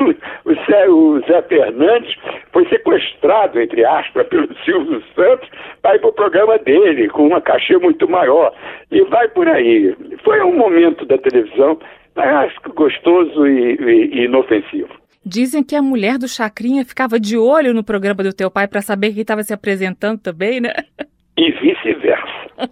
o 0.44 0.54
Zé, 0.66 0.88
o 0.88 1.20
Zé 1.26 1.42
Fernandes 1.42 2.14
foi 2.52 2.66
sequestrado, 2.68 3.60
entre 3.60 3.84
aspas, 3.84 4.26
pelo 4.28 4.48
Silvio 4.64 5.02
Santos 5.14 5.48
para 5.82 5.96
ir 5.96 6.00
para 6.00 6.10
o 6.10 6.12
programa 6.12 6.58
dele, 6.58 7.08
com 7.08 7.26
uma 7.26 7.40
cachê 7.40 7.76
muito 7.78 8.08
maior. 8.08 8.52
E 8.90 9.02
vai 9.04 9.28
por 9.28 9.48
aí. 9.48 9.94
Foi 10.24 10.40
um 10.42 10.56
momento 10.56 11.04
da 11.06 11.18
televisão, 11.18 11.78
acho 12.16 12.60
que 12.62 12.70
gostoso 12.72 13.46
e, 13.46 13.76
e 13.80 14.24
inofensivo. 14.24 14.97
Dizem 15.30 15.62
que 15.62 15.76
a 15.76 15.82
mulher 15.82 16.16
do 16.16 16.26
Chacrinha 16.26 16.82
ficava 16.86 17.20
de 17.20 17.36
olho 17.36 17.74
no 17.74 17.84
programa 17.84 18.22
do 18.22 18.32
teu 18.32 18.50
pai 18.50 18.66
para 18.66 18.80
saber 18.80 19.12
quem 19.12 19.20
estava 19.20 19.42
se 19.42 19.52
apresentando 19.52 20.18
também, 20.18 20.58
né? 20.58 20.72
E 21.36 21.52
vice-versa. 21.52 22.70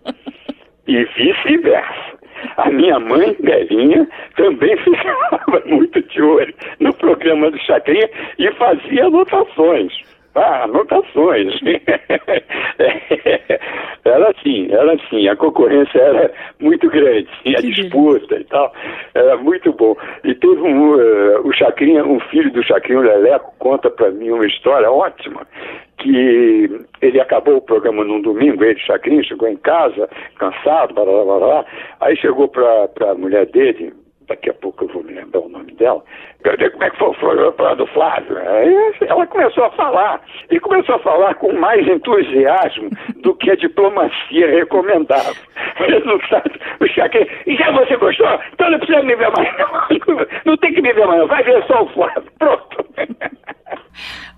e 0.89 1.05
vice-versa. 1.05 2.17
A 2.57 2.71
minha 2.71 2.99
mãe, 2.99 3.37
velhinha, 3.41 4.09
também 4.37 4.75
ficava 4.83 5.63
muito 5.67 6.01
de 6.09 6.23
olho 6.23 6.55
no 6.81 6.95
programa 6.95 7.51
do 7.51 7.59
Chacrinha 7.59 8.09
e 8.39 8.51
fazia 8.53 9.05
anotações. 9.05 9.93
Ah, 10.37 10.65
anotações. 10.65 11.55
era 14.05 14.31
assim, 14.31 14.71
era 14.71 14.93
assim, 14.93 15.27
a 15.29 15.37
concorrência 15.37 15.99
era 15.99 16.31
muito 16.61 16.91
grande, 16.91 17.27
a 17.47 17.61
disputa 17.63 18.37
e 18.37 18.45
tal, 18.45 18.71
era 19.15 19.39
muito 19.39 19.73
bom. 19.73 19.97
E 20.25 20.35
teve 20.35 20.61
um, 20.61 20.93
uh, 20.95 21.41
o 21.43 21.53
Chacrinha, 21.55 22.05
um 22.05 22.21
filho 22.21 22.53
do 22.53 22.63
Chacrinha, 22.63 22.99
o 22.99 23.03
Leleco, 23.03 23.55
conta 23.59 23.89
para 23.91 24.11
mim 24.11 24.31
uma 24.31 24.47
história 24.47 24.91
ótima, 24.91 25.47
que 25.97 26.87
ele 27.01 27.19
acabou 27.19 27.57
o 27.57 27.63
programa 27.63 28.05
num 28.05 28.21
domingo, 28.21 28.63
ele, 28.63 28.79
Chacrinha, 28.81 29.25
chegou 29.25 29.49
em 29.49 29.57
casa, 29.57 30.07
cansado, 30.39 30.93
blá, 30.93 31.05
blá, 31.05 31.25
blá, 31.25 31.39
blá. 31.39 31.65
aí 32.01 32.15
chegou 32.17 32.49
para 32.49 32.91
a 33.11 33.15
mulher 33.15 33.47
dele, 33.47 33.95
daqui 34.29 34.51
a 34.51 34.55
pouco 34.55 34.85
eu 34.85 34.89
vou 34.89 35.03
me 35.03 35.13
lembrar 35.13 35.41
o 35.41 35.49
nome 35.49 35.73
dela, 35.73 36.03
como 36.43 36.85
é 36.85 36.91
que 36.91 36.99
foi, 36.99 37.15
foi 37.15 37.53
falar 37.53 37.75
do 37.75 37.87
Flávio. 37.89 38.37
Aí 38.39 38.75
ela 39.07 39.27
começou 39.27 39.65
a 39.65 39.71
falar, 39.73 40.21
e 40.51 40.61
começou 40.61 40.97
a 40.97 40.99
falar 41.01 41.35
com 41.37 41.53
mais 41.53 41.87
entusiasmo 41.87 42.91
do 43.17 43.35
que 43.35 43.51
a 43.51 43.57
diplomacia 43.57 44.47
recomendava. 44.49 45.35
Resultado, 45.77 46.51
o 46.81 46.87
Chaque, 46.87 47.27
e 47.47 47.57
já 47.57 47.71
você 47.73 47.97
gostou? 47.97 48.27
Então 48.53 48.71
não 48.71 48.79
precisa 48.79 49.03
me 49.03 49.17
ver 49.17 49.31
mais, 49.37 49.59
não, 49.59 50.27
não 50.45 50.57
tem 50.57 50.73
que 50.73 50.83
me 50.83 50.93
ver 50.93 51.07
mais, 51.07 51.27
vai 51.29 51.43
ver 51.43 51.65
só 51.67 51.83
o 51.83 51.89
Flávio, 51.89 52.25
pronto. 52.39 52.87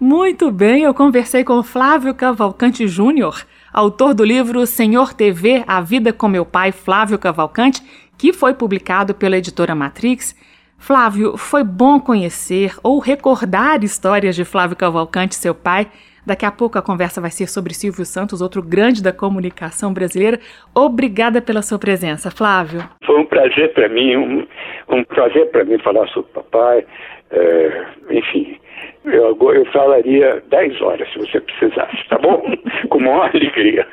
Muito 0.01 0.53
bem, 0.53 0.85
eu 0.85 0.95
conversei 0.95 1.43
com 1.43 1.63
Flávio 1.63 2.15
Cavalcante 2.15 2.87
Júnior, 2.87 3.45
autor 3.73 4.15
do 4.15 4.25
livro 4.25 4.65
Senhor 4.65 5.13
TV, 5.13 5.65
A 5.67 5.81
Vida 5.81 6.13
com 6.13 6.29
Meu 6.29 6.47
Pai, 6.47 6.71
Flávio 6.71 7.19
Cavalcante, 7.19 7.83
que 8.19 8.33
foi 8.33 8.53
publicado 8.53 9.15
pela 9.15 9.39
editora 9.39 9.75
Matrix. 9.75 10.37
Flávio, 10.77 11.37
foi 11.37 11.65
bom 11.65 11.99
conhecer 11.99 12.73
ou 12.83 12.99
recordar 12.99 13.83
histórias 13.83 14.37
de 14.37 14.45
Flávio 14.45 14.77
Cavalcante, 14.77 15.35
seu 15.35 15.55
pai. 15.55 15.87
Daqui 16.27 16.45
a 16.45 16.53
pouco 16.53 16.79
a 16.79 16.83
conversa 16.83 17.23
vai 17.23 17.31
ser 17.31 17.47
sobre 17.47 17.73
Silvio 17.73 18.05
Santos, 18.05 18.43
outro 18.43 18.63
grande 18.63 19.03
da 19.03 19.13
comunicação 19.13 19.95
brasileira. 19.95 20.39
Obrigada 20.75 21.41
pela 21.41 21.63
sua 21.63 21.79
presença, 21.79 22.31
Flávio. 22.31 22.83
Foi 23.07 23.19
um 23.19 23.25
prazer 23.25 23.73
para 23.73 23.89
mim, 23.89 24.15
um, 24.17 24.47
um 24.91 25.05
prazer 25.05 25.51
para 25.51 25.65
mim 25.65 25.79
falar 25.79 26.07
sobre 26.09 26.31
o 26.31 26.35
papai. 26.35 26.85
É, 27.31 27.87
enfim, 28.11 28.59
eu, 29.05 29.37
eu 29.41 29.65
falaria 29.73 30.43
10 30.51 30.83
horas 30.83 31.11
se 31.13 31.19
você 31.19 31.41
precisasse, 31.41 32.09
tá 32.09 32.19
bom? 32.19 32.43
Com 32.91 33.01
maior 33.01 33.31
alegria. 33.35 33.87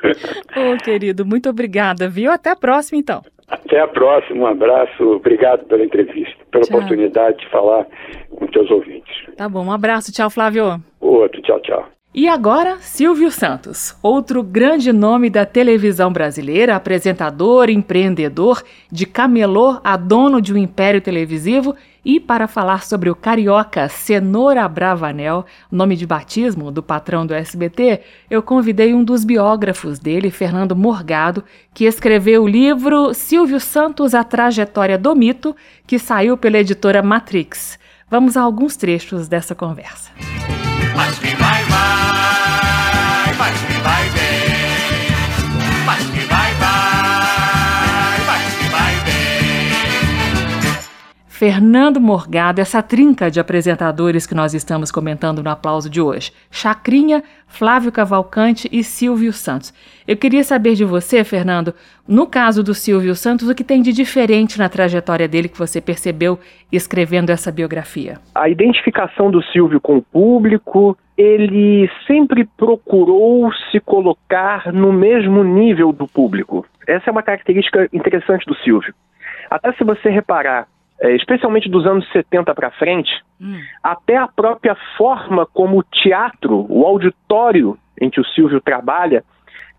Ô, 0.57 0.73
oh, 0.73 0.83
querido, 0.83 1.25
muito 1.25 1.49
obrigada, 1.49 2.09
viu? 2.09 2.31
Até 2.31 2.51
a 2.51 2.55
próxima, 2.55 2.99
então. 2.99 3.21
Até 3.75 3.83
a 3.83 3.87
próxima, 3.89 4.45
um 4.45 4.47
abraço, 4.47 5.03
obrigado 5.03 5.65
pela 5.65 5.83
entrevista, 5.83 6.37
pela 6.49 6.63
tchau. 6.63 6.77
oportunidade 6.77 7.39
de 7.39 7.49
falar 7.49 7.85
com 8.31 8.47
teus 8.47 8.71
ouvintes. 8.71 9.13
Tá 9.35 9.49
bom, 9.49 9.65
um 9.65 9.71
abraço, 9.71 10.13
tchau, 10.13 10.29
Flávio. 10.29 10.81
Outro, 11.01 11.41
tchau, 11.41 11.59
tchau. 11.59 11.85
E 12.13 12.29
agora, 12.29 12.77
Silvio 12.77 13.29
Santos, 13.29 13.93
outro 14.01 14.41
grande 14.41 14.93
nome 14.93 15.29
da 15.29 15.45
televisão 15.45 16.09
brasileira, 16.09 16.73
apresentador, 16.73 17.69
empreendedor, 17.69 18.63
de 18.89 19.05
camelô 19.05 19.77
a 19.83 19.97
dono 19.97 20.41
de 20.41 20.53
um 20.53 20.57
império 20.57 21.01
televisivo 21.01 21.75
e 22.05 22.19
para 22.19 22.47
falar 22.47 22.83
sobre 22.83 23.09
o 23.09 23.15
carioca 23.15 23.89
Cenoura 23.89 24.67
Bravanel, 24.69 25.43
nome 25.71 25.95
de 25.95 26.05
batismo 26.05 26.69
do 26.71 26.83
patrão 26.83 27.25
do 27.25 27.33
SBT, 27.33 28.01
eu 28.29 28.43
convidei 28.43 28.93
um 28.93 29.03
dos 29.03 29.25
biógrafos 29.25 29.97
dele, 29.97 30.29
Fernando 30.29 30.75
Morgado, 30.75 31.43
que 31.73 31.85
escreveu 31.85 32.43
o 32.43 32.47
livro 32.47 33.11
Silvio 33.15 33.59
Santos, 33.59 34.13
a 34.13 34.23
trajetória 34.23 34.99
do 34.99 35.15
mito, 35.15 35.55
que 35.87 35.97
saiu 35.97 36.37
pela 36.37 36.59
editora 36.59 37.01
Matrix. 37.01 37.79
Vamos 38.07 38.37
a 38.37 38.41
alguns 38.41 38.75
trechos 38.75 39.27
dessa 39.27 39.55
conversa. 39.55 40.11
Mas 40.95 41.17
que 41.17 41.35
vai, 41.35 41.63
vai, 41.63 43.33
vai 43.33 43.64
Fernando 51.37 51.99
Morgado, 51.99 52.61
essa 52.61 52.81
trinca 52.81 53.29
de 53.29 53.41
apresentadores 53.41 54.25
que 54.25 54.33
nós 54.33 54.53
estamos 54.53 54.89
comentando 54.89 55.43
no 55.43 55.49
aplauso 55.49 55.89
de 55.89 55.99
hoje. 55.99 56.31
Chacrinha, 56.49 57.21
Flávio 57.45 57.91
Cavalcante 57.91 58.69
e 58.71 58.81
Silvio 58.85 59.33
Santos. 59.33 59.73
Eu 60.07 60.15
queria 60.15 60.45
saber 60.45 60.75
de 60.75 60.85
você, 60.85 61.25
Fernando, 61.25 61.73
no 62.07 62.25
caso 62.25 62.63
do 62.63 62.73
Silvio 62.73 63.13
Santos, 63.15 63.49
o 63.49 63.53
que 63.53 63.65
tem 63.65 63.81
de 63.81 63.91
diferente 63.91 64.57
na 64.57 64.69
trajetória 64.69 65.27
dele 65.27 65.49
que 65.49 65.57
você 65.57 65.81
percebeu 65.81 66.39
escrevendo 66.71 67.31
essa 67.31 67.51
biografia? 67.51 68.17
A 68.33 68.47
identificação 68.47 69.29
do 69.29 69.43
Silvio 69.43 69.81
com 69.81 69.97
o 69.97 70.01
público, 70.01 70.97
ele 71.17 71.89
sempre 72.07 72.47
procurou 72.55 73.51
se 73.71 73.81
colocar 73.81 74.71
no 74.71 74.93
mesmo 74.93 75.43
nível 75.43 75.91
do 75.91 76.07
público. 76.07 76.65
Essa 76.87 77.09
é 77.09 77.11
uma 77.11 77.23
característica 77.23 77.89
interessante 77.91 78.45
do 78.45 78.55
Silvio. 78.55 78.93
Até 79.51 79.73
se 79.73 79.83
você 79.83 80.09
reparar, 80.09 80.67
especialmente 81.01 81.69
dos 81.69 81.85
anos 81.85 82.09
70 82.11 82.53
para 82.55 82.71
frente, 82.71 83.11
hum. 83.39 83.59
até 83.83 84.15
a 84.15 84.27
própria 84.27 84.75
forma 84.97 85.45
como 85.45 85.79
o 85.79 85.83
teatro, 85.83 86.65
o 86.69 86.85
auditório 86.85 87.77
em 87.99 88.09
que 88.09 88.19
o 88.19 88.25
Silvio 88.25 88.61
trabalha, 88.61 89.23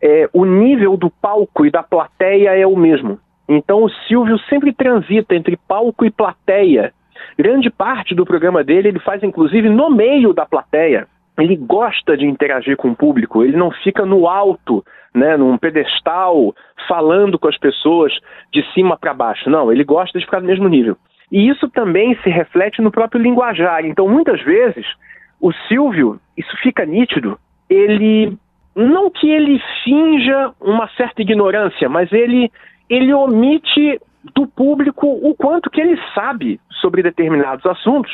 é, 0.02 0.28
o 0.32 0.44
nível 0.44 0.96
do 0.96 1.10
palco 1.10 1.64
e 1.64 1.70
da 1.70 1.82
plateia 1.82 2.50
é 2.50 2.66
o 2.66 2.76
mesmo. 2.76 3.18
Então 3.48 3.84
o 3.84 3.90
Silvio 4.08 4.38
sempre 4.48 4.72
transita 4.72 5.34
entre 5.34 5.56
palco 5.56 6.04
e 6.04 6.10
plateia. 6.10 6.92
Grande 7.38 7.70
parte 7.70 8.14
do 8.14 8.26
programa 8.26 8.62
dele 8.62 8.88
ele 8.88 8.98
faz 8.98 9.22
inclusive 9.22 9.68
no 9.68 9.90
meio 9.90 10.32
da 10.32 10.44
plateia. 10.44 11.06
Ele 11.38 11.56
gosta 11.56 12.16
de 12.16 12.26
interagir 12.26 12.76
com 12.76 12.90
o 12.90 12.96
público, 12.96 13.44
ele 13.44 13.56
não 13.56 13.70
fica 13.70 14.04
no 14.06 14.28
alto, 14.28 14.84
né, 15.14 15.36
num 15.36 15.58
pedestal, 15.58 16.54
falando 16.88 17.38
com 17.38 17.48
as 17.48 17.58
pessoas 17.58 18.12
de 18.52 18.62
cima 18.72 18.96
para 18.96 19.14
baixo. 19.14 19.50
Não, 19.50 19.70
ele 19.70 19.84
gosta 19.84 20.18
de 20.18 20.24
ficar 20.24 20.40
no 20.40 20.46
mesmo 20.46 20.68
nível. 20.68 20.96
E 21.30 21.48
isso 21.48 21.68
também 21.68 22.16
se 22.22 22.30
reflete 22.30 22.80
no 22.80 22.90
próprio 22.90 23.20
linguajar. 23.20 23.84
Então, 23.84 24.08
muitas 24.08 24.40
vezes, 24.42 24.86
o 25.40 25.52
Silvio, 25.68 26.20
isso 26.36 26.56
fica 26.62 26.84
nítido, 26.86 27.38
ele 27.68 28.36
não 28.74 29.10
que 29.10 29.28
ele 29.28 29.60
finja 29.82 30.52
uma 30.60 30.88
certa 30.96 31.22
ignorância, 31.22 31.88
mas 31.88 32.12
ele 32.12 32.50
ele 32.88 33.12
omite 33.12 34.00
do 34.34 34.46
público 34.46 35.06
o 35.06 35.34
quanto 35.34 35.70
que 35.70 35.80
ele 35.80 35.98
sabe 36.14 36.60
sobre 36.80 37.02
determinados 37.02 37.64
assuntos, 37.66 38.12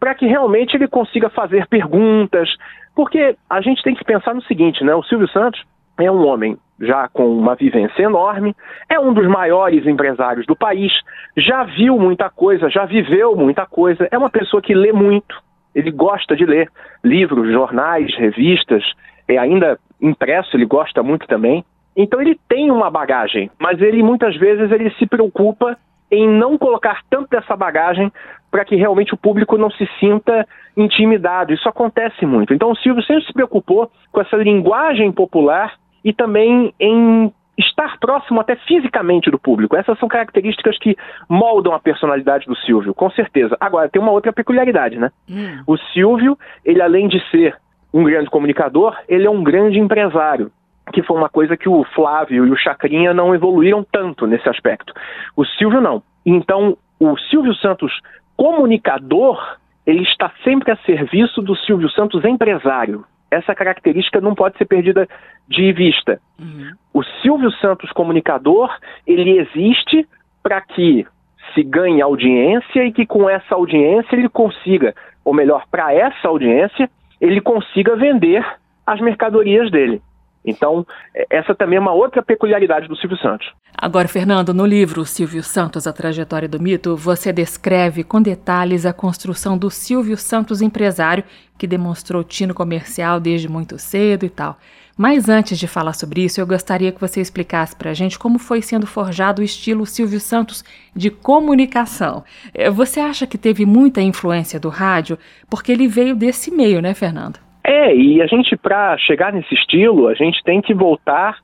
para 0.00 0.14
que 0.14 0.26
realmente 0.26 0.74
ele 0.74 0.88
consiga 0.88 1.28
fazer 1.28 1.68
perguntas, 1.68 2.48
porque 2.96 3.36
a 3.48 3.60
gente 3.60 3.82
tem 3.82 3.94
que 3.94 4.04
pensar 4.04 4.34
no 4.34 4.42
seguinte, 4.42 4.82
né? 4.82 4.94
O 4.94 5.02
Silvio 5.04 5.28
Santos 5.28 5.62
é 5.98 6.10
um 6.10 6.26
homem 6.26 6.56
já 6.80 7.08
com 7.08 7.28
uma 7.28 7.54
vivência 7.54 8.02
enorme, 8.02 8.56
é 8.88 8.98
um 8.98 9.12
dos 9.12 9.28
maiores 9.28 9.86
empresários 9.86 10.46
do 10.46 10.56
país, 10.56 10.90
já 11.36 11.62
viu 11.64 11.98
muita 11.98 12.30
coisa, 12.30 12.70
já 12.70 12.86
viveu 12.86 13.36
muita 13.36 13.66
coisa, 13.66 14.08
é 14.10 14.16
uma 14.16 14.30
pessoa 14.30 14.62
que 14.62 14.74
lê 14.74 14.90
muito, 14.90 15.36
ele 15.74 15.90
gosta 15.90 16.34
de 16.34 16.46
ler 16.46 16.70
livros, 17.04 17.52
jornais, 17.52 18.16
revistas, 18.16 18.82
e 19.28 19.36
ainda 19.36 19.78
impresso 20.00 20.56
ele 20.56 20.64
gosta 20.64 21.02
muito 21.02 21.26
também. 21.26 21.62
Então 21.94 22.20
ele 22.20 22.38
tem 22.48 22.70
uma 22.70 22.90
bagagem, 22.90 23.50
mas 23.58 23.80
ele 23.80 24.02
muitas 24.02 24.34
vezes 24.36 24.72
ele 24.72 24.90
se 24.92 25.06
preocupa 25.06 25.76
em 26.10 26.28
não 26.28 26.58
colocar 26.58 27.02
tanto 27.08 27.28
dessa 27.30 27.56
bagagem 27.56 28.12
para 28.50 28.64
que 28.64 28.74
realmente 28.74 29.14
o 29.14 29.16
público 29.16 29.56
não 29.56 29.70
se 29.70 29.88
sinta 29.98 30.46
intimidado. 30.76 31.52
Isso 31.52 31.68
acontece 31.68 32.26
muito. 32.26 32.52
Então 32.52 32.72
o 32.72 32.76
Silvio 32.76 33.02
sempre 33.04 33.24
se 33.24 33.32
preocupou 33.32 33.90
com 34.10 34.20
essa 34.20 34.36
linguagem 34.36 35.12
popular 35.12 35.74
e 36.04 36.12
também 36.12 36.74
em 36.80 37.32
estar 37.56 37.98
próximo 37.98 38.40
até 38.40 38.56
fisicamente 38.56 39.30
do 39.30 39.38
público. 39.38 39.76
Essas 39.76 39.98
são 39.98 40.08
características 40.08 40.78
que 40.78 40.96
moldam 41.28 41.74
a 41.74 41.78
personalidade 41.78 42.46
do 42.46 42.56
Silvio, 42.56 42.94
com 42.94 43.10
certeza. 43.10 43.56
Agora, 43.60 43.88
tem 43.88 44.00
uma 44.00 44.12
outra 44.12 44.32
peculiaridade, 44.32 44.98
né? 44.98 45.10
Hum. 45.28 45.62
O 45.66 45.76
Silvio, 45.76 46.38
ele 46.64 46.80
além 46.80 47.06
de 47.06 47.20
ser 47.30 47.56
um 47.92 48.04
grande 48.04 48.30
comunicador, 48.30 48.96
ele 49.08 49.26
é 49.26 49.30
um 49.30 49.42
grande 49.42 49.78
empresário 49.78 50.50
que 50.90 51.02
foi 51.02 51.16
uma 51.16 51.28
coisa 51.28 51.56
que 51.56 51.68
o 51.68 51.84
Flávio 51.94 52.46
e 52.46 52.50
o 52.50 52.56
Chacrinha 52.56 53.14
não 53.14 53.34
evoluíram 53.34 53.84
tanto 53.90 54.26
nesse 54.26 54.48
aspecto. 54.48 54.92
O 55.36 55.44
Silvio 55.44 55.80
não. 55.80 56.02
Então, 56.24 56.76
o 56.98 57.16
Silvio 57.16 57.54
Santos 57.54 57.92
comunicador, 58.36 59.56
ele 59.86 60.02
está 60.02 60.30
sempre 60.44 60.72
a 60.72 60.76
serviço 60.78 61.42
do 61.42 61.54
Silvio 61.56 61.90
Santos 61.90 62.24
empresário. 62.24 63.04
Essa 63.30 63.54
característica 63.54 64.20
não 64.20 64.34
pode 64.34 64.58
ser 64.58 64.64
perdida 64.64 65.08
de 65.48 65.72
vista. 65.72 66.20
Uhum. 66.38 66.72
O 66.92 67.02
Silvio 67.22 67.50
Santos 67.52 67.90
comunicador, 67.92 68.74
ele 69.06 69.38
existe 69.38 70.06
para 70.42 70.60
que 70.60 71.06
se 71.54 71.62
ganhe 71.62 72.00
audiência 72.00 72.84
e 72.84 72.92
que 72.92 73.06
com 73.06 73.28
essa 73.28 73.54
audiência 73.54 74.14
ele 74.14 74.28
consiga, 74.28 74.94
ou 75.24 75.34
melhor, 75.34 75.64
para 75.70 75.92
essa 75.92 76.28
audiência, 76.28 76.88
ele 77.20 77.40
consiga 77.40 77.96
vender 77.96 78.44
as 78.86 79.00
mercadorias 79.00 79.70
dele. 79.70 80.00
Então, 80.44 80.86
é, 81.14 81.26
essa 81.30 81.54
também 81.54 81.76
é 81.76 81.80
uma 81.80 81.92
outra 81.92 82.22
peculiaridade 82.22 82.88
do 82.88 82.96
Silvio 82.96 83.18
Santos. 83.18 83.52
Agora, 83.76 84.08
Fernando, 84.08 84.52
no 84.52 84.66
livro 84.66 85.04
Silvio 85.04 85.42
Santos, 85.42 85.86
A 85.86 85.92
Trajetória 85.92 86.48
do 86.48 86.60
Mito, 86.60 86.96
você 86.96 87.32
descreve 87.32 88.02
com 88.02 88.20
detalhes 88.20 88.84
a 88.84 88.92
construção 88.92 89.56
do 89.56 89.70
Silvio 89.70 90.16
Santos 90.16 90.60
empresário, 90.60 91.24
que 91.58 91.66
demonstrou 91.66 92.24
tino 92.24 92.54
comercial 92.54 93.20
desde 93.20 93.48
muito 93.48 93.78
cedo 93.78 94.24
e 94.24 94.30
tal. 94.30 94.58
Mas 94.96 95.30
antes 95.30 95.58
de 95.58 95.66
falar 95.66 95.94
sobre 95.94 96.22
isso, 96.24 96.40
eu 96.40 96.46
gostaria 96.46 96.92
que 96.92 97.00
você 97.00 97.22
explicasse 97.22 97.74
para 97.74 97.90
a 97.90 97.94
gente 97.94 98.18
como 98.18 98.38
foi 98.38 98.60
sendo 98.60 98.86
forjado 98.86 99.40
o 99.40 99.44
estilo 99.44 99.86
Silvio 99.86 100.20
Santos 100.20 100.62
de 100.94 101.08
comunicação. 101.08 102.22
É, 102.52 102.70
você 102.70 103.00
acha 103.00 103.26
que 103.26 103.38
teve 103.38 103.64
muita 103.64 104.02
influência 104.02 104.60
do 104.60 104.68
rádio? 104.68 105.18
Porque 105.48 105.72
ele 105.72 105.88
veio 105.88 106.14
desse 106.14 106.50
meio, 106.50 106.82
né, 106.82 106.92
Fernando? 106.92 107.38
É, 107.62 107.94
e 107.94 108.22
a 108.22 108.26
gente, 108.26 108.56
para 108.56 108.96
chegar 108.98 109.32
nesse 109.32 109.54
estilo, 109.54 110.08
a 110.08 110.14
gente 110.14 110.42
tem 110.42 110.60
que 110.60 110.74
voltar 110.74 111.38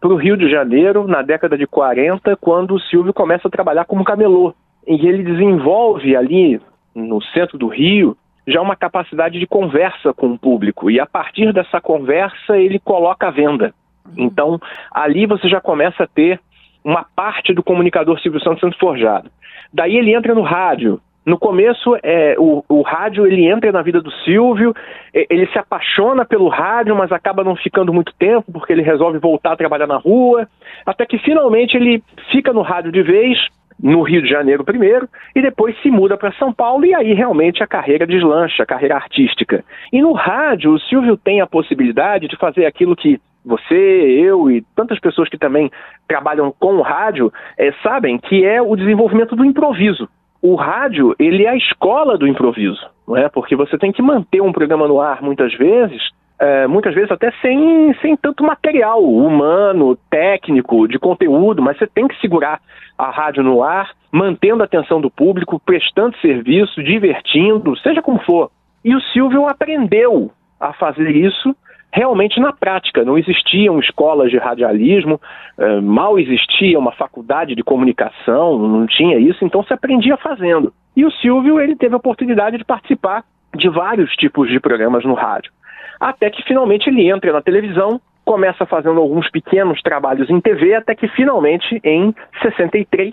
para 0.00 0.12
o 0.12 0.16
Rio 0.16 0.36
de 0.36 0.50
Janeiro, 0.50 1.06
na 1.06 1.22
década 1.22 1.56
de 1.56 1.66
40, 1.66 2.36
quando 2.36 2.74
o 2.74 2.80
Silvio 2.80 3.14
começa 3.14 3.46
a 3.46 3.50
trabalhar 3.50 3.84
como 3.84 4.04
camelô. 4.04 4.52
E 4.86 5.06
ele 5.06 5.22
desenvolve 5.22 6.16
ali, 6.16 6.60
no 6.94 7.22
centro 7.22 7.56
do 7.56 7.68
Rio, 7.68 8.16
já 8.46 8.60
uma 8.60 8.74
capacidade 8.74 9.38
de 9.38 9.46
conversa 9.46 10.12
com 10.12 10.32
o 10.32 10.38
público. 10.38 10.90
E 10.90 10.98
a 10.98 11.06
partir 11.06 11.52
dessa 11.52 11.80
conversa, 11.80 12.58
ele 12.58 12.78
coloca 12.78 13.28
a 13.28 13.30
venda. 13.30 13.72
Então, 14.16 14.60
ali 14.90 15.26
você 15.26 15.48
já 15.48 15.60
começa 15.60 16.02
a 16.04 16.08
ter 16.08 16.40
uma 16.84 17.06
parte 17.14 17.54
do 17.54 17.62
comunicador 17.62 18.20
Silvio 18.20 18.42
Santos 18.42 18.60
sendo 18.60 18.76
forjado. 18.78 19.30
Daí 19.72 19.96
ele 19.96 20.14
entra 20.14 20.34
no 20.34 20.42
rádio, 20.42 21.00
no 21.24 21.38
começo, 21.38 21.96
é, 22.02 22.34
o, 22.36 22.64
o, 22.68 22.82
rádio 22.82 23.26
ele 23.26 23.46
entra 23.46 23.70
na 23.70 23.80
vida 23.80 24.00
do 24.00 24.10
Silvio, 24.24 24.74
ele 25.14 25.46
se 25.46 25.58
apaixona 25.58 26.24
pelo 26.24 26.48
rádio, 26.48 26.96
mas 26.96 27.12
acaba 27.12 27.44
não 27.44 27.54
ficando 27.54 27.92
muito 27.92 28.12
tempo 28.18 28.50
porque 28.52 28.72
ele 28.72 28.82
resolve 28.82 29.18
voltar 29.18 29.52
a 29.52 29.56
trabalhar 29.56 29.86
na 29.86 29.96
rua, 29.96 30.48
até 30.84 31.06
que 31.06 31.18
finalmente 31.18 31.76
ele 31.76 32.02
fica 32.32 32.52
no 32.52 32.62
rádio 32.62 32.90
de 32.90 33.02
vez, 33.02 33.38
no 33.80 34.02
Rio 34.02 34.20
de 34.20 34.28
Janeiro 34.28 34.64
primeiro, 34.64 35.08
e 35.34 35.40
depois 35.40 35.80
se 35.80 35.90
muda 35.90 36.16
para 36.16 36.32
São 36.32 36.52
Paulo, 36.52 36.84
e 36.84 36.92
aí 36.92 37.14
realmente 37.14 37.62
a 37.62 37.68
carreira 37.68 38.04
deslancha, 38.04 38.64
a 38.64 38.66
carreira 38.66 38.96
artística. 38.96 39.64
E 39.92 40.02
no 40.02 40.12
rádio, 40.12 40.72
o 40.72 40.80
Silvio 40.80 41.16
tem 41.16 41.40
a 41.40 41.46
possibilidade 41.46 42.26
de 42.26 42.36
fazer 42.36 42.66
aquilo 42.66 42.96
que 42.96 43.20
você, 43.44 43.74
eu 43.74 44.50
e 44.50 44.64
tantas 44.74 44.98
pessoas 44.98 45.28
que 45.28 45.38
também 45.38 45.70
trabalham 46.08 46.52
com 46.58 46.74
o 46.74 46.82
rádio 46.82 47.32
é, 47.56 47.72
sabem, 47.82 48.18
que 48.18 48.44
é 48.44 48.60
o 48.60 48.74
desenvolvimento 48.74 49.36
do 49.36 49.44
improviso 49.44 50.08
o 50.42 50.56
rádio 50.56 51.14
ele 51.18 51.44
é 51.44 51.50
a 51.50 51.56
escola 51.56 52.18
do 52.18 52.26
improviso, 52.26 52.84
não 53.06 53.16
é? 53.16 53.28
Porque 53.28 53.54
você 53.54 53.78
tem 53.78 53.92
que 53.92 54.02
manter 54.02 54.42
um 54.42 54.52
programa 54.52 54.88
no 54.88 55.00
ar 55.00 55.22
muitas 55.22 55.54
vezes, 55.54 56.02
é, 56.38 56.66
muitas 56.66 56.92
vezes 56.92 57.12
até 57.12 57.30
sem, 57.40 57.94
sem 58.02 58.16
tanto 58.16 58.42
material 58.42 59.00
humano, 59.00 59.96
técnico, 60.10 60.88
de 60.88 60.98
conteúdo, 60.98 61.62
mas 61.62 61.78
você 61.78 61.86
tem 61.86 62.08
que 62.08 62.20
segurar 62.20 62.60
a 62.98 63.10
rádio 63.10 63.44
no 63.44 63.62
ar, 63.62 63.90
mantendo 64.10 64.62
a 64.62 64.66
atenção 64.66 65.00
do 65.00 65.10
público, 65.10 65.60
prestando 65.64 66.18
serviço, 66.18 66.82
divertindo, 66.82 67.76
seja 67.78 68.02
como 68.02 68.18
for. 68.20 68.50
E 68.84 68.94
o 68.96 69.00
Silvio 69.00 69.46
aprendeu 69.46 70.32
a 70.58 70.72
fazer 70.72 71.14
isso 71.14 71.54
realmente 71.92 72.40
na 72.40 72.52
prática. 72.52 73.04
Não 73.04 73.18
existiam 73.18 73.78
escolas 73.78 74.30
de 74.30 74.38
radialismo, 74.38 75.20
eh, 75.58 75.80
mal 75.80 76.18
existia 76.18 76.78
uma 76.78 76.92
faculdade 76.92 77.54
de 77.54 77.62
comunicação, 77.62 78.58
não 78.58 78.86
tinha 78.86 79.18
isso, 79.18 79.44
então 79.44 79.62
se 79.62 79.72
aprendia 79.72 80.16
fazendo. 80.16 80.72
E 80.96 81.04
o 81.04 81.10
Silvio 81.10 81.60
ele 81.60 81.76
teve 81.76 81.94
a 81.94 81.98
oportunidade 81.98 82.56
de 82.56 82.64
participar 82.64 83.24
de 83.54 83.68
vários 83.68 84.10
tipos 84.16 84.48
de 84.48 84.58
programas 84.58 85.04
no 85.04 85.14
rádio. 85.14 85.52
Até 86.00 86.30
que 86.30 86.42
finalmente 86.44 86.88
ele 86.88 87.08
entra 87.08 87.32
na 87.32 87.42
televisão, 87.42 88.00
começa 88.24 88.64
fazendo 88.64 88.98
alguns 88.98 89.30
pequenos 89.30 89.80
trabalhos 89.82 90.30
em 90.30 90.40
TV, 90.40 90.74
até 90.74 90.94
que 90.94 91.08
finalmente 91.08 91.80
em 91.84 92.14
63 92.40 93.12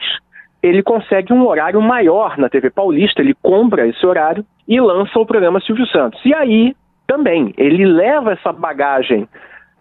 ele 0.62 0.84
consegue 0.84 1.34
um 1.34 1.46
horário 1.48 1.82
maior 1.82 2.38
na 2.38 2.50
TV 2.50 2.70
Paulista, 2.70 3.22
ele 3.22 3.34
compra 3.42 3.88
esse 3.88 4.06
horário 4.06 4.46
e 4.68 4.80
lança 4.80 5.18
o 5.18 5.26
programa 5.26 5.62
Silvio 5.62 5.88
Santos. 5.88 6.20
E 6.26 6.34
aí 6.34 6.76
também. 7.10 7.52
Ele 7.58 7.84
leva 7.86 8.34
essa 8.34 8.54
bagagem 8.54 9.28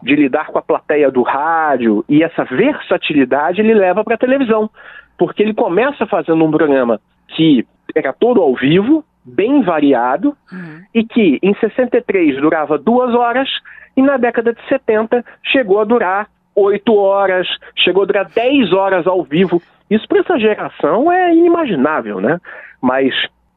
de 0.02 0.16
lidar 0.16 0.46
com 0.46 0.58
a 0.58 0.62
plateia 0.62 1.10
do 1.10 1.22
rádio 1.22 2.02
e 2.08 2.22
essa 2.22 2.42
versatilidade 2.44 3.60
ele 3.60 3.74
leva 3.74 4.02
para 4.02 4.14
a 4.14 4.18
televisão, 4.18 4.70
porque 5.18 5.42
ele 5.42 5.52
começa 5.52 6.06
fazendo 6.06 6.42
um 6.42 6.50
programa 6.50 6.98
que 7.28 7.66
era 7.94 8.14
todo 8.14 8.40
ao 8.40 8.54
vivo, 8.54 9.04
bem 9.22 9.60
variado, 9.62 10.34
uhum. 10.50 10.82
e 10.94 11.04
que 11.04 11.38
em 11.42 11.54
63 11.56 12.40
durava 12.40 12.78
duas 12.78 13.14
horas 13.14 13.48
e 13.94 14.00
na 14.00 14.16
década 14.16 14.54
de 14.54 14.66
70 14.66 15.22
chegou 15.42 15.80
a 15.80 15.84
durar 15.84 16.28
oito 16.54 16.96
horas, 16.96 17.46
chegou 17.76 18.04
a 18.04 18.06
durar 18.06 18.30
dez 18.34 18.72
horas 18.72 19.06
ao 19.06 19.22
vivo. 19.22 19.60
Isso 19.90 20.08
para 20.08 20.20
essa 20.20 20.38
geração 20.38 21.12
é 21.12 21.34
inimaginável, 21.34 22.20
né? 22.20 22.40
Mas 22.80 23.12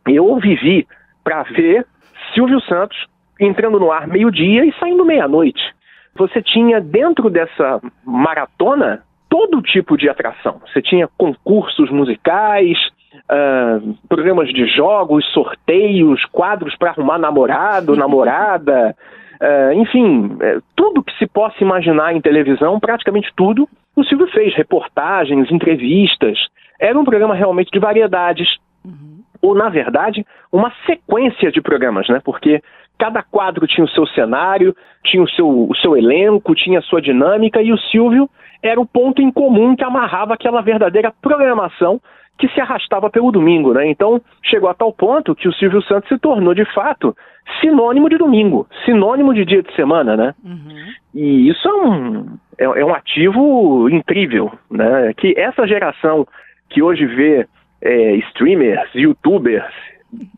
eu 0.08 0.36
vivi 0.40 0.86
para 1.24 1.44
ver 1.44 1.86
Silvio 2.34 2.60
Santos 2.62 2.98
entrando 3.46 3.80
no 3.80 3.92
ar 3.92 4.08
meio-dia 4.08 4.66
e 4.66 4.74
saindo 4.80 5.04
meia-noite. 5.04 5.62
Você 6.16 6.42
tinha 6.42 6.80
dentro 6.80 7.30
dessa 7.30 7.82
maratona 8.06 9.04
todo 9.30 9.62
tipo 9.62 9.98
de 9.98 10.10
atração. 10.10 10.62
Você 10.68 10.82
tinha 10.82 11.08
concursos 11.18 11.90
musicais, 11.90 12.78
uh, 13.16 13.98
programas 14.08 14.50
de 14.50 14.68
jogos, 14.68 15.26
sorteios, 15.32 16.24
quadros 16.26 16.76
para 16.76 16.92
arrumar 16.92 17.18
namorado, 17.18 17.96
namorada, 17.98 18.96
uh, 19.42 19.74
enfim, 19.74 20.38
é, 20.42 20.60
tudo 20.76 21.04
que 21.04 21.18
se 21.18 21.26
possa 21.28 21.64
imaginar 21.64 22.14
em 22.14 22.22
televisão, 22.22 22.80
praticamente 22.80 23.32
tudo, 23.36 23.68
o 23.96 24.04
Silvio 24.04 24.28
fez. 24.28 24.54
Reportagens, 24.56 25.52
entrevistas. 25.52 26.38
Era 26.80 27.00
um 27.00 27.06
programa 27.06 27.36
realmente 27.36 27.72
de 27.72 27.80
variedades. 27.80 28.58
Uhum. 28.84 29.22
Ou, 29.42 29.56
na 29.56 29.70
verdade, 29.70 30.26
uma 30.52 30.72
sequência 30.86 31.52
de 31.52 31.62
programas, 31.62 32.08
né? 32.10 32.22
Porque 32.24 32.62
cada 33.02 33.24
quadro 33.24 33.66
tinha 33.66 33.84
o 33.84 33.90
seu 33.90 34.06
cenário, 34.06 34.76
tinha 35.04 35.24
o 35.24 35.30
seu, 35.30 35.50
o 35.50 35.76
seu 35.78 35.98
elenco, 35.98 36.54
tinha 36.54 36.78
a 36.78 36.84
sua 36.84 37.02
dinâmica, 37.02 37.60
e 37.60 37.74
o 37.74 37.78
Silvio 37.78 38.30
era 38.62 38.80
o 38.80 38.86
ponto 38.86 39.24
em 39.24 39.32
comum 39.32 39.76
que 39.76 39.84
amarrava 39.84 40.36
aquela 40.36 40.62
verdadeira 40.62 41.12
programação 41.20 42.00
que 42.38 42.48
se 42.50 42.62
arrastava 42.62 43.10
pelo 43.10 43.32
domingo, 43.32 43.74
né? 43.74 43.90
Então, 43.90 44.22
chegou 44.44 44.70
a 44.70 44.76
tal 44.76 44.94
ponto 44.94 45.34
que 45.34 45.48
o 45.48 45.54
Silvio 45.54 45.82
Santos 45.82 46.10
se 46.10 46.20
tornou, 46.20 46.54
de 46.54 46.64
fato, 46.76 47.16
sinônimo 47.60 48.08
de 48.08 48.20
domingo, 48.20 48.68
sinônimo 48.86 49.34
de 49.34 49.46
dia 49.46 49.64
de 49.64 49.76
semana, 49.76 50.16
né? 50.16 50.36
Uhum. 50.44 50.86
E 51.16 51.50
isso 51.50 51.68
é 51.68 51.74
um, 51.74 52.38
é, 52.60 52.64
é, 52.82 52.86
um 52.86 52.94
ativo 52.94 53.90
incrível, 53.90 54.52
né? 54.70 55.12
Que 55.18 55.34
essa 55.40 55.68
geração 55.68 56.28
que 56.70 56.84
hoje 56.84 57.08
vê 57.08 57.48
é, 57.82 58.16
streamers, 58.28 58.94
youtubers, 58.94 59.74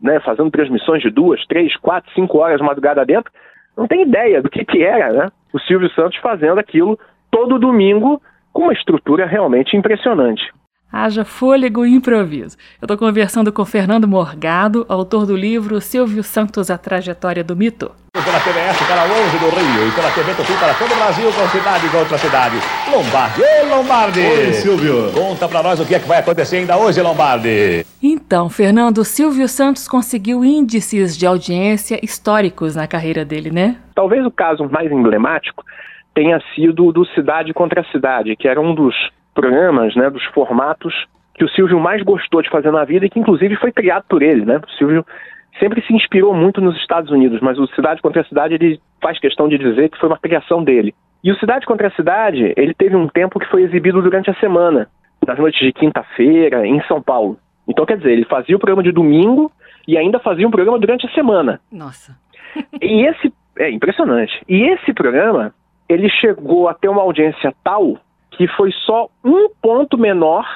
né, 0.02 0.20
fazendo 0.20 0.50
transmissões 0.50 1.02
de 1.02 1.10
duas, 1.10 1.44
três, 1.46 1.76
quatro, 1.76 2.12
cinco 2.14 2.38
horas 2.38 2.60
madrugada 2.60 3.04
dentro, 3.04 3.32
não 3.76 3.86
tem 3.86 4.02
ideia 4.02 4.40
do 4.40 4.50
que, 4.50 4.64
que 4.64 4.82
era, 4.82 5.12
né? 5.12 5.32
O 5.52 5.58
Silvio 5.58 5.90
Santos 5.90 6.18
fazendo 6.18 6.58
aquilo 6.58 6.98
todo 7.30 7.58
domingo 7.58 8.20
com 8.52 8.62
uma 8.62 8.72
estrutura 8.72 9.26
realmente 9.26 9.76
impressionante. 9.76 10.52
Haja 10.96 11.24
fôlego 11.24 11.84
e 11.84 11.92
improviso. 11.92 12.56
Eu 12.80 12.84
estou 12.84 12.96
conversando 12.96 13.52
com 13.52 13.64
Fernando 13.64 14.06
Morgado, 14.06 14.86
autor 14.88 15.26
do 15.26 15.36
livro 15.36 15.80
Silvio 15.80 16.22
Santos, 16.22 16.70
A 16.70 16.78
Trajetória 16.78 17.42
do 17.42 17.56
Mito. 17.56 17.90
Pela 18.12 18.38
TBS, 18.38 18.78
canal 18.86 19.06
11 19.06 19.38
do 19.40 19.46
Rio, 19.56 19.88
e 19.88 19.90
pela 19.90 20.08
TV 20.12 20.32
Tupi 20.34 20.52
para 20.56 20.72
todo 20.74 20.92
o 20.92 20.94
Brasil, 20.94 21.24
com 21.32 21.48
cidade 21.48 21.84
e 21.84 21.90
com 21.90 21.96
outra 21.98 22.16
cidade. 22.16 22.54
Lombardi, 22.92 23.42
Ei, 23.42 23.68
Lombardi! 23.68 24.20
Oi, 24.20 24.52
Silvio. 24.52 25.10
Conta 25.12 25.48
para 25.48 25.64
nós 25.64 25.80
o 25.80 25.84
que 25.84 25.96
é 25.96 25.98
que 25.98 26.06
vai 26.06 26.20
acontecer 26.20 26.58
ainda 26.58 26.76
hoje, 26.76 27.02
Lombardi. 27.02 27.84
Então, 28.00 28.48
Fernando, 28.48 29.04
Silvio 29.04 29.48
Santos 29.48 29.88
conseguiu 29.88 30.44
índices 30.44 31.18
de 31.18 31.26
audiência 31.26 31.98
históricos 32.04 32.76
na 32.76 32.86
carreira 32.86 33.24
dele, 33.24 33.50
né? 33.50 33.78
Talvez 33.96 34.24
o 34.24 34.30
caso 34.30 34.70
mais 34.70 34.92
emblemático 34.92 35.64
tenha 36.14 36.40
sido 36.54 36.92
do 36.92 37.04
Cidade 37.06 37.52
contra 37.52 37.82
Cidade, 37.90 38.36
que 38.36 38.46
era 38.46 38.60
um 38.60 38.72
dos 38.72 38.94
programas, 39.34 39.94
né, 39.94 40.08
dos 40.08 40.24
formatos 40.26 40.94
que 41.34 41.44
o 41.44 41.48
Silvio 41.48 41.80
mais 41.80 42.02
gostou 42.02 42.40
de 42.40 42.48
fazer 42.48 42.70
na 42.70 42.84
vida 42.84 43.06
e 43.06 43.10
que 43.10 43.18
inclusive 43.18 43.56
foi 43.56 43.72
criado 43.72 44.04
por 44.08 44.22
ele, 44.22 44.44
né? 44.44 44.60
O 44.64 44.70
Silvio 44.78 45.04
sempre 45.58 45.82
se 45.82 45.92
inspirou 45.92 46.32
muito 46.34 46.60
nos 46.60 46.76
Estados 46.76 47.10
Unidos, 47.10 47.40
mas 47.40 47.58
o 47.58 47.66
Cidade 47.68 48.00
contra 48.00 48.24
Cidade 48.24 48.54
ele 48.54 48.80
faz 49.02 49.18
questão 49.18 49.48
de 49.48 49.58
dizer 49.58 49.90
que 49.90 49.98
foi 49.98 50.08
uma 50.08 50.18
criação 50.18 50.62
dele. 50.62 50.94
E 51.22 51.32
o 51.32 51.38
Cidade 51.38 51.66
contra 51.66 51.90
Cidade, 51.90 52.52
ele 52.56 52.74
teve 52.74 52.94
um 52.94 53.08
tempo 53.08 53.38
que 53.38 53.48
foi 53.48 53.62
exibido 53.62 54.00
durante 54.02 54.30
a 54.30 54.34
semana, 54.34 54.88
nas 55.26 55.38
noites 55.38 55.60
de 55.60 55.72
quinta-feira, 55.72 56.66
em 56.66 56.80
São 56.82 57.02
Paulo. 57.02 57.38
Então, 57.66 57.86
quer 57.86 57.96
dizer, 57.96 58.12
ele 58.12 58.26
fazia 58.26 58.54
o 58.54 58.58
programa 58.58 58.82
de 58.82 58.92
domingo 58.92 59.50
e 59.88 59.96
ainda 59.96 60.18
fazia 60.18 60.46
um 60.46 60.50
programa 60.50 60.78
durante 60.78 61.06
a 61.06 61.10
semana. 61.10 61.60
Nossa. 61.72 62.16
e 62.80 63.06
esse 63.06 63.32
é 63.58 63.70
impressionante. 63.70 64.38
E 64.48 64.64
esse 64.64 64.92
programa, 64.92 65.54
ele 65.88 66.08
chegou 66.10 66.68
a 66.68 66.74
ter 66.74 66.88
uma 66.88 67.02
audiência 67.02 67.54
tal 67.64 67.98
que 68.36 68.46
foi 68.48 68.70
só 68.84 69.08
um 69.24 69.48
ponto 69.62 69.96
menor 69.96 70.46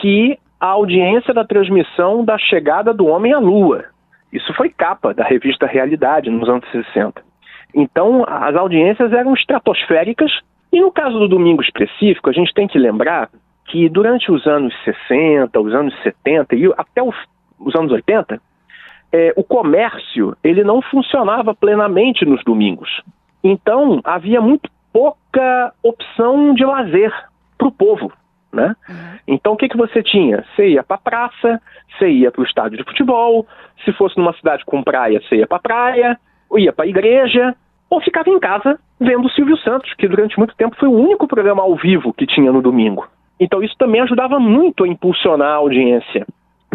que 0.00 0.38
a 0.60 0.68
audiência 0.68 1.32
da 1.34 1.44
transmissão 1.44 2.24
da 2.24 2.38
chegada 2.38 2.92
do 2.92 3.06
homem 3.06 3.32
à 3.32 3.38
Lua. 3.38 3.84
Isso 4.32 4.52
foi 4.54 4.68
capa 4.68 5.14
da 5.14 5.24
revista 5.24 5.66
Realidade 5.66 6.30
nos 6.30 6.48
anos 6.48 6.68
60. 6.70 7.22
Então, 7.74 8.24
as 8.26 8.54
audiências 8.54 9.12
eram 9.12 9.34
estratosféricas, 9.34 10.30
e 10.72 10.80
no 10.80 10.90
caso 10.90 11.18
do 11.18 11.28
domingo 11.28 11.62
específico, 11.62 12.30
a 12.30 12.32
gente 12.32 12.52
tem 12.54 12.66
que 12.66 12.78
lembrar 12.78 13.28
que 13.66 13.88
durante 13.88 14.30
os 14.30 14.46
anos 14.46 14.74
60, 14.84 15.60
os 15.60 15.74
anos 15.74 15.94
70 16.02 16.54
e 16.56 16.66
até 16.76 17.02
os, 17.02 17.16
os 17.58 17.74
anos 17.74 17.92
80, 17.92 18.40
é, 19.12 19.32
o 19.36 19.44
comércio 19.44 20.36
ele 20.42 20.64
não 20.64 20.82
funcionava 20.82 21.54
plenamente 21.54 22.24
nos 22.24 22.42
domingos. 22.44 23.02
Então, 23.42 24.00
havia 24.02 24.40
muito 24.40 24.70
pouca 24.94 25.74
opção 25.82 26.54
de 26.54 26.64
lazer 26.64 27.12
para 27.58 27.66
o 27.66 27.72
povo. 27.72 28.12
Né? 28.52 28.76
Uhum. 28.88 29.18
Então 29.26 29.54
o 29.54 29.56
que, 29.56 29.68
que 29.68 29.76
você 29.76 30.00
tinha? 30.00 30.44
Você 30.54 30.68
ia 30.68 30.84
para 30.84 30.94
a 30.94 31.00
praça, 31.00 31.60
você 31.90 32.08
ia 32.08 32.30
para 32.30 32.40
o 32.40 32.44
estádio 32.44 32.78
de 32.78 32.84
futebol, 32.84 33.44
se 33.84 33.92
fosse 33.94 34.16
numa 34.16 34.32
cidade 34.34 34.64
com 34.64 34.84
praia, 34.84 35.20
você 35.20 35.38
ia 35.38 35.46
para 35.46 35.56
a 35.56 35.60
praia, 35.60 36.20
ou 36.48 36.60
ia 36.60 36.72
para 36.72 36.84
a 36.84 36.88
igreja, 36.88 37.56
ou 37.90 38.00
ficava 38.00 38.30
em 38.30 38.38
casa 38.38 38.78
vendo 39.00 39.26
o 39.26 39.30
Silvio 39.30 39.56
Santos, 39.58 39.92
que 39.94 40.06
durante 40.06 40.38
muito 40.38 40.54
tempo 40.54 40.76
foi 40.76 40.88
o 40.88 40.92
único 40.92 41.26
programa 41.26 41.62
ao 41.62 41.74
vivo 41.74 42.12
que 42.12 42.26
tinha 42.26 42.52
no 42.52 42.62
domingo. 42.62 43.08
Então 43.40 43.60
isso 43.60 43.74
também 43.76 44.00
ajudava 44.02 44.38
muito 44.38 44.84
a 44.84 44.88
impulsionar 44.88 45.48
a 45.48 45.56
audiência. 45.56 46.24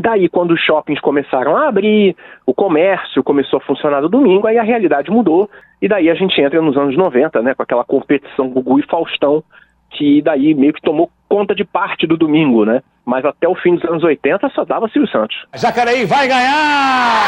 Daí, 0.02 0.30
quando 0.30 0.52
os 0.52 0.62
shoppings 0.62 1.02
começaram 1.02 1.58
a 1.58 1.68
abrir, 1.68 2.16
o 2.46 2.54
comércio 2.54 3.22
começou 3.22 3.58
a 3.58 3.62
funcionar 3.62 4.02
no 4.02 4.08
domingo, 4.08 4.48
aí 4.48 4.58
a 4.58 4.64
realidade 4.64 5.12
mudou, 5.12 5.50
e 5.82 5.88
daí 5.88 6.10
a 6.10 6.16
gente 6.16 6.40
entra 6.40 6.62
nos 6.62 6.78
anos 6.78 6.96
90, 6.96 7.42
né, 7.42 7.54
com 7.54 7.64
aquela 7.64 7.84
competição 7.84 8.50
Gugu 8.50 8.80
e 8.80 8.84
Faustão, 8.84 9.44
que 9.92 10.22
daí 10.22 10.54
meio 10.54 10.74
que 10.74 10.82
tomou 10.82 11.10
conta 11.28 11.54
de 11.54 11.66
parte 11.66 12.08
do 12.08 12.16
domingo, 12.16 12.64
né? 12.64 12.82
Mas 13.06 13.26
até 13.26 13.48
o 13.48 13.56
fim 13.56 13.76
dos 13.76 13.84
anos 13.86 14.04
80 14.04 14.50
só 14.50 14.64
dava 14.64 14.88
Silvio 14.90 15.12
Santos. 15.12 15.36
Jacareí 15.56 16.06
vai 16.06 16.28
ganhar! 16.28 17.24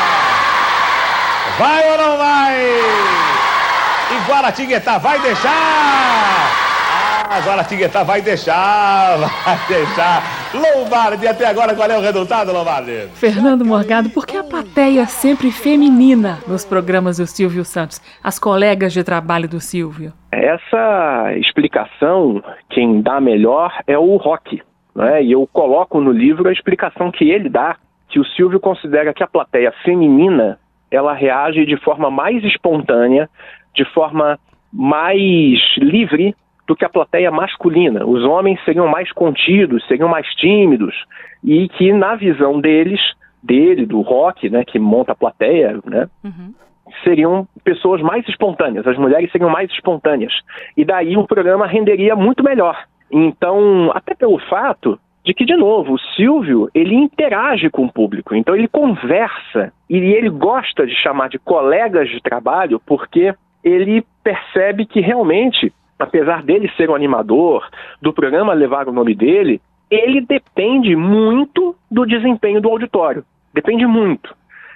Vai 1.58 1.92
ou 1.92 1.98
não 1.98 2.18
vai? 2.18 2.56
E 4.12 4.30
Guaratinguetá 4.30 4.98
vai 4.98 5.20
deixar! 5.20 6.72
Agora 7.32 7.64
Tiguetá 7.64 8.04
vai 8.04 8.22
deixar, 8.22 9.18
vai 9.46 9.58
deixar. 9.70 10.41
Lombardi, 10.54 11.28
até 11.28 11.46
agora 11.46 11.74
qual 11.74 11.90
é 11.90 11.98
o 11.98 12.02
resultado, 12.02 12.52
Lombardi? 12.52 13.08
Fernando 13.14 13.64
Morgado, 13.64 14.10
por 14.10 14.28
que 14.28 14.36
a 14.36 14.44
plateia 14.44 15.06
sempre 15.06 15.50
feminina 15.50 16.40
nos 16.46 16.66
programas 16.66 17.18
do 17.18 17.26
Silvio 17.26 17.64
Santos? 17.64 18.02
As 18.22 18.38
colegas 18.38 18.92
de 18.92 19.02
trabalho 19.02 19.48
do 19.48 19.62
Silvio? 19.62 20.12
Essa 20.30 21.34
explicação, 21.38 22.44
quem 22.70 23.02
dá 23.02 23.22
melhor 23.22 23.74
é 23.88 23.98
o 23.98 24.18
Rock. 24.18 24.62
Né? 24.94 25.24
E 25.24 25.32
eu 25.32 25.48
coloco 25.54 26.02
no 26.02 26.12
livro 26.12 26.50
a 26.50 26.54
explicação 26.54 27.12
que 27.12 27.30
ele 27.30 27.48
dá, 27.48 27.78
que 28.10 28.20
o 28.20 28.26
Silvio 28.26 28.60
considera 28.60 29.14
que 29.14 29.24
a 29.24 29.28
plateia 29.28 29.74
feminina 29.86 30.60
ela 30.92 31.14
reage 31.14 31.66
de 31.66 31.78
forma 31.78 32.12
mais 32.12 32.44
espontânea, 32.44 33.30
de 33.74 33.86
forma 33.94 34.38
mais 34.74 35.60
livre 35.78 36.36
do 36.72 36.76
que 36.76 36.86
a 36.86 36.90
plateia 36.90 37.30
masculina. 37.30 38.06
Os 38.06 38.24
homens 38.24 38.58
seriam 38.64 38.88
mais 38.88 39.12
contidos, 39.12 39.86
seriam 39.88 40.08
mais 40.08 40.26
tímidos 40.36 40.96
e 41.44 41.68
que 41.68 41.92
na 41.92 42.16
visão 42.16 42.62
deles, 42.62 43.02
dele, 43.44 43.86
do 43.86 44.00
rock, 44.00 44.50
né, 44.50 44.64
que 44.64 44.80
monta 44.80 45.12
a 45.12 45.16
plateia, 45.16 45.78
né, 45.84 46.08
uhum. 46.24 46.54
seriam 47.04 47.46
pessoas 47.62 48.02
mais 48.02 48.26
espontâneas. 48.26 48.88
As 48.88 48.98
mulheres 48.98 49.30
seriam 49.34 49.50
mais 49.50 49.70
espontâneas 49.70 50.32
e 50.78 50.86
daí 50.86 51.18
o 51.18 51.28
programa 51.28 51.68
renderia 51.68 52.16
muito 52.16 52.42
melhor. 52.42 52.78
Então, 53.12 53.92
até 53.94 54.16
pelo 54.16 54.40
fato 54.48 54.98
de 55.26 55.34
que, 55.34 55.44
de 55.44 55.58
novo, 55.58 55.96
o 55.96 56.00
Silvio, 56.16 56.70
ele 56.74 56.96
interage 56.96 57.70
com 57.70 57.84
o 57.84 57.92
público, 57.92 58.34
então 58.34 58.56
ele 58.56 58.70
conversa 58.70 59.74
e 59.90 59.98
ele 59.98 60.30
gosta 60.30 60.88
de 60.88 60.96
chamar 60.96 61.28
de 61.28 61.38
colegas 61.38 62.10
de 62.10 62.22
trabalho 62.22 62.82
porque 62.86 63.36
ele 63.62 64.06
percebe 64.24 64.86
que 64.86 65.02
realmente 65.02 65.74
apesar 66.04 66.44
dele 66.44 66.72
ser 66.78 66.90
um 66.90 66.96
animador, 66.96 67.68
do 68.02 68.14
programa 68.14 68.54
levar 68.54 68.88
o 68.88 68.94
nome 68.94 69.16
dele, 69.16 69.62
ele 69.90 70.22
depende 70.22 70.96
muito 70.96 71.76
do 71.90 72.06
desempenho 72.06 72.62
do 72.62 72.70
auditório. 72.70 73.26
Depende 73.54 73.86
muito. 73.86 74.34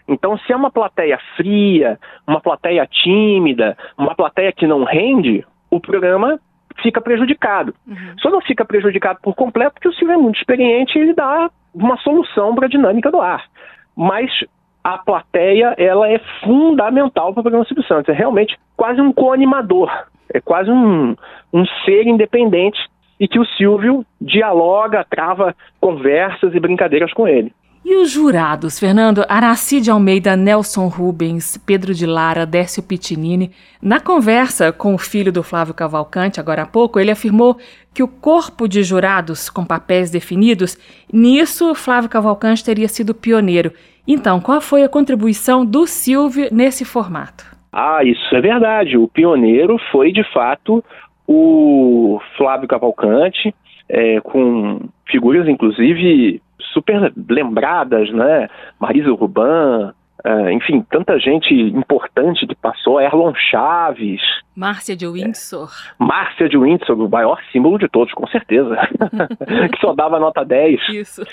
Então, 0.07 0.37
se 0.37 0.51
é 0.51 0.55
uma 0.55 0.69
plateia 0.69 1.17
fria, 1.35 1.97
uma 2.27 2.39
plateia 2.39 2.85
tímida, 2.85 3.77
uma 3.97 4.13
plateia 4.13 4.51
que 4.51 4.67
não 4.67 4.83
rende, 4.83 5.43
o 5.71 5.79
programa 5.79 6.39
fica 6.81 7.01
prejudicado. 7.01 7.73
Uhum. 7.87 8.15
Só 8.19 8.29
não 8.29 8.41
fica 8.41 8.65
prejudicado 8.65 9.19
por 9.21 9.33
completo 9.33 9.75
porque 9.75 9.87
o 9.87 9.93
Silvio 9.93 10.13
é 10.13 10.17
muito 10.17 10.37
experiente 10.37 10.97
e 10.97 11.01
ele 11.01 11.13
dá 11.13 11.49
uma 11.73 11.97
solução 11.97 12.53
para 12.53 12.65
a 12.65 12.69
dinâmica 12.69 13.09
do 13.09 13.19
ar. 13.19 13.45
Mas 13.95 14.29
a 14.83 14.97
plateia, 14.97 15.73
ela 15.77 16.07
é 16.07 16.19
fundamental 16.43 17.33
para 17.33 17.39
o 17.39 17.43
programa 17.43 17.65
Silvio 17.65 17.85
Santos. 17.87 18.09
É 18.09 18.13
realmente 18.13 18.55
quase 18.77 19.01
um 19.01 19.11
co-animador 19.11 19.89
é 20.33 20.39
quase 20.39 20.69
um, 20.71 21.15
um 21.53 21.65
ser 21.83 22.07
independente 22.07 22.79
e 23.19 23.27
que 23.27 23.39
o 23.39 23.45
Silvio 23.45 24.05
dialoga, 24.19 25.05
trava 25.09 25.55
conversas 25.79 26.53
e 26.53 26.59
brincadeiras 26.59 27.13
com 27.13 27.27
ele. 27.27 27.53
E 27.85 27.95
os 27.97 28.09
jurados, 28.09 28.79
Fernando? 28.79 29.23
Aracide 29.29 29.91
Almeida, 29.91 30.35
Nelson 30.35 30.87
Rubens, 30.87 31.55
Pedro 31.55 31.93
de 31.93 32.07
Lara, 32.07 32.43
Décio 32.43 32.81
Pitinini. 32.81 33.51
Na 33.79 33.99
conversa 33.99 34.71
com 34.71 34.95
o 34.95 34.97
filho 34.97 35.31
do 35.31 35.43
Flávio 35.43 35.71
Cavalcante, 35.71 36.39
agora 36.39 36.63
há 36.63 36.65
pouco, 36.65 36.99
ele 36.99 37.11
afirmou 37.11 37.59
que 37.93 38.01
o 38.01 38.07
corpo 38.07 38.67
de 38.67 38.81
jurados 38.81 39.51
com 39.51 39.63
papéis 39.63 40.09
definidos, 40.09 40.75
nisso 41.13 41.75
Flávio 41.75 42.09
Cavalcante 42.09 42.63
teria 42.63 42.87
sido 42.87 43.13
pioneiro. 43.13 43.71
Então, 44.07 44.41
qual 44.41 44.59
foi 44.59 44.83
a 44.83 44.89
contribuição 44.89 45.63
do 45.63 45.85
Silvio 45.85 46.49
nesse 46.51 46.83
formato? 46.83 47.54
Ah, 47.77 48.05
isso 48.05 48.33
é 48.33 48.39
verdade. 48.39 48.97
O 48.97 49.05
pioneiro 49.05 49.77
foi, 49.91 50.13
de 50.13 50.23
fato, 50.31 50.81
o 51.27 52.21
Flávio 52.37 52.69
Cavalcante, 52.69 53.53
é, 53.89 54.21
com 54.21 54.79
figuras, 55.05 55.45
inclusive, 55.45 56.41
super 56.71 57.11
lembradas, 57.29 58.09
né? 58.13 58.47
Marisa 58.79 59.11
Ruban, 59.11 59.93
Uh, 60.25 60.49
enfim, 60.49 60.83
tanta 60.89 61.19
gente 61.19 61.53
importante 61.53 62.47
que 62.47 62.55
passou, 62.55 62.99
Erlon 62.99 63.31
Chaves. 63.35 64.21
Márcia 64.55 64.95
de 64.95 65.05
Windsor. 65.05 65.69
É, 65.69 66.03
Márcia 66.03 66.49
de 66.49 66.57
Windsor, 66.57 66.99
o 66.99 67.07
maior 67.07 67.39
símbolo 67.51 67.77
de 67.77 67.87
todos, 67.87 68.11
com 68.11 68.25
certeza. 68.25 68.75
que 69.71 69.79
só 69.79 69.93
dava 69.93 70.19
nota 70.19 70.43
10. 70.43 70.79
Isso. 70.89 71.23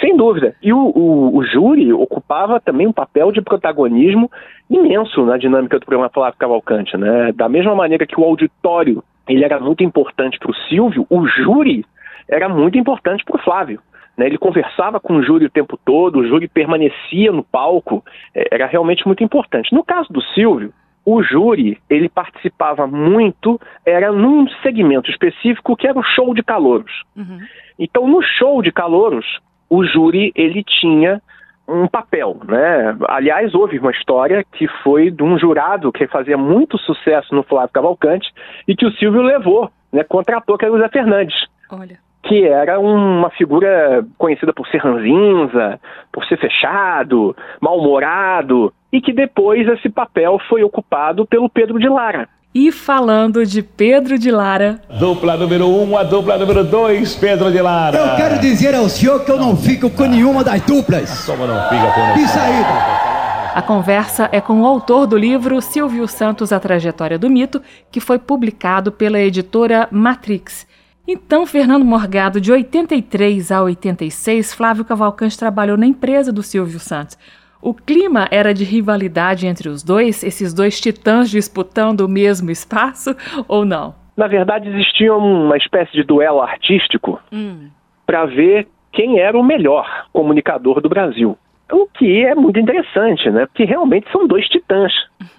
Sem 0.00 0.16
dúvida. 0.16 0.56
E 0.60 0.72
o, 0.72 0.78
o, 0.78 1.36
o, 1.36 1.44
júri 1.44 1.92
ocupava 1.92 2.58
também 2.58 2.88
um 2.88 2.92
papel 2.92 3.30
de 3.30 3.40
protagonismo 3.40 4.28
imenso 4.68 5.24
na 5.24 5.36
dinâmica 5.36 5.78
do 5.78 5.86
programa 5.86 6.10
Flávio 6.10 6.38
Cavalcante. 6.38 6.96
Né? 6.96 7.30
Da 7.32 7.48
mesma 7.48 7.76
maneira 7.76 8.04
que 8.04 8.18
o 8.18 8.24
auditório 8.24 9.04
ele 9.28 9.44
era 9.44 9.60
muito 9.60 9.84
importante 9.84 10.40
para 10.40 10.50
o 10.50 10.54
Silvio, 10.68 11.06
o 11.08 11.24
júri 11.24 11.84
era 12.30 12.48
muito 12.48 12.78
importante 12.78 13.24
para 13.24 13.36
o 13.36 13.42
Flávio. 13.42 13.80
Né? 14.16 14.26
Ele 14.26 14.38
conversava 14.38 15.00
com 15.00 15.16
o 15.16 15.22
júri 15.22 15.46
o 15.46 15.50
tempo 15.50 15.78
todo, 15.84 16.20
o 16.20 16.26
júri 16.26 16.46
permanecia 16.46 17.32
no 17.32 17.42
palco, 17.42 18.04
é, 18.34 18.48
era 18.52 18.66
realmente 18.66 19.06
muito 19.06 19.24
importante. 19.24 19.74
No 19.74 19.84
caso 19.84 20.12
do 20.12 20.22
Silvio, 20.22 20.72
o 21.04 21.22
júri 21.22 21.78
ele 21.88 22.08
participava 22.08 22.86
muito, 22.86 23.60
era 23.84 24.12
num 24.12 24.46
segmento 24.62 25.10
específico 25.10 25.76
que 25.76 25.88
era 25.88 25.98
o 25.98 26.02
show 26.02 26.32
de 26.34 26.42
calouros. 26.42 26.92
Uhum. 27.16 27.40
Então, 27.78 28.06
no 28.06 28.22
show 28.22 28.62
de 28.62 28.70
calouros, 28.70 29.26
o 29.68 29.84
júri 29.84 30.32
ele 30.36 30.62
tinha 30.62 31.20
um 31.66 31.86
papel, 31.86 32.36
né? 32.46 32.96
Aliás, 33.08 33.54
houve 33.54 33.78
uma 33.78 33.92
história 33.92 34.44
que 34.52 34.66
foi 34.82 35.10
de 35.10 35.22
um 35.22 35.38
jurado 35.38 35.92
que 35.92 36.06
fazia 36.08 36.36
muito 36.36 36.76
sucesso 36.78 37.34
no 37.34 37.44
Flávio 37.44 37.72
Cavalcante 37.72 38.28
e 38.66 38.74
que 38.74 38.84
o 38.84 38.92
Silvio 38.92 39.22
levou, 39.22 39.70
né? 39.92 40.04
Contratou 40.04 40.58
que 40.58 40.64
era 40.64 40.74
o 40.74 40.78
Zé 40.78 40.88
Fernandes. 40.88 41.46
Olha 41.70 41.98
que 42.22 42.44
era 42.46 42.78
uma 42.78 43.30
figura 43.30 44.04
conhecida 44.18 44.52
por 44.52 44.66
ser 44.68 44.78
ranzinza, 44.78 45.80
por 46.12 46.24
ser 46.26 46.38
fechado, 46.38 47.34
mal-humorado, 47.60 48.72
e 48.92 49.00
que 49.00 49.12
depois 49.12 49.66
esse 49.68 49.88
papel 49.88 50.38
foi 50.48 50.62
ocupado 50.62 51.24
pelo 51.26 51.48
Pedro 51.48 51.78
de 51.78 51.88
Lara. 51.88 52.28
E 52.52 52.72
falando 52.72 53.46
de 53.46 53.62
Pedro 53.62 54.18
de 54.18 54.30
Lara. 54.30 54.80
Dupla 54.98 55.36
número 55.36 55.68
um, 55.68 55.96
a 55.96 56.02
dupla 56.02 56.36
número 56.36 56.64
dois, 56.64 57.14
Pedro 57.14 57.50
de 57.50 57.62
Lara. 57.62 57.96
Eu 57.96 58.16
quero 58.16 58.40
dizer 58.40 58.74
ao 58.74 58.88
senhor 58.88 59.24
que 59.24 59.30
eu 59.30 59.38
não 59.38 59.56
fico 59.56 59.88
com 59.88 60.04
nenhuma 60.04 60.42
das 60.42 60.60
duplas. 60.62 61.24
Como 61.24 61.46
não 61.46 61.68
fica 61.68 61.92
com 61.92 62.12
Que 62.14 62.26
saída! 62.26 63.10
A 63.54 63.62
conversa 63.62 64.28
é 64.32 64.40
com 64.40 64.62
o 64.62 64.66
autor 64.66 65.06
do 65.06 65.16
livro 65.16 65.60
Silvio 65.60 66.06
Santos, 66.06 66.52
A 66.52 66.60
Trajetória 66.60 67.18
do 67.18 67.28
Mito, 67.28 67.60
que 67.90 68.00
foi 68.00 68.18
publicado 68.18 68.92
pela 68.92 69.18
editora 69.18 69.88
Matrix. 69.90 70.66
Então, 71.06 71.46
Fernando 71.46 71.84
Morgado, 71.84 72.40
de 72.40 72.52
83 72.52 73.50
a 73.50 73.62
86, 73.62 74.54
Flávio 74.54 74.84
Cavalcante 74.84 75.38
trabalhou 75.38 75.76
na 75.76 75.86
empresa 75.86 76.32
do 76.32 76.42
Silvio 76.42 76.78
Santos. 76.78 77.18
O 77.62 77.74
clima 77.74 78.26
era 78.30 78.54
de 78.54 78.64
rivalidade 78.64 79.46
entre 79.46 79.68
os 79.68 79.82
dois, 79.82 80.22
esses 80.22 80.54
dois 80.54 80.80
titãs 80.80 81.30
disputando 81.30 82.00
o 82.00 82.08
mesmo 82.08 82.50
espaço, 82.50 83.14
ou 83.48 83.64
não? 83.64 83.94
Na 84.16 84.26
verdade, 84.26 84.68
existia 84.68 85.14
uma 85.14 85.56
espécie 85.56 85.92
de 85.92 86.02
duelo 86.02 86.40
artístico 86.40 87.20
hum. 87.32 87.68
para 88.06 88.26
ver 88.26 88.68
quem 88.92 89.18
era 89.18 89.38
o 89.38 89.42
melhor 89.42 90.06
comunicador 90.12 90.80
do 90.80 90.88
Brasil. 90.88 91.36
O 91.72 91.86
que 91.86 92.24
é 92.24 92.34
muito 92.34 92.58
interessante, 92.58 93.30
né? 93.30 93.46
Porque 93.46 93.64
realmente 93.64 94.10
são 94.10 94.26
dois 94.26 94.46
titãs. 94.48 94.92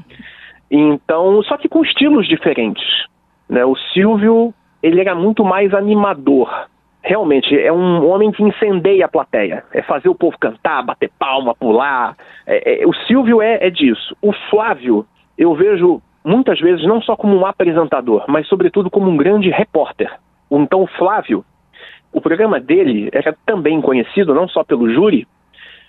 Então, 0.73 1.43
só 1.43 1.57
que 1.57 1.67
com 1.67 1.83
estilos 1.83 2.25
diferentes. 2.25 2.81
Né? 3.49 3.65
O 3.65 3.75
Silvio 3.93 4.53
ele 4.81 4.99
era 4.99 5.15
muito 5.15 5.43
mais 5.43 5.73
animador. 5.73 6.67
Realmente, 7.03 7.57
é 7.57 7.71
um 7.71 8.07
homem 8.07 8.31
que 8.31 8.43
incendeia 8.43 9.05
a 9.05 9.09
plateia. 9.09 9.63
É 9.73 9.81
fazer 9.81 10.07
o 10.07 10.15
povo 10.15 10.37
cantar, 10.37 10.83
bater 10.83 11.09
palma, 11.17 11.55
pular. 11.55 12.15
É, 12.45 12.83
é, 12.83 12.87
o 12.87 12.93
Silvio 12.93 13.41
é, 13.41 13.57
é 13.65 13.69
disso. 13.69 14.15
O 14.21 14.31
Flávio, 14.49 15.05
eu 15.37 15.55
vejo 15.55 16.01
muitas 16.23 16.59
vezes 16.59 16.85
não 16.85 17.01
só 17.01 17.15
como 17.15 17.35
um 17.35 17.45
apresentador, 17.45 18.25
mas 18.27 18.47
sobretudo 18.47 18.89
como 18.89 19.09
um 19.09 19.17
grande 19.17 19.49
repórter. 19.49 20.11
Então, 20.51 20.83
o 20.83 20.87
Flávio, 20.87 21.43
o 22.13 22.21
programa 22.21 22.59
dele 22.59 23.09
era 23.11 23.35
também 23.45 23.81
conhecido 23.81 24.33
não 24.33 24.47
só 24.47 24.63
pelo 24.63 24.91
júri, 24.93 25.27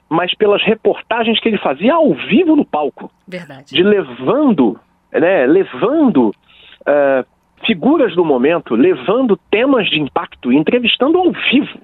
mas 0.08 0.34
pelas 0.34 0.62
reportagens 0.62 1.40
que 1.40 1.48
ele 1.48 1.58
fazia 1.58 1.94
ao 1.94 2.12
vivo 2.14 2.54
no 2.54 2.64
palco. 2.64 3.10
Verdade. 3.26 3.74
De 3.74 3.82
levando, 3.82 4.78
né, 5.12 5.46
levando 5.46 6.28
uh, 6.28 7.26
figuras 7.66 8.14
do 8.14 8.24
momento, 8.24 8.74
levando 8.74 9.38
temas 9.50 9.88
de 9.88 10.00
impacto, 10.00 10.52
entrevistando 10.52 11.18
ao 11.18 11.32
vivo. 11.32 11.78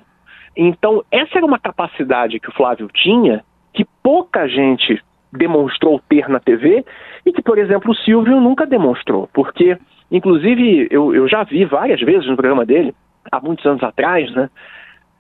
Então, 0.56 1.04
essa 1.10 1.38
era 1.38 1.46
uma 1.46 1.58
capacidade 1.58 2.40
que 2.40 2.48
o 2.48 2.52
Flávio 2.52 2.88
tinha, 2.92 3.44
que 3.72 3.86
pouca 4.02 4.48
gente 4.48 5.00
demonstrou 5.32 6.00
ter 6.08 6.28
na 6.28 6.40
TV 6.40 6.84
e 7.24 7.32
que, 7.32 7.42
por 7.42 7.58
exemplo, 7.58 7.92
o 7.92 7.94
Silvio 7.94 8.40
nunca 8.40 8.66
demonstrou, 8.66 9.28
porque, 9.32 9.76
inclusive, 10.10 10.88
eu, 10.90 11.14
eu 11.14 11.28
já 11.28 11.44
vi 11.44 11.64
várias 11.64 12.00
vezes 12.00 12.26
no 12.26 12.36
programa 12.36 12.64
dele, 12.64 12.94
há 13.30 13.40
muitos 13.40 13.64
anos 13.66 13.82
atrás, 13.82 14.30
né? 14.32 14.48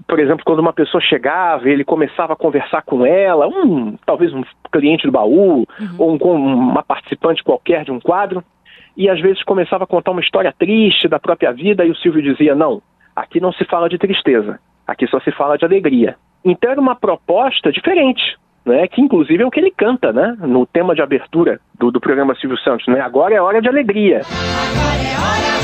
Por 0.06 0.18
exemplo, 0.20 0.44
quando 0.44 0.60
uma 0.60 0.72
pessoa 0.72 1.00
chegava, 1.00 1.68
ele 1.68 1.84
começava 1.84 2.32
a 2.32 2.36
conversar 2.36 2.82
com 2.82 3.04
ela, 3.04 3.48
um 3.48 3.96
talvez 4.06 4.32
um 4.32 4.42
cliente 4.72 5.06
do 5.06 5.12
baú, 5.12 5.58
uhum. 5.58 5.66
ou 5.98 6.36
um, 6.36 6.54
uma 6.54 6.82
participante 6.82 7.42
qualquer 7.42 7.84
de 7.84 7.90
um 7.90 8.00
quadro, 8.00 8.42
e 8.98 9.08
às 9.08 9.20
vezes 9.20 9.44
começava 9.44 9.84
a 9.84 9.86
contar 9.86 10.10
uma 10.10 10.20
história 10.20 10.52
triste 10.52 11.06
da 11.06 11.20
própria 11.20 11.52
vida 11.52 11.84
e 11.84 11.90
o 11.90 11.96
Silvio 11.96 12.20
dizia: 12.20 12.54
não, 12.54 12.82
aqui 13.14 13.40
não 13.40 13.52
se 13.52 13.64
fala 13.64 13.88
de 13.88 13.96
tristeza, 13.96 14.58
aqui 14.84 15.06
só 15.06 15.20
se 15.20 15.30
fala 15.30 15.56
de 15.56 15.64
alegria. 15.64 16.16
Então 16.44 16.72
era 16.72 16.80
uma 16.80 16.96
proposta 16.96 17.70
diferente. 17.70 18.36
Né, 18.66 18.86
que 18.86 19.00
inclusive 19.00 19.42
é 19.42 19.46
o 19.46 19.50
que 19.50 19.60
ele 19.60 19.70
canta 19.70 20.12
né, 20.12 20.36
no 20.40 20.66
tema 20.66 20.94
de 20.94 21.00
abertura 21.00 21.58
do, 21.78 21.90
do 21.90 21.98
programa 21.98 22.34
Silvio 22.34 22.58
Santos. 22.58 22.86
Né, 22.86 23.00
agora 23.00 23.34
é 23.34 23.40
hora 23.40 23.62
de 23.62 23.68
alegria. 23.68 24.20
Agora 24.20 25.02
é 25.02 25.16
hora 25.16 25.57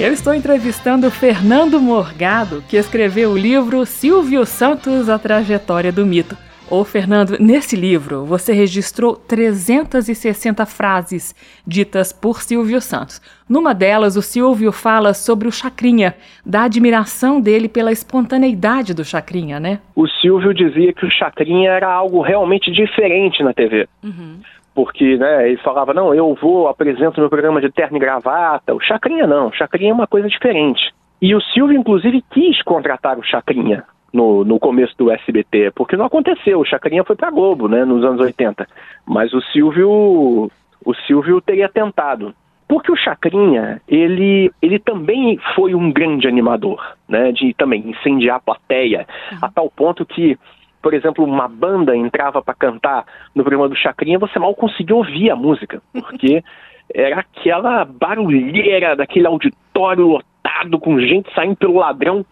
eu 0.00 0.14
estou 0.14 0.32
entrevistando 0.32 1.10
Fernando 1.10 1.78
Morgado, 1.78 2.64
que 2.66 2.78
escreveu 2.78 3.32
o 3.32 3.36
livro 3.36 3.84
Silvio 3.84 4.46
Santos, 4.46 5.10
A 5.10 5.18
Trajetória 5.18 5.92
do 5.92 6.06
Mito. 6.06 6.34
Ô 6.70 6.84
Fernando, 6.84 7.36
nesse 7.38 7.76
livro 7.76 8.24
você 8.24 8.54
registrou 8.54 9.14
360 9.14 10.64
frases 10.64 11.34
ditas 11.66 12.14
por 12.14 12.40
Silvio 12.40 12.80
Santos. 12.80 13.20
Numa 13.46 13.74
delas, 13.74 14.16
o 14.16 14.22
Silvio 14.22 14.72
fala 14.72 15.12
sobre 15.12 15.46
o 15.46 15.52
Chacrinha, 15.52 16.14
da 16.46 16.62
admiração 16.62 17.38
dele 17.38 17.68
pela 17.68 17.92
espontaneidade 17.92 18.94
do 18.94 19.04
Chacrinha, 19.04 19.60
né? 19.60 19.80
O 19.94 20.08
Silvio 20.08 20.54
dizia 20.54 20.94
que 20.94 21.04
o 21.04 21.10
Chacrinha 21.10 21.72
era 21.72 21.92
algo 21.92 22.22
realmente 22.22 22.72
diferente 22.72 23.42
na 23.42 23.52
TV. 23.52 23.86
Uhum 24.02 24.38
porque 24.74 25.16
né, 25.16 25.48
ele 25.48 25.56
falava, 25.58 25.92
não, 25.92 26.14
eu 26.14 26.34
vou, 26.34 26.68
apresento 26.68 27.20
meu 27.20 27.28
programa 27.28 27.60
de 27.60 27.70
terno 27.70 27.96
e 27.96 28.00
gravata. 28.00 28.74
O 28.74 28.80
Chacrinha 28.80 29.26
não, 29.26 29.48
o 29.48 29.52
Chacrinha 29.52 29.90
é 29.90 29.94
uma 29.94 30.06
coisa 30.06 30.28
diferente. 30.28 30.92
E 31.20 31.34
o 31.34 31.40
Silvio, 31.40 31.78
inclusive, 31.78 32.24
quis 32.30 32.62
contratar 32.62 33.18
o 33.18 33.22
Chacrinha 33.22 33.84
no, 34.12 34.44
no 34.44 34.58
começo 34.58 34.94
do 34.96 35.10
SBT, 35.10 35.72
porque 35.74 35.96
não 35.96 36.06
aconteceu, 36.06 36.60
o 36.60 36.64
Chacrinha 36.64 37.04
foi 37.04 37.16
para 37.16 37.30
Globo, 37.30 37.68
né, 37.68 37.84
nos 37.84 38.04
anos 38.04 38.20
80. 38.20 38.66
Mas 39.06 39.32
o 39.32 39.40
Silvio, 39.40 40.50
o 40.84 40.94
Silvio 41.06 41.40
teria 41.40 41.68
tentado. 41.68 42.34
Porque 42.66 42.92
o 42.92 42.96
Chacrinha, 42.96 43.82
ele, 43.88 44.50
ele 44.62 44.78
também 44.78 45.38
foi 45.56 45.74
um 45.74 45.92
grande 45.92 46.28
animador, 46.28 46.80
né, 47.08 47.32
de 47.32 47.52
também 47.54 47.90
incendiar 47.90 48.36
a 48.36 48.40
plateia, 48.40 49.06
uhum. 49.32 49.38
a 49.42 49.48
tal 49.50 49.68
ponto 49.68 50.06
que 50.06 50.38
por 50.82 50.94
exemplo, 50.94 51.24
uma 51.24 51.48
banda 51.48 51.96
entrava 51.96 52.42
para 52.42 52.54
cantar 52.54 53.04
no 53.34 53.42
programa 53.42 53.68
do 53.68 53.76
Chacrinha, 53.76 54.18
você 54.18 54.38
mal 54.38 54.54
conseguia 54.54 54.96
ouvir 54.96 55.30
a 55.30 55.36
música, 55.36 55.82
porque 55.92 56.42
era 56.92 57.20
aquela 57.20 57.84
barulheira 57.84 58.96
daquele 58.96 59.26
auditório 59.26 60.06
lotado 60.06 60.78
com 60.78 61.00
gente 61.00 61.32
saindo 61.34 61.56
pelo 61.56 61.78
ladrão. 61.78 62.24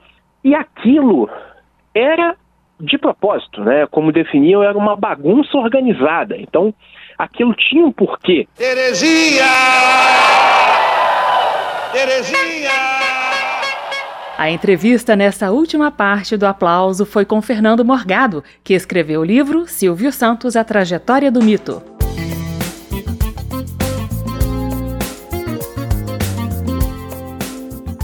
E 0.42 0.54
aquilo 0.54 1.28
era 1.94 2.36
de 2.80 2.96
propósito, 2.96 3.62
né? 3.62 3.86
Como 3.90 4.12
definiam, 4.12 4.62
era 4.62 4.76
uma 4.76 4.96
bagunça 4.96 5.56
organizada. 5.56 6.36
Então, 6.36 6.72
aquilo 7.18 7.54
tinha 7.54 7.84
um 7.84 7.92
porquê. 7.92 8.46
Terezinha! 8.56 9.44
Terezinha! 11.92 12.97
A 14.38 14.48
entrevista 14.48 15.16
nessa 15.16 15.50
última 15.50 15.90
parte 15.90 16.36
do 16.36 16.46
aplauso 16.46 17.04
foi 17.04 17.24
com 17.24 17.42
Fernando 17.42 17.84
Morgado, 17.84 18.44
que 18.62 18.72
escreveu 18.72 19.22
o 19.22 19.24
livro 19.24 19.66
Silvio 19.66 20.12
Santos 20.12 20.54
A 20.54 20.62
Trajetória 20.62 21.28
do 21.28 21.42
Mito. 21.42 21.97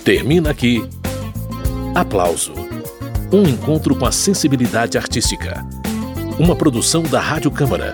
Termina 0.06 0.52
aqui. 0.52 0.88
Aplauso. 1.96 2.54
Um 3.32 3.44
encontro 3.44 3.96
com 3.96 4.06
a 4.06 4.12
sensibilidade 4.12 4.98
artística. 4.98 5.66
Uma 6.40 6.56
produção 6.56 7.04
da 7.04 7.20
Rádio 7.20 7.52
Câmara 7.52 7.94